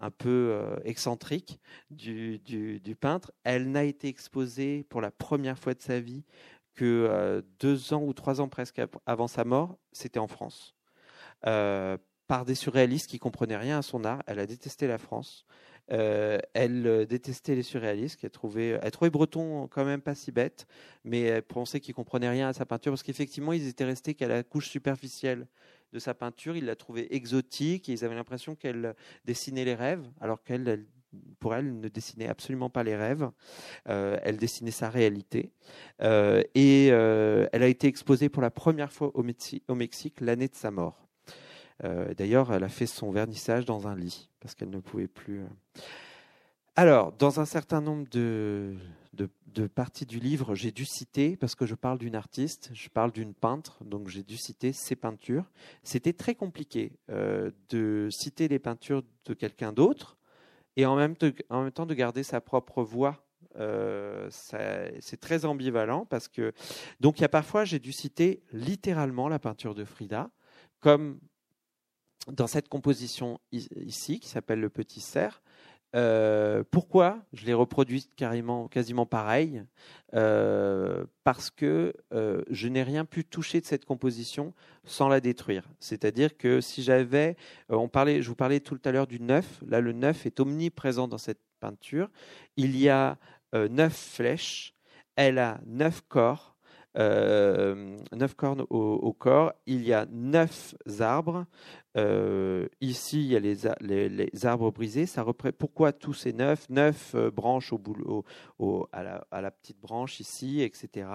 un 0.00 0.10
peu 0.10 0.50
euh, 0.52 0.76
excentrique 0.84 1.60
du, 1.90 2.40
peintre. 3.00 3.32
Elle 3.44 3.70
n'a 3.70 3.84
été 3.84 4.08
exposée 4.08 4.84
pour 4.88 5.00
la 5.00 5.10
première 5.10 5.58
fois 5.58 5.74
de 5.74 5.82
sa 5.82 6.00
vie 6.00 6.24
que 6.74 6.84
euh, 6.84 7.42
deux 7.60 7.92
ans 7.92 8.02
ou 8.02 8.12
trois 8.12 8.40
ans 8.40 8.48
presque 8.48 8.80
avant 9.06 9.28
sa 9.28 9.44
mort, 9.44 9.78
c'était 9.92 10.20
en 10.20 10.28
France. 10.28 10.74
Euh, 11.46 11.96
par 12.26 12.44
des 12.44 12.54
surréalistes 12.54 13.08
qui 13.08 13.18
comprenaient 13.18 13.56
rien 13.56 13.78
à 13.78 13.82
son 13.82 14.04
art. 14.04 14.22
Elle 14.26 14.38
a 14.38 14.46
détesté 14.46 14.86
la 14.86 14.98
France. 14.98 15.46
elle 15.88 17.06
détestait 17.08 17.54
les 17.54 17.62
surréalistes, 17.62 18.20
elle 18.22 18.30
trouvait, 18.30 18.78
elle 18.82 18.90
trouvait 18.90 19.10
Breton 19.10 19.66
quand 19.68 19.86
même 19.86 20.02
pas 20.02 20.14
si 20.14 20.30
bête, 20.30 20.66
mais 21.04 21.22
elle 21.22 21.42
pensait 21.42 21.80
qu'ils 21.80 21.94
comprenaient 21.94 22.28
rien 22.28 22.48
à 22.48 22.52
sa 22.52 22.66
peinture 22.66 22.92
parce 22.92 23.02
qu'effectivement 23.02 23.54
ils 23.54 23.66
étaient 23.66 23.86
restés 23.86 24.14
qu'à 24.14 24.28
la 24.28 24.42
couche 24.42 24.68
superficielle 24.68 25.46
de 25.92 25.98
sa 25.98 26.14
peinture, 26.14 26.56
ils 26.56 26.66
la 26.66 26.76
trouvaient 26.76 27.08
exotique 27.10 27.88
et 27.88 27.92
ils 27.92 28.04
avaient 28.04 28.14
l'impression 28.14 28.54
qu'elle 28.54 28.94
dessinait 29.24 29.64
les 29.64 29.74
rêves, 29.74 30.06
alors 30.20 30.42
qu'elle, 30.42 30.86
pour 31.38 31.54
elle, 31.54 31.78
ne 31.80 31.88
dessinait 31.88 32.28
absolument 32.28 32.70
pas 32.70 32.82
les 32.82 32.96
rêves. 32.96 33.30
Euh, 33.88 34.18
elle 34.22 34.36
dessinait 34.36 34.70
sa 34.70 34.90
réalité. 34.90 35.52
Euh, 36.02 36.42
et 36.54 36.88
euh, 36.92 37.46
elle 37.52 37.62
a 37.62 37.68
été 37.68 37.86
exposée 37.86 38.28
pour 38.28 38.42
la 38.42 38.50
première 38.50 38.92
fois 38.92 39.10
au, 39.14 39.24
au 39.68 39.74
Mexique 39.74 40.20
l'année 40.20 40.48
de 40.48 40.54
sa 40.54 40.70
mort. 40.70 41.04
D'ailleurs, 42.16 42.52
elle 42.52 42.64
a 42.64 42.68
fait 42.68 42.86
son 42.86 43.12
vernissage 43.12 43.64
dans 43.64 43.86
un 43.86 43.94
lit 43.94 44.30
parce 44.40 44.56
qu'elle 44.56 44.70
ne 44.70 44.80
pouvait 44.80 45.06
plus. 45.06 45.44
Alors, 46.80 47.10
dans 47.10 47.40
un 47.40 47.44
certain 47.44 47.80
nombre 47.80 48.06
de, 48.08 48.76
parties 49.74 50.06
du 50.06 50.20
livre, 50.20 50.54
j'ai 50.54 50.70
dû 50.70 50.84
citer, 50.84 51.36
parce 51.36 51.56
que 51.56 51.66
je 51.66 51.74
parle 51.74 51.98
d'une 51.98 52.14
artiste, 52.14 52.70
je 52.72 52.88
parle 52.88 53.10
d'une 53.10 53.34
peintre, 53.34 53.82
donc 53.82 54.06
j'ai 54.06 54.22
dû 54.22 54.36
citer 54.36 54.72
ses 54.72 54.94
peintures. 54.94 55.50
C'était 55.82 56.12
très 56.12 56.36
compliqué 56.36 56.92
euh, 57.10 57.50
de 57.70 58.06
citer 58.12 58.46
les 58.46 58.60
peintures 58.60 59.02
de 59.24 59.34
quelqu'un 59.34 59.72
d'autre 59.72 60.18
et 60.76 60.86
en 60.86 60.94
même, 60.94 61.16
temps 61.16 61.86
de 61.86 61.94
garder 61.94 62.22
sa 62.22 62.40
propre 62.40 62.84
voix 62.84 63.24
c'est 64.30 65.20
très 65.20 65.46
ambivalent 65.46 66.06
parce 66.06 66.28
que 66.28 66.52
donc 67.00 67.18
il 67.18 67.22
y 67.22 67.24
a 67.24 67.28
parfois 67.28 67.64
j'ai 67.64 67.80
dû 67.80 67.90
citer 67.92 68.44
littéralement 68.52 69.28
la 69.28 69.40
peinture 69.40 69.74
de 69.74 69.84
Frida 69.84 70.30
comme 70.78 71.18
dans 72.28 72.46
cette 72.46 72.68
composition 72.68 73.40
ici 73.50 74.20
qui 74.20 74.28
s'appelle 74.28 74.60
le 74.60 74.68
petit 74.68 75.00
cerf 75.00 75.42
euh, 75.96 76.62
pourquoi 76.70 77.18
je 77.32 77.46
l'ai 77.46 77.54
reproduite 77.54 78.14
carrément, 78.14 78.68
quasiment 78.68 79.06
pareil? 79.06 79.64
Euh, 80.14 81.04
Parce 81.24 81.50
que 81.50 81.94
euh, 82.12 82.42
je 82.50 82.68
n'ai 82.68 82.82
rien 82.82 83.04
pu 83.04 83.24
toucher 83.24 83.60
de 83.60 83.66
cette 83.66 83.84
composition 83.84 84.54
sans 84.84 85.08
la 85.08 85.20
détruire. 85.20 85.68
C'est-à-dire 85.80 86.36
que 86.36 86.60
si 86.60 86.82
j'avais, 86.82 87.36
on 87.68 87.88
parlait, 87.88 88.22
je 88.22 88.28
vous 88.28 88.36
parlais 88.36 88.60
tout 88.60 88.80
à 88.84 88.92
l'heure 88.92 89.06
du 89.06 89.20
neuf. 89.20 89.62
Là, 89.66 89.80
le 89.80 89.92
neuf 89.92 90.26
est 90.26 90.40
omniprésent 90.40 91.08
dans 91.08 91.18
cette 91.18 91.40
peinture. 91.60 92.10
Il 92.56 92.76
y 92.76 92.88
a 92.88 93.18
neuf 93.52 93.94
flèches. 94.14 94.74
Elle 95.16 95.38
a 95.38 95.60
neuf 95.66 96.02
corps. 96.08 96.54
Neuf 96.96 98.34
cornes 98.34 98.64
au, 98.70 99.12
corps, 99.12 99.52
il 99.66 99.84
y 99.84 99.92
a 99.92 100.06
neuf 100.10 100.74
arbres, 101.00 101.46
euh, 101.98 102.68
ici, 102.80 103.20
il 103.24 103.32
y 103.32 103.36
a 103.36 103.40
les, 103.40 104.46
arbres 104.46 104.70
brisés. 104.70 105.06
Ça 105.06 105.24
Pourquoi 105.58 105.92
tous 105.92 106.14
ces 106.14 106.32
neuf? 106.32 106.68
Neuf 106.70 107.14
euh, 107.14 107.30
branches 107.30 107.72
au, 107.72 108.88
à, 108.92 109.02
la, 109.40 109.50
petite 109.50 109.80
branche 109.80 110.20
ici, 110.20 110.60
etc. 110.62 111.08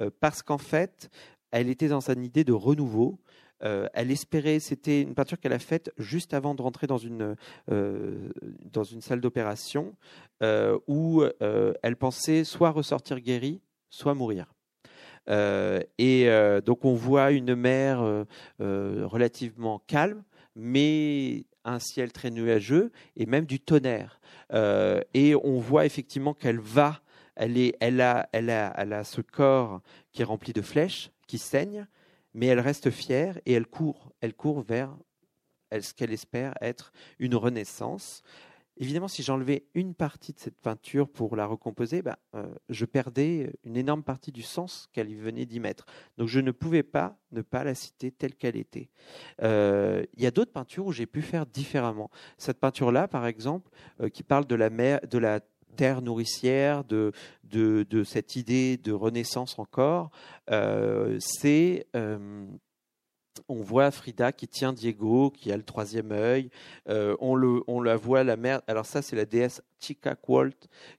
Euh, 0.00 0.10
parce 0.20 0.42
qu'en 0.42 0.58
fait, 0.58 1.10
elle 1.50 1.68
était 1.68 1.88
dans 1.88 2.10
une 2.10 2.24
idée 2.24 2.44
de 2.44 2.52
renouveau. 2.52 3.18
elle 3.60 4.10
espérait, 4.10 4.60
c'était 4.60 5.02
une 5.02 5.14
peinture 5.14 5.40
qu'elle 5.40 5.52
a 5.52 5.58
faite 5.58 5.90
juste 5.98 6.32
avant 6.32 6.54
de 6.54 6.62
rentrer 6.62 6.86
dans 6.86 6.98
une, 6.98 7.34
dans 7.68 8.84
une 8.84 9.00
salle 9.00 9.20
d'opération 9.20 9.96
où 10.86 11.24
elle 11.40 11.96
pensait 11.96 12.44
soit 12.44 12.70
ressortir 12.70 13.18
guérie, 13.20 13.60
soit 13.90 14.14
mourir. 14.14 14.54
Euh, 15.28 15.80
et 15.98 16.28
euh, 16.28 16.60
donc 16.60 16.84
on 16.84 16.94
voit 16.94 17.32
une 17.32 17.54
mer 17.54 18.00
euh, 18.02 19.06
relativement 19.06 19.80
calme, 19.86 20.22
mais 20.54 21.44
un 21.64 21.78
ciel 21.78 22.12
très 22.12 22.30
nuageux 22.30 22.90
et 23.16 23.26
même 23.26 23.44
du 23.44 23.60
tonnerre. 23.60 24.20
et 25.14 25.34
on 25.34 25.58
voit 25.58 25.84
effectivement 25.84 26.34
qu'elle 26.34 26.60
va, 26.60 27.00
elle, 27.36 27.58
est, 27.58 27.76
elle, 27.80 28.00
a, 28.00 28.28
elle, 28.32 28.50
a, 28.50 28.72
elle 28.76 28.92
a 28.92 29.04
ce 29.04 29.20
corps 29.20 29.80
qui 30.12 30.22
est 30.22 30.24
rempli 30.24 30.52
de 30.52 30.62
flèches, 30.62 31.10
qui 31.26 31.38
saigne, 31.38 31.86
mais 32.32 32.46
elle 32.46 32.60
reste 32.60 32.90
fière 32.90 33.38
et 33.44 33.52
elle 33.52 33.66
court, 33.66 34.12
elle 34.20 34.34
court 34.34 34.62
vers 34.62 34.96
ce 35.72 35.92
qu'elle 35.92 36.12
espère 36.12 36.54
être 36.62 36.92
une 37.18 37.34
renaissance. 37.34 38.22
Évidemment, 38.80 39.08
si 39.08 39.24
j'enlevais 39.24 39.64
une 39.74 39.92
partie 39.92 40.32
de 40.32 40.38
cette 40.38 40.60
peinture 40.60 41.08
pour 41.08 41.34
la 41.34 41.46
recomposer, 41.46 42.00
ben, 42.00 42.16
euh, 42.36 42.46
je 42.68 42.84
perdais 42.84 43.52
une 43.64 43.76
énorme 43.76 44.04
partie 44.04 44.30
du 44.30 44.42
sens 44.42 44.88
qu'elle 44.92 45.12
venait 45.16 45.46
d'y 45.46 45.58
mettre. 45.58 45.84
Donc 46.16 46.28
je 46.28 46.38
ne 46.38 46.52
pouvais 46.52 46.84
pas 46.84 47.18
ne 47.32 47.42
pas 47.42 47.64
la 47.64 47.74
citer 47.74 48.12
telle 48.12 48.36
qu'elle 48.36 48.56
était. 48.56 48.88
Euh, 49.42 50.04
il 50.16 50.22
y 50.22 50.26
a 50.26 50.30
d'autres 50.30 50.52
peintures 50.52 50.86
où 50.86 50.92
j'ai 50.92 51.06
pu 51.06 51.22
faire 51.22 51.44
différemment. 51.44 52.08
Cette 52.38 52.60
peinture-là, 52.60 53.08
par 53.08 53.26
exemple, 53.26 53.68
euh, 54.00 54.08
qui 54.08 54.22
parle 54.22 54.46
de 54.46 54.54
la, 54.54 55.40
terre 55.76 56.02
nourricière, 56.02 56.84
de, 56.84 57.12
cette 58.04 58.36
idée 58.36 58.76
de 58.76 58.92
renaissance 58.92 59.58
encore, 59.58 60.10
c'est 61.20 61.86
on 63.48 63.62
voit 63.62 63.90
Frida 63.90 64.32
qui 64.32 64.48
tient 64.48 64.72
Diego, 64.72 65.30
qui 65.30 65.52
a 65.52 65.56
le 65.56 65.62
troisième 65.62 66.12
œil. 66.12 66.50
Euh, 66.88 67.16
on, 67.20 67.34
le, 67.34 67.62
on 67.66 67.80
la 67.80 67.96
voit, 67.96 68.24
la 68.24 68.36
mère. 68.36 68.62
Alors, 68.66 68.86
ça, 68.86 69.02
c'est 69.02 69.16
la 69.16 69.24
déesse 69.24 69.62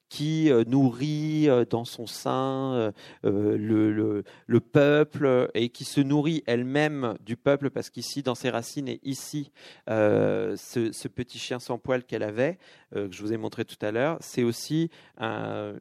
Qui 0.10 0.52
euh, 0.52 0.64
nourrit 0.66 1.50
euh, 1.50 1.66
dans 1.70 1.86
son 1.86 2.08
sein 2.08 2.92
le, 3.24 4.24
le, 4.48 4.60
peuple 4.60 5.50
et 5.54 5.70
qui 5.70 5.84
se 5.84 6.02
nourrit 6.02 6.44
elle-même 6.48 7.16
du 7.20 7.36
peuple 7.38 7.70
parce 7.70 7.90
qu'ici, 7.90 8.24
dans 8.24 8.36
ses 8.36 8.50
racines, 8.50 8.88
et 8.88 9.00
ici, 9.04 9.52
ce, 9.88 11.08
petit 11.08 11.40
chien 11.40 11.60
sans 11.60 11.78
poil 11.78 12.04
qu'elle 12.04 12.24
avait, 12.24 12.58
que 12.94 13.12
je 13.12 13.22
vous 13.22 13.34
ai 13.34 13.38
montré 13.38 13.66
tout 13.66 13.78
à 13.82 13.92
l'heure, 13.92 14.18
c'est 14.22 14.44
aussi 14.44 14.90
un, 15.18 15.76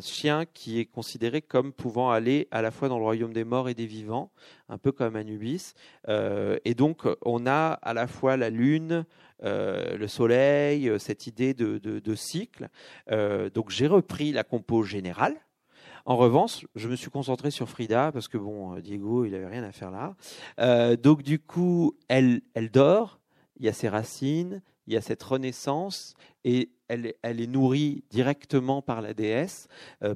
chien 0.00 0.44
qui 0.52 0.80
est 0.80 0.86
considéré 0.86 1.42
comme 1.42 1.72
pouvant 1.72 2.10
aller 2.10 2.48
à 2.50 2.62
la 2.62 2.70
fois 2.70 2.88
dans 2.88 2.98
le 2.98 3.04
royaume 3.04 3.32
des 3.32 3.44
morts 3.44 3.68
et 3.68 3.74
des 3.74 3.86
vivants, 3.86 4.30
un 4.68 4.78
peu 4.78 4.92
comme 4.92 5.16
Anubis. 5.16 5.74
et 6.08 6.74
donc, 6.74 7.06
on 7.22 7.46
a 7.46 7.72
à 7.72 7.94
la 7.94 8.06
fois 8.06 8.36
la 8.36 8.50
lune, 8.50 9.04
euh, 9.42 9.96
le 9.96 10.08
soleil, 10.08 10.88
euh, 10.88 10.98
cette 10.98 11.26
idée 11.26 11.54
de, 11.54 12.14
cycle. 12.14 12.68
Euh, 13.10 13.48
donc 13.50 13.70
j'ai 13.70 13.86
repris 13.86 14.32
la 14.32 14.44
compo 14.44 14.82
générale. 14.82 15.36
En 16.04 16.16
revanche, 16.16 16.66
je 16.74 16.88
me 16.88 16.96
suis 16.96 17.10
concentré 17.10 17.50
sur 17.50 17.68
Frida 17.68 18.10
parce 18.12 18.28
que 18.28 18.38
bon, 18.38 18.78
Diego, 18.80 19.24
il 19.24 19.34
avait 19.34 19.46
rien 19.46 19.62
à 19.62 19.72
faire 19.72 19.90
là. 19.90 20.96
donc 20.96 21.22
du 21.22 21.38
coup, 21.38 21.94
elle, 22.08 22.42
elle 22.54 22.70
dort. 22.70 23.20
Il 23.58 23.66
y 23.66 23.68
a 23.68 23.74
ses 23.74 23.90
racines, 23.90 24.62
il 24.86 24.94
y 24.94 24.96
a 24.96 25.02
cette 25.02 25.22
renaissance 25.22 26.14
et 26.44 26.70
elle, 26.88 27.12
elle 27.22 27.40
est 27.42 27.46
nourrie 27.46 28.04
directement 28.08 28.80
par 28.80 29.02
la 29.02 29.12
déesse 29.12 29.68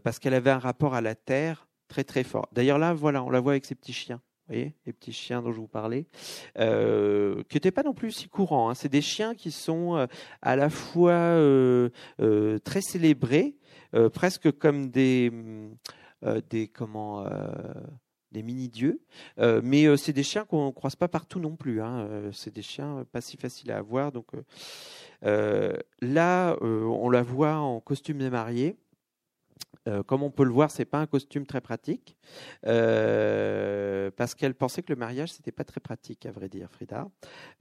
parce 0.03 0.19
qu'elle 0.19 0.33
avait 0.33 0.51
un 0.51 0.59
rapport 0.59 0.95
à 0.95 1.03
la 1.03 1.15
terre 1.15 1.69
très 1.89 2.05
très 2.05 2.25
fort. 2.25 2.49
D'ailleurs 2.53 2.79
là, 2.79 2.95
voilà, 2.95 3.23
on 3.23 3.29
la 3.29 3.41
voit 3.41 3.53
avec 3.53 3.67
ses 3.67 3.75
petits 3.75 3.93
chiens 3.93 4.23
les 4.49 4.75
petits 4.85 5.13
chiens 5.13 5.43
dont 5.43 5.53
je 5.53 5.59
vous 5.59 5.69
parlais, 5.69 6.07
euh, 6.59 7.43
qui 7.49 7.57
n'étaient 7.57 7.71
pas 7.71 7.83
non 7.83 7.95
plus 7.95 8.13
si 8.13 8.29
courants. 8.29 8.71
Hein. 8.71 8.75
C'est 8.75 8.89
des 8.89 9.03
chiens 9.03 9.35
qui 9.35 9.51
sont 9.51 9.97
euh, 9.97 10.07
à 10.43 10.57
la 10.57 10.71
fois 10.71 11.13
euh, 11.13 11.91
très 12.65 12.81
célébrés, 12.81 13.57
presque 14.13 14.51
comme 14.59 14.91
des, 14.91 15.31
des 16.51 16.67
comment 16.67 17.25
des 18.33 18.43
mini-dieux, 18.43 19.01
mais 19.39 19.97
c'est 19.97 20.13
des 20.13 20.25
chiens 20.25 20.45
qu'on 20.45 20.67
ne 20.67 20.73
croise 20.73 20.97
pas 20.97 21.07
partout 21.07 21.39
non 21.39 21.55
plus. 21.55 21.81
Hein. 21.81 22.09
c'est 22.33 22.53
des 22.53 22.63
chiens 22.63 23.07
pas 23.13 23.21
si 23.21 23.37
faciles 23.37 23.71
à 23.71 23.79
avoir. 23.79 24.11
Donc 24.11 24.27
là, 25.23 26.57
on 26.61 27.09
la 27.09 27.23
voit 27.23 27.55
en 27.55 27.79
costume 27.79 28.19
des 28.19 28.31
mariés. 28.31 28.77
Euh, 29.87 30.03
comme 30.03 30.23
on 30.23 30.31
peut 30.31 30.45
le 30.45 30.51
voir, 30.51 30.71
c'est 30.71 30.87
pas 30.87 30.99
un 30.99 31.07
costume 31.07 31.45
très 31.45 31.61
pratique, 31.61 32.17
euh, 32.67 34.11
parce 34.17 34.35
qu'elle 34.35 34.55
pensait 34.55 34.83
que 34.83 34.91
le 34.93 34.99
mariage 34.99 35.33
c'était 35.33 35.53
pas 35.53 35.65
très 35.65 35.81
pratique, 35.81 36.25
à 36.25 36.33
vrai 36.33 36.49
dire, 36.49 36.71
Frida, 36.71 37.09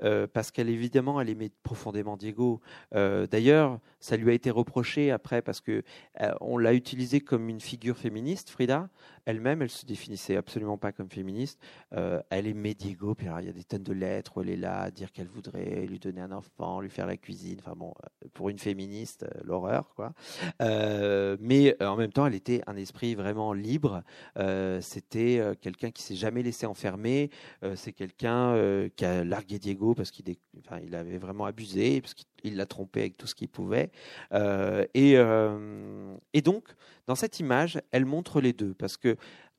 euh, 0.04 0.26
parce 0.32 0.50
qu'elle 0.52 0.70
évidemment 0.70 1.20
elle 1.20 1.30
aimait 1.30 1.52
profondément 1.64 2.16
Diego. 2.18 2.62
D'ailleurs, 2.94 3.80
ça 4.00 4.18
lui 4.18 4.30
a 4.30 4.34
été 4.34 4.50
reproché 4.52 5.12
après 5.12 5.42
parce 5.42 5.62
que 5.62 5.84
on 6.42 6.58
l'a 6.58 6.74
utilisé 6.74 7.22
comme 7.22 7.50
une 7.50 7.60
figure 7.60 7.98
féministe, 7.98 8.50
Frida. 8.50 8.90
Elle-même, 9.26 9.62
elle 9.62 9.70
se 9.70 9.86
définissait 9.86 10.36
absolument 10.36 10.78
pas 10.78 10.92
comme 10.92 11.10
féministe. 11.10 11.60
elle 12.30 12.48
aimait 12.48 12.74
Diego, 12.74 13.16
puis 13.16 13.28
il 13.40 13.46
y 13.46 13.50
a 13.50 13.54
des 13.54 13.64
tonnes 13.64 13.84
de 13.84 13.94
lettres 13.94 14.38
où 14.38 14.42
elle 14.42 14.50
est 14.50 14.58
là 14.58 14.92
dire 14.92 15.12
qu'elle 15.12 15.28
voudrait 15.28 15.86
lui 15.86 16.00
donner 16.00 16.22
un 16.22 16.32
enfant, 16.32 16.82
lui 16.82 16.90
faire 16.90 17.08
la 17.08 17.18
cuisine. 17.18 17.58
Enfin 17.60 17.76
bon, 17.76 17.94
pour 18.34 18.50
une 18.50 18.60
féministe, 18.60 19.26
l'horreur 19.44 19.94
quoi. 19.96 20.14
mais 20.60 21.76
en 21.82 21.96
même 21.96 22.12
temps, 22.12 22.26
elle 22.26 22.36
était 22.36 22.62
un 22.68 22.76
esprit 22.76 23.16
vraiment 23.16 23.54
libre. 23.54 24.04
Euh, 24.38 24.82
c'était 24.82 25.40
euh, 25.40 25.54
quelqu'un 25.60 25.92
qui 25.92 26.04
s'est 26.04 26.16
jamais 26.16 26.44
laissé 26.44 26.66
enfermer. 26.66 27.30
Euh, 27.64 27.76
c'est 27.76 27.94
quelqu'un 27.94 28.34
qui 28.96 29.06
a 29.06 29.24
largué 29.24 29.60
Diego 29.60 29.94
parce 29.94 30.12
qu'il 30.12 30.26
il 30.86 30.96
avait 30.96 31.18
vraiment 31.18 31.46
abusé, 31.46 32.02
parce 32.02 32.14
qu'il 32.14 32.26
l'a 32.44 32.66
trompé 32.66 33.02
avec 33.02 33.18
tout 33.18 33.28
ce 33.28 33.36
qu'il 33.36 33.50
pouvait. 33.50 33.92
Et, 34.94 35.14
et, 36.34 36.42
donc, 36.42 36.66
dans 37.08 37.16
cette 37.16 37.40
image, 37.40 37.82
elle 37.92 38.06
montre 38.06 38.42
les 38.42 38.54
deux 38.54 38.74
parce 38.74 38.98
que 38.98 39.18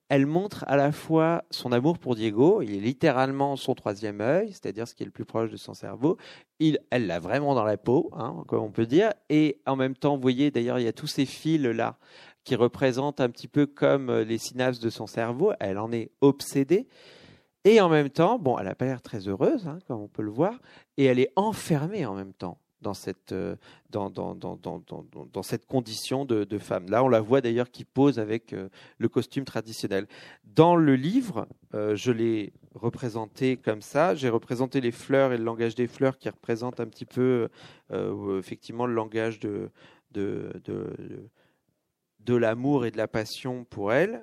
elle 0.08 0.26
montre 0.26 0.64
à 0.68 0.76
la 0.76 0.92
fois 0.92 1.44
son 1.50 1.72
amour 1.72 1.98
pour 1.98 2.14
Diego, 2.14 2.60
il 2.60 2.74
est 2.74 2.80
littéralement 2.80 3.56
son 3.56 3.74
troisième 3.74 4.20
œil, 4.20 4.48
c'est-à-dire 4.50 4.86
ce 4.86 4.94
qui 4.94 5.02
est 5.02 5.06
le 5.06 5.12
plus 5.12 5.24
proche 5.24 5.50
de 5.50 5.56
son 5.56 5.72
cerveau. 5.72 6.18
Il, 6.58 6.78
elle 6.90 7.06
l'a 7.06 7.18
vraiment 7.18 7.54
dans 7.54 7.64
la 7.64 7.78
peau, 7.78 8.10
hein, 8.12 8.44
comme 8.46 8.62
on 8.62 8.70
peut 8.70 8.86
dire. 8.86 9.12
Et 9.30 9.60
en 9.66 9.76
même 9.76 9.96
temps, 9.96 10.16
vous 10.16 10.22
voyez, 10.22 10.50
d'ailleurs, 10.50 10.78
il 10.78 10.84
y 10.84 10.88
a 10.88 10.92
tous 10.92 11.06
ces 11.06 11.24
fils-là 11.24 11.96
qui 12.44 12.54
représentent 12.54 13.20
un 13.20 13.30
petit 13.30 13.48
peu 13.48 13.66
comme 13.66 14.10
euh, 14.10 14.24
les 14.24 14.36
synapses 14.36 14.78
de 14.78 14.90
son 14.90 15.06
cerveau. 15.06 15.52
Elle 15.58 15.78
en 15.78 15.90
est 15.90 16.10
obsédée. 16.20 16.86
Et 17.64 17.80
en 17.80 17.88
même 17.88 18.10
temps, 18.10 18.38
bon, 18.38 18.58
elle 18.58 18.66
n'a 18.66 18.74
pas 18.74 18.84
l'air 18.84 19.00
très 19.00 19.26
heureuse, 19.26 19.66
hein, 19.66 19.78
comme 19.88 20.00
on 20.00 20.08
peut 20.08 20.22
le 20.22 20.30
voir, 20.30 20.60
et 20.98 21.06
elle 21.06 21.18
est 21.18 21.32
enfermée 21.34 22.04
en 22.04 22.14
même 22.14 22.34
temps 22.34 22.58
dans 22.84 22.94
cette, 22.94 23.32
euh, 23.32 23.56
dans, 23.90 24.10
dans, 24.10 24.34
dans, 24.36 24.56
dans, 24.56 25.42
cette 25.42 25.66
condition 25.66 26.24
de, 26.24 26.44
de, 26.44 26.58
femme. 26.58 26.88
Là, 26.88 27.02
on 27.02 27.08
la 27.08 27.20
voit 27.20 27.40
d'ailleurs 27.40 27.70
qui 27.70 27.84
pose 27.84 28.20
avec 28.20 28.52
euh, 28.52 28.68
le 28.98 29.08
costume 29.08 29.44
traditionnel. 29.44 30.06
Dans 30.44 30.76
le 30.76 30.94
livre, 30.94 31.48
je 31.72 32.12
l'ai 32.12 32.52
représenté 32.74 33.56
comme 33.56 33.82
ça. 33.82 34.14
J'ai 34.14 34.28
représenté 34.28 34.80
les 34.80 34.92
fleurs 34.92 35.32
et 35.32 35.38
le 35.38 35.42
langage 35.42 35.74
des 35.74 35.88
fleurs 35.88 36.18
qui 36.18 36.28
représentent 36.28 36.78
un 36.78 36.86
petit 36.86 37.06
peu, 37.06 37.48
effectivement, 38.38 38.86
le 38.86 38.94
langage 38.94 39.40
de, 39.40 39.70
de, 40.12 40.52
de 40.64 41.28
de 42.20 42.34
l'amour 42.34 42.86
et 42.86 42.90
de 42.90 42.96
la 42.96 43.08
passion 43.08 43.64
pour 43.64 43.92
elle, 43.92 44.22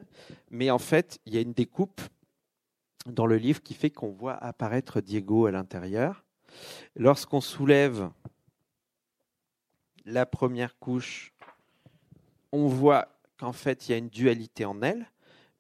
mais 0.49 0.71
en 0.71 0.79
fait, 0.79 1.19
il 1.25 1.35
y 1.35 1.37
a 1.37 1.41
une 1.41 1.53
découpe 1.53 2.01
dans 3.05 3.25
le 3.25 3.37
livre 3.37 3.61
qui 3.61 3.73
fait 3.73 3.89
qu'on 3.89 4.11
voit 4.11 4.35
apparaître 4.35 5.01
Diego 5.01 5.45
à 5.45 5.51
l'intérieur. 5.51 6.25
Lorsqu'on 6.95 7.41
soulève 7.41 8.09
la 10.05 10.25
première 10.25 10.77
couche 10.79 11.33
on 12.53 12.67
voit 12.67 13.07
qu'en 13.37 13.53
fait, 13.53 13.87
il 13.87 13.91
y 13.93 13.95
a 13.95 13.97
une 13.97 14.09
dualité 14.09 14.65
en 14.65 14.81
elle, 14.81 15.05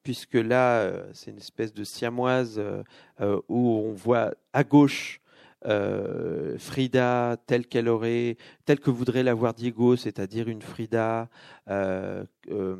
puisque 0.03 0.33
là, 0.33 0.91
c'est 1.13 1.31
une 1.31 1.37
espèce 1.37 1.73
de 1.73 1.85
siamoise 1.85 2.61
où 3.19 3.69
on 3.69 3.93
voit 3.93 4.33
à 4.51 4.65
gauche 4.65 5.21
euh, 5.67 6.57
Frida 6.57 7.37
telle 7.45 7.67
qu'elle 7.67 7.87
aurait, 7.87 8.37
telle 8.65 8.79
que 8.79 8.89
voudrait 8.89 9.21
l'avoir 9.21 9.53
Diego, 9.53 9.95
c'est-à-dire 9.95 10.47
une 10.47 10.61
Frida 10.61 11.29
euh, 11.69 12.23
euh, 12.49 12.77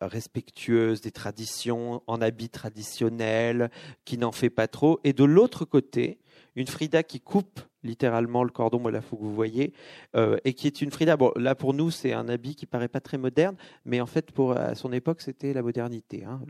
respectueuse 0.00 1.02
des 1.02 1.10
traditions, 1.10 2.02
en 2.06 2.22
habit 2.22 2.48
traditionnel, 2.48 3.70
qui 4.06 4.16
n'en 4.16 4.32
fait 4.32 4.50
pas 4.50 4.68
trop, 4.68 5.00
et 5.04 5.12
de 5.12 5.24
l'autre 5.24 5.64
côté, 5.66 6.18
une 6.56 6.66
Frida 6.66 7.02
qui 7.02 7.20
coupe 7.20 7.60
littéralement 7.84 8.42
le 8.42 8.50
cordon, 8.50 8.78
voilà, 8.78 9.00
faut 9.00 9.16
que 9.16 9.22
vous 9.22 9.34
voyez, 9.34 9.72
euh, 10.16 10.38
et 10.44 10.54
qui 10.54 10.66
est 10.66 10.82
une 10.82 10.90
Frida. 10.90 11.16
Bon, 11.16 11.32
là 11.36 11.54
pour 11.54 11.74
nous, 11.74 11.90
c'est 11.90 12.12
un 12.12 12.28
habit 12.28 12.56
qui 12.56 12.66
paraît 12.66 12.88
pas 12.88 13.00
très 13.00 13.18
moderne, 13.18 13.56
mais 13.84 14.00
en 14.00 14.06
fait, 14.06 14.32
pour 14.32 14.56
à 14.56 14.74
son 14.74 14.92
époque, 14.92 15.20
c'était 15.20 15.52
la 15.52 15.62
modernité. 15.62 16.24
Hein, 16.24 16.40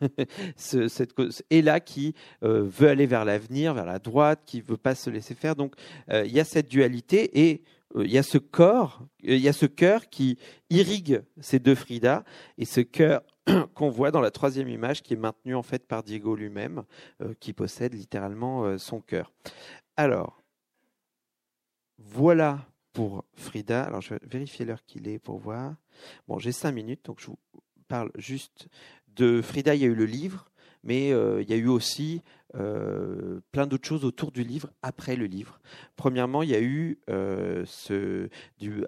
cette, 0.56 1.14
et 1.50 1.60
là, 1.60 1.80
qui 1.80 2.14
euh, 2.42 2.62
veut 2.62 2.88
aller 2.88 3.06
vers 3.06 3.24
l'avenir, 3.24 3.74
vers 3.74 3.86
la 3.86 3.98
droite, 3.98 4.42
qui 4.46 4.60
veut 4.60 4.76
pas 4.76 4.94
se 4.94 5.10
laisser 5.10 5.34
faire. 5.34 5.56
Donc, 5.56 5.74
euh, 6.10 6.24
il 6.24 6.32
y 6.32 6.40
a 6.40 6.44
cette 6.44 6.70
dualité 6.70 7.48
et 7.48 7.62
il 7.98 8.10
y 8.10 8.18
a 8.18 8.22
ce 8.22 8.36
corps, 8.38 9.06
il 9.22 9.38
y 9.38 9.48
a 9.48 9.52
ce 9.52 9.64
cœur 9.64 10.08
qui 10.10 10.38
irrigue 10.70 11.22
ces 11.40 11.58
deux 11.58 11.74
Frida, 11.74 12.24
et 12.58 12.64
ce 12.64 12.80
cœur 12.80 13.22
qu'on 13.74 13.90
voit 13.90 14.10
dans 14.10 14.20
la 14.20 14.30
troisième 14.30 14.68
image 14.68 15.02
qui 15.02 15.14
est 15.14 15.18
maintenue 15.18 15.54
en 15.54 15.62
fait 15.62 15.86
par 15.86 16.02
Diego 16.02 16.34
lui-même, 16.34 16.84
qui 17.40 17.52
possède 17.52 17.94
littéralement 17.94 18.78
son 18.78 19.00
cœur. 19.00 19.32
Alors, 19.96 20.42
voilà 21.98 22.66
pour 22.92 23.24
Frida. 23.34 23.84
Alors, 23.84 24.00
je 24.00 24.14
vais 24.14 24.20
vérifier 24.22 24.64
l'heure 24.64 24.82
qu'il 24.86 25.06
est 25.06 25.18
pour 25.18 25.38
voir. 25.38 25.74
Bon, 26.28 26.38
j'ai 26.38 26.52
cinq 26.52 26.72
minutes, 26.72 27.04
donc 27.04 27.20
je 27.20 27.26
vous 27.26 27.38
parle 27.88 28.10
juste 28.16 28.68
de 29.08 29.42
Frida. 29.42 29.74
Il 29.74 29.82
y 29.82 29.84
a 29.84 29.88
eu 29.88 29.94
le 29.94 30.06
livre, 30.06 30.50
mais 30.82 31.12
euh, 31.12 31.42
il 31.42 31.50
y 31.50 31.52
a 31.52 31.56
eu 31.56 31.68
aussi 31.68 32.22
euh, 32.54 33.40
plein 33.52 33.66
d'autres 33.66 33.86
choses 33.86 34.04
autour 34.04 34.32
du 34.32 34.44
livre, 34.44 34.70
après 34.80 35.16
le 35.16 35.26
livre. 35.26 35.60
Premièrement, 35.96 36.42
il 36.42 36.48
y 36.48 36.54
a 36.54 36.62
eu 36.62 36.98
euh, 37.10 37.66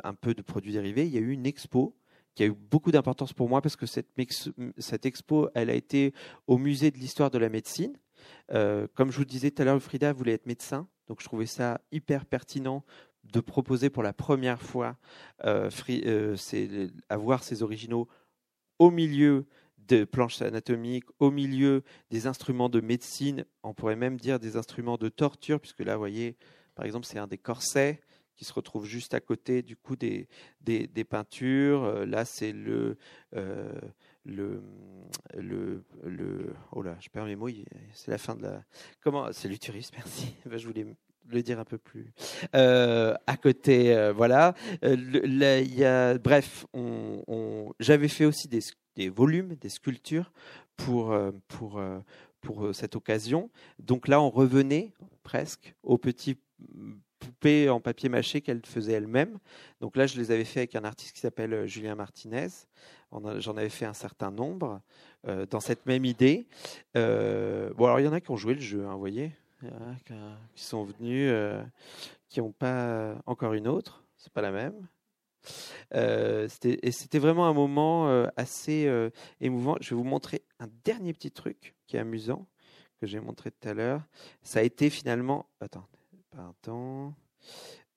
un 0.04 0.14
peu 0.14 0.32
de 0.32 0.40
produits 0.42 0.72
dérivés. 0.72 1.06
Il 1.06 1.12
y 1.12 1.18
a 1.18 1.20
eu 1.20 1.32
une 1.32 1.44
expo 1.44 1.94
qui 2.38 2.44
a 2.44 2.46
eu 2.46 2.52
beaucoup 2.52 2.92
d'importance 2.92 3.32
pour 3.32 3.48
moi 3.48 3.60
parce 3.60 3.74
que 3.74 3.84
cette, 3.86 5.06
expo, 5.06 5.48
elle 5.56 5.70
a 5.70 5.74
été 5.74 6.14
au 6.46 6.56
musée 6.56 6.92
de 6.92 6.96
l'histoire 6.96 7.32
de 7.32 7.38
la 7.38 7.48
médecine. 7.48 7.98
comme 8.48 9.10
je 9.10 9.16
vous 9.16 9.24
disais 9.24 9.50
tout 9.50 9.62
à 9.62 9.64
l'heure, 9.64 9.82
Frida 9.82 10.12
voulait 10.12 10.34
être 10.34 10.46
médecin. 10.46 10.86
Donc 11.08 11.20
je 11.20 11.24
trouvais 11.24 11.46
ça 11.46 11.80
hyper 11.90 12.26
pertinent 12.26 12.84
de 13.24 13.40
proposer 13.40 13.90
pour 13.90 14.04
la 14.04 14.12
première 14.12 14.62
fois 14.62 14.96
euh, 15.46 15.68
euh 15.90 16.36
avoir 17.08 17.42
ces 17.42 17.64
originaux 17.64 18.06
au 18.78 18.92
milieu 18.92 19.44
des 19.76 20.06
planches 20.06 20.40
anatomiques, 20.40 21.06
au 21.18 21.32
milieu 21.32 21.82
des 22.12 22.28
instruments 22.28 22.68
de 22.68 22.80
médecine, 22.80 23.46
on 23.64 23.74
pourrait 23.74 23.96
même 23.96 24.16
dire 24.16 24.38
des 24.38 24.56
instruments 24.56 24.96
de 24.96 25.08
torture, 25.08 25.58
puisque 25.58 25.80
là, 25.80 25.94
vous 25.94 26.02
voyez, 26.02 26.36
par 26.76 26.86
exemple, 26.86 27.04
c'est 27.04 27.18
un 27.18 27.26
des 27.26 27.38
corsets 27.38 28.00
qui 28.38 28.44
se 28.44 28.52
retrouve 28.52 28.86
juste 28.86 29.14
à 29.14 29.20
côté 29.20 29.62
du 29.62 29.76
coup 29.76 29.96
des, 29.96 30.28
des, 30.60 31.04
peintures. 31.04 31.82
Euh, 31.82 32.06
là, 32.06 32.24
c'est 32.24 32.52
le, 32.52 32.96
euh, 33.34 33.72
le, 34.24 34.62
le, 35.36 35.84
le, 36.04 36.54
oh 36.70 36.82
là, 36.82 36.96
je 37.00 37.08
perds 37.08 37.24
mes 37.24 37.36
mots, 37.36 37.48
c'est 37.92 38.10
la 38.10 38.18
fin 38.18 38.36
de 38.36 38.42
la, 38.42 38.62
comment, 39.02 39.32
c'est 39.32 39.48
l'uturus, 39.48 39.90
merci, 39.92 40.34
je 40.56 40.66
voulais 40.66 40.86
le 41.30 41.42
dire 41.42 41.58
un 41.58 41.64
peu 41.64 41.76
plus 41.76 42.12
euh, 42.54 43.14
à 43.26 43.36
côté, 43.36 44.12
voilà. 44.14 44.54
Y 44.82 45.84
a, 45.84 46.16
bref, 46.16 46.64
on, 46.72 47.74
j'avais 47.80 48.08
fait 48.08 48.24
aussi 48.24 48.46
des, 48.46 48.60
des, 48.94 49.08
volumes, 49.08 49.56
des 49.56 49.68
sculptures 49.68 50.32
pour, 50.76 51.14
pour, 51.48 51.82
pour 52.40 52.74
cette 52.74 52.94
occasion. 52.94 53.50
Donc 53.80 54.06
là, 54.06 54.22
on 54.22 54.30
revenait 54.30 54.94
presque 55.22 55.74
aux 55.82 55.98
petits 55.98 56.38
poupées 57.18 57.68
en 57.68 57.80
papier 57.80 58.08
mâché 58.08 58.40
qu'elle 58.40 58.64
faisait 58.64 58.92
elle-même. 58.92 59.38
Donc 59.80 59.96
là, 59.96 60.06
je 60.06 60.18
les 60.18 60.30
avais 60.30 60.44
fait 60.44 60.60
avec 60.60 60.76
un 60.76 60.84
artiste 60.84 61.14
qui 61.14 61.20
s'appelle 61.20 61.66
Julien 61.66 61.94
Martinez. 61.94 62.48
J'en 63.38 63.56
avais 63.56 63.68
fait 63.68 63.86
un 63.86 63.94
certain 63.94 64.30
nombre 64.30 64.80
dans 65.24 65.60
cette 65.60 65.86
même 65.86 66.04
idée. 66.04 66.46
bon, 66.94 67.84
alors 67.84 68.00
il 68.00 68.04
y 68.04 68.08
en 68.08 68.12
a 68.12 68.20
qui 68.20 68.30
ont 68.30 68.36
joué 68.36 68.54
le 68.54 68.60
jeu, 68.60 68.84
hein, 68.86 68.92
vous 68.92 68.98
voyez 68.98 69.32
qui 70.54 70.64
sont 70.64 70.84
venus, 70.84 71.30
euh, 71.32 71.62
qui 72.28 72.40
n'ont 72.40 72.52
pas 72.52 73.16
encore 73.26 73.54
une 73.54 73.68
autre, 73.68 74.04
c'est 74.16 74.32
pas 74.32 74.42
la 74.42 74.52
même. 74.52 74.88
Euh, 75.94 76.48
et 76.62 76.92
c'était 76.92 77.18
vraiment 77.18 77.46
un 77.46 77.52
moment 77.52 78.08
euh, 78.08 78.26
assez 78.36 78.90
émouvant. 79.40 79.76
Je 79.80 79.90
vais 79.90 79.96
vous 79.96 80.04
montrer 80.04 80.42
un 80.58 80.68
dernier 80.84 81.12
petit 81.12 81.30
truc 81.30 81.74
qui 81.86 81.96
est 81.96 82.00
amusant 82.00 82.46
que 83.00 83.06
j'ai 83.06 83.20
montré 83.20 83.50
tout 83.50 83.68
à 83.68 83.74
l'heure. 83.74 84.02
Ça 84.42 84.60
a 84.60 84.62
été 84.62 84.90
finalement, 84.90 85.46
attends, 85.60 85.86
pardon, 86.30 87.14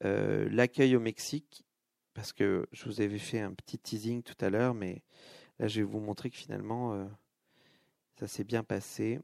l'accueil 0.02 0.96
au 0.96 1.00
Mexique, 1.00 1.66
parce 2.14 2.34
que 2.34 2.68
je 2.72 2.86
vous 2.86 3.02
avais 3.02 3.20
fait 3.20 3.40
un 3.40 3.54
petit 3.54 3.78
teasing 3.78 4.24
tout 4.24 4.38
à 4.42 4.50
l'heure, 4.50 4.74
mais 4.74 5.04
là 5.60 5.68
je 5.68 5.82
vais 5.82 5.88
vous 5.88 6.00
montrer 6.00 6.30
que 6.30 6.38
finalement 6.38 7.10
ça 8.22 8.28
s'est 8.28 8.44
bien 8.44 8.64
passé. 8.64 9.20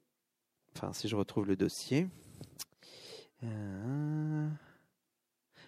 Enfin, 0.75 0.93
si 0.93 1.07
je 1.07 1.15
retrouve 1.15 1.45
le 1.45 1.55
dossier. 1.55 2.07
Euh, 3.43 4.49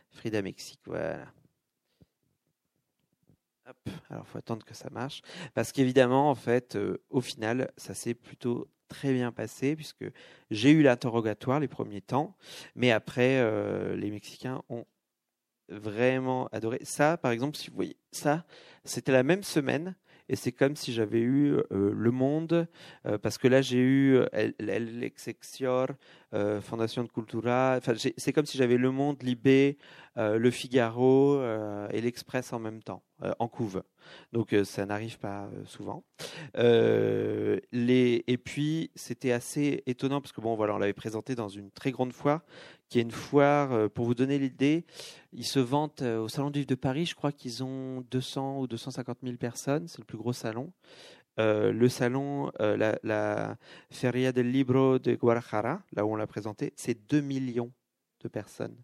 Frida 0.09 0.41
Mexique, 0.41 0.81
voilà. 0.85 1.31
Hop, 3.67 3.89
alors 4.09 4.27
faut 4.27 4.39
attendre 4.39 4.65
que 4.65 4.73
ça 4.73 4.89
marche. 4.89 5.21
Parce 5.53 5.71
qu'évidemment, 5.71 6.31
en 6.31 6.35
fait, 6.35 6.75
euh, 6.75 7.03
au 7.09 7.21
final, 7.21 7.71
ça 7.77 7.93
s'est 7.93 8.15
plutôt 8.15 8.67
très 8.89 9.13
bien 9.13 9.31
passé 9.31 9.75
puisque 9.75 10.05
j'ai 10.51 10.71
eu 10.71 10.81
l'interrogatoire 10.81 11.61
les 11.61 11.69
premiers 11.69 12.01
temps, 12.01 12.35
mais 12.75 12.91
après, 12.91 13.39
euh, 13.39 13.95
les 13.95 14.11
Mexicains 14.11 14.61
ont 14.67 14.85
vraiment 15.69 16.47
adoré. 16.51 16.79
Ça, 16.83 17.15
par 17.17 17.31
exemple, 17.31 17.55
si 17.55 17.69
vous 17.69 17.75
voyez, 17.75 17.95
ça, 18.11 18.45
c'était 18.83 19.11
la 19.11 19.23
même 19.23 19.43
semaine 19.43 19.95
et 20.27 20.35
c'est 20.35 20.51
comme 20.51 20.75
si 20.75 20.93
j'avais 20.93 21.21
eu 21.21 21.53
euh, 21.71 21.91
Le 21.93 22.11
Monde, 22.11 22.67
euh, 23.05 23.17
parce 23.17 23.37
que 23.37 23.47
là 23.47 23.61
j'ai 23.61 23.79
eu 23.79 24.19
El, 24.31 24.53
Excelsior, 26.31 26.61
Fondation 26.61 27.03
de 27.03 27.09
Cultura, 27.09 27.75
enfin, 27.77 27.93
c'est 27.95 28.33
comme 28.33 28.45
si 28.45 28.57
j'avais 28.57 28.77
Le 28.77 28.91
Monde, 28.91 29.21
Libé, 29.23 29.77
Le 30.15 30.51
Figaro 30.51 31.41
et 31.91 32.01
l'Express 32.01 32.53
en 32.53 32.59
même 32.59 32.83
temps, 32.83 33.03
en 33.39 33.47
couve. 33.47 33.83
Donc 34.31 34.55
ça 34.63 34.85
n'arrive 34.85 35.17
pas 35.19 35.49
souvent. 35.65 36.03
Et 36.55 38.37
puis 38.43 38.91
c'était 38.95 39.31
assez 39.31 39.83
étonnant, 39.87 40.21
parce 40.21 40.31
que 40.31 40.41
bon 40.41 40.55
voilà, 40.55 40.75
on 40.75 40.77
l'avait 40.77 40.93
présenté 40.93 41.35
dans 41.35 41.49
une 41.49 41.71
très 41.71 41.91
grande 41.91 42.13
foire, 42.13 42.41
qui 42.89 42.99
est 42.99 43.03
une 43.03 43.11
foire, 43.11 43.89
pour 43.91 44.05
vous 44.05 44.15
donner 44.15 44.37
l'idée, 44.39 44.85
ils 45.33 45.45
se 45.45 45.59
vantent 45.59 46.01
au 46.01 46.27
Salon 46.27 46.49
du 46.49 46.59
Livre 46.59 46.69
de 46.69 46.75
Paris, 46.75 47.05
je 47.05 47.15
crois 47.15 47.31
qu'ils 47.31 47.63
ont 47.63 48.01
200 48.11 48.59
ou 48.59 48.67
250 48.67 49.19
000 49.23 49.37
personnes, 49.37 49.87
c'est 49.87 49.99
le 49.99 50.05
plus 50.05 50.17
gros 50.17 50.33
salon. 50.33 50.71
Euh, 51.39 51.71
le 51.71 51.87
salon, 51.87 52.51
euh, 52.59 52.97
la, 53.03 53.55
Feria 53.91 54.31
del 54.31 54.51
Libro 54.51 54.99
de 54.99 55.15
Guadalajara, 55.15 55.81
là 55.93 56.05
où 56.05 56.11
on 56.11 56.15
l'a 56.15 56.27
présenté, 56.27 56.73
c'est 56.75 57.07
2 57.09 57.21
millions 57.21 57.71
de 58.21 58.27
personnes. 58.27 58.75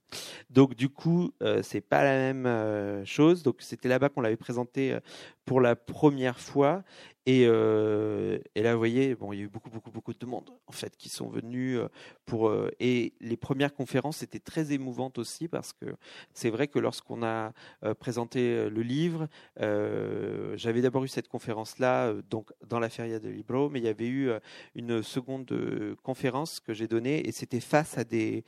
Donc 0.50 0.76
du 0.76 0.88
coup, 0.88 1.34
euh, 1.44 1.62
c'est 1.62 1.82
pas 1.82 2.04
la 2.04 2.34
même 2.34 3.06
chose. 3.06 3.44
Donc 3.44 3.58
c'était 3.60 3.90
là-bas 3.90 4.08
qu'on 4.08 4.22
l'avait 4.22 4.38
présenté 4.38 4.98
pour 5.44 5.60
la 5.60 5.76
première 5.76 6.40
fois 6.40 6.84
euh, 7.28 8.38
et, 8.54 8.62
là, 8.62 8.74
vous 8.74 8.80
voyez, 8.80 9.16
bon, 9.16 9.34
il 9.34 9.40
y 9.40 9.42
a 9.42 9.46
eu 9.46 9.48
beaucoup, 9.48 9.70
beaucoup, 9.70 9.92
beaucoup 9.92 10.14
de 10.14 10.26
monde 10.26 10.52
en 10.68 10.72
fait 10.72 10.96
qui 10.96 11.10
sont 11.10 11.28
venus 11.28 11.80
euh, 11.80 11.88
pour. 12.26 12.50
Euh, 12.50 12.70
et 12.80 13.14
les 13.20 13.38
premières 13.38 13.74
conférences 13.74 14.22
étaient 14.22 14.40
très 14.40 14.74
émouvantes 14.74 15.18
aussi 15.18 15.48
parce 15.48 15.74
que 15.74 15.86
c'est 16.34 16.50
vrai 16.50 16.68
que 16.68 16.78
lorsqu'on 16.78 17.24
a 17.24 17.54
présenté 18.00 18.70
le 18.70 18.82
livre, 18.82 19.28
j'avais 19.58 20.82
d'abord 20.82 21.04
eu 21.04 21.08
cette 21.08 21.28
conférence-là, 21.28 22.14
donc 22.30 22.52
dans 22.68 22.80
la 22.80 22.90
Feria 22.90 23.20
de 23.20 23.30
Libro, 23.30 23.70
mais 23.70 23.80
il 23.80 23.86
y 23.86 23.90
avait 23.90 24.08
eu 24.08 24.30
une 24.76 25.02
seconde 25.02 25.96
conférence 26.04 26.60
que 26.60 26.74
j'ai 26.74 26.88
donnée 26.88 27.28
et 27.28 27.32
c'était 27.32 27.60
face 27.60 27.98
à 27.98 28.04
des 28.04 28.44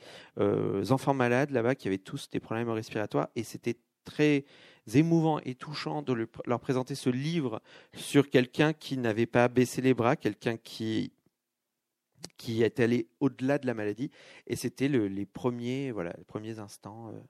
enfants 0.90 1.14
malades 1.14 1.50
là-bas 1.50 1.74
qui 1.74 1.88
avaient 1.88 1.98
tous 1.98 2.28
des 2.30 2.40
problèmes 2.40 2.70
respiratoires 2.70 3.28
et 3.36 3.42
c'était 3.42 3.76
très 4.04 4.44
émouvant 4.96 5.40
et 5.40 5.54
touchant 5.54 6.02
de 6.02 6.28
leur 6.46 6.60
présenter 6.60 6.94
ce 6.94 7.10
livre 7.10 7.60
sur 7.94 8.28
quelqu'un 8.30 8.72
qui 8.72 8.96
n'avait 8.96 9.26
pas 9.26 9.48
baissé 9.48 9.82
les 9.82 9.94
bras, 9.94 10.16
quelqu'un 10.16 10.56
qui 10.56 11.12
qui 12.36 12.62
est 12.62 12.80
allé 12.80 13.08
au-delà 13.20 13.58
de 13.58 13.66
la 13.66 13.74
maladie. 13.74 14.10
Et 14.46 14.56
c'était 14.56 14.88
le, 14.88 15.08
les 15.08 15.26
premiers, 15.26 15.90
voilà, 15.90 16.14
les 16.18 16.24
premiers 16.24 16.58
instants 16.58 17.08
euh, 17.08 17.20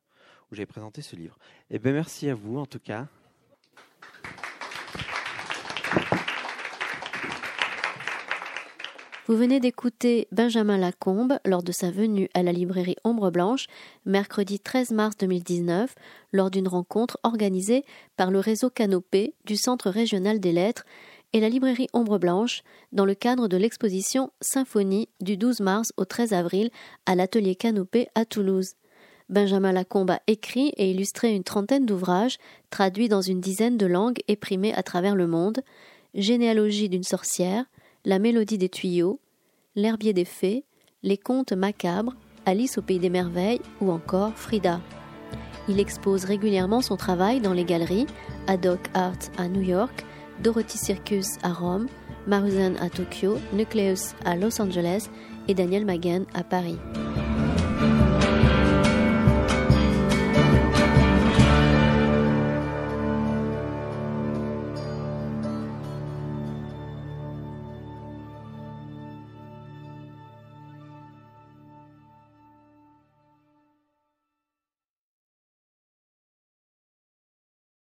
où 0.51 0.55
j'ai 0.55 0.67
présenté 0.67 1.03
ce 1.03 1.17
livre. 1.17 1.39
Et 1.71 1.77
eh 1.77 1.79
ben 1.79 1.93
merci 1.93 2.29
à 2.29 2.35
vous 2.35 2.59
en 2.59 2.67
tout 2.67 2.79
cas. 2.79 3.09
Vous 9.29 9.37
venez 9.37 9.61
d'écouter 9.61 10.27
Benjamin 10.33 10.79
Lacombe 10.79 11.39
lors 11.45 11.63
de 11.63 11.71
sa 11.71 11.91
venue 11.91 12.31
à 12.33 12.43
la 12.43 12.51
librairie 12.51 12.97
Ombre 13.05 13.31
Blanche, 13.31 13.67
mercredi 14.07 14.59
13 14.59 14.93
mars 14.93 15.19
2019, 15.19 15.95
lors 16.33 16.51
d'une 16.51 16.67
rencontre 16.67 17.19
organisée 17.25 17.85
par 18.17 18.31
le 18.31 18.39
réseau 18.39 18.71
Canopé 18.71 19.35
du 19.45 19.57
Centre 19.57 19.91
régional 19.91 20.41
des 20.41 20.53
lettres 20.53 20.87
et 21.35 21.41
la 21.41 21.51
librairie 21.51 21.89
Ombre 21.93 22.17
Blanche 22.19 22.63
dans 22.93 23.05
le 23.05 23.15
cadre 23.15 23.49
de 23.49 23.59
l'exposition 23.59 24.31
Symphonie 24.41 25.11
du 25.21 25.37
12 25.37 25.61
mars 25.61 25.93
au 25.99 26.07
13 26.07 26.33
avril 26.33 26.71
à 27.05 27.15
l'atelier 27.15 27.55
Canopé 27.55 28.09
à 28.15 28.25
Toulouse. 28.25 28.77
Benjamin 29.29 29.73
Lacombe 29.73 30.13
a 30.13 30.23
écrit 30.27 30.73
et 30.79 30.91
illustré 30.91 31.35
une 31.35 31.45
trentaine 31.45 31.85
d'ouvrages 31.85 32.39
traduits 32.71 33.11
dans 33.11 33.21
une 33.21 33.43
dizaine 33.43 33.77
de 33.77 33.85
langues 33.85 34.21
et 34.27 34.37
primés 34.37 34.73
à 34.73 34.83
travers 34.83 35.15
le 35.15 35.27
monde 35.27 35.61
Généalogie 36.15 36.89
d'une 36.89 37.03
sorcière, 37.03 37.67
La 38.09 38.19
mélodie 38.19 38.57
des 38.57 38.71
tuyaux, 38.71 39.21
L'herbier 39.77 40.15
des 40.15 40.25
fées, 40.25 40.65
Les 41.03 41.19
contes 41.19 41.53
macabres, 41.53 42.15
Alice 42.47 42.79
au 42.79 42.83
pays 42.83 42.99
des 42.99 43.11
merveilles 43.11 43.61
ou 43.83 43.91
encore 43.91 44.33
Frida. 44.35 44.81
Il 45.69 45.79
expose 45.79 46.25
régulièrement 46.25 46.81
son 46.81 46.97
travail 46.97 47.43
dans 47.43 47.53
les 47.53 47.67
galeries 47.67 48.07
Adoc 48.47 48.81
Art 48.95 49.19
à 49.37 49.47
New 49.49 49.61
York, 49.61 50.07
Dorothy 50.43 50.79
Circus 50.79 51.37
à 51.43 51.53
Rome, 51.53 51.87
Maruzen 52.27 52.79
à 52.79 52.89
Tokyo, 52.89 53.37
Nucleus 53.53 54.15
à 54.25 54.37
Los 54.37 54.59
Angeles 54.59 55.11
et 55.47 55.53
Daniel 55.53 55.85
Magen 55.85 56.25
à 56.33 56.43
Paris. 56.43 56.79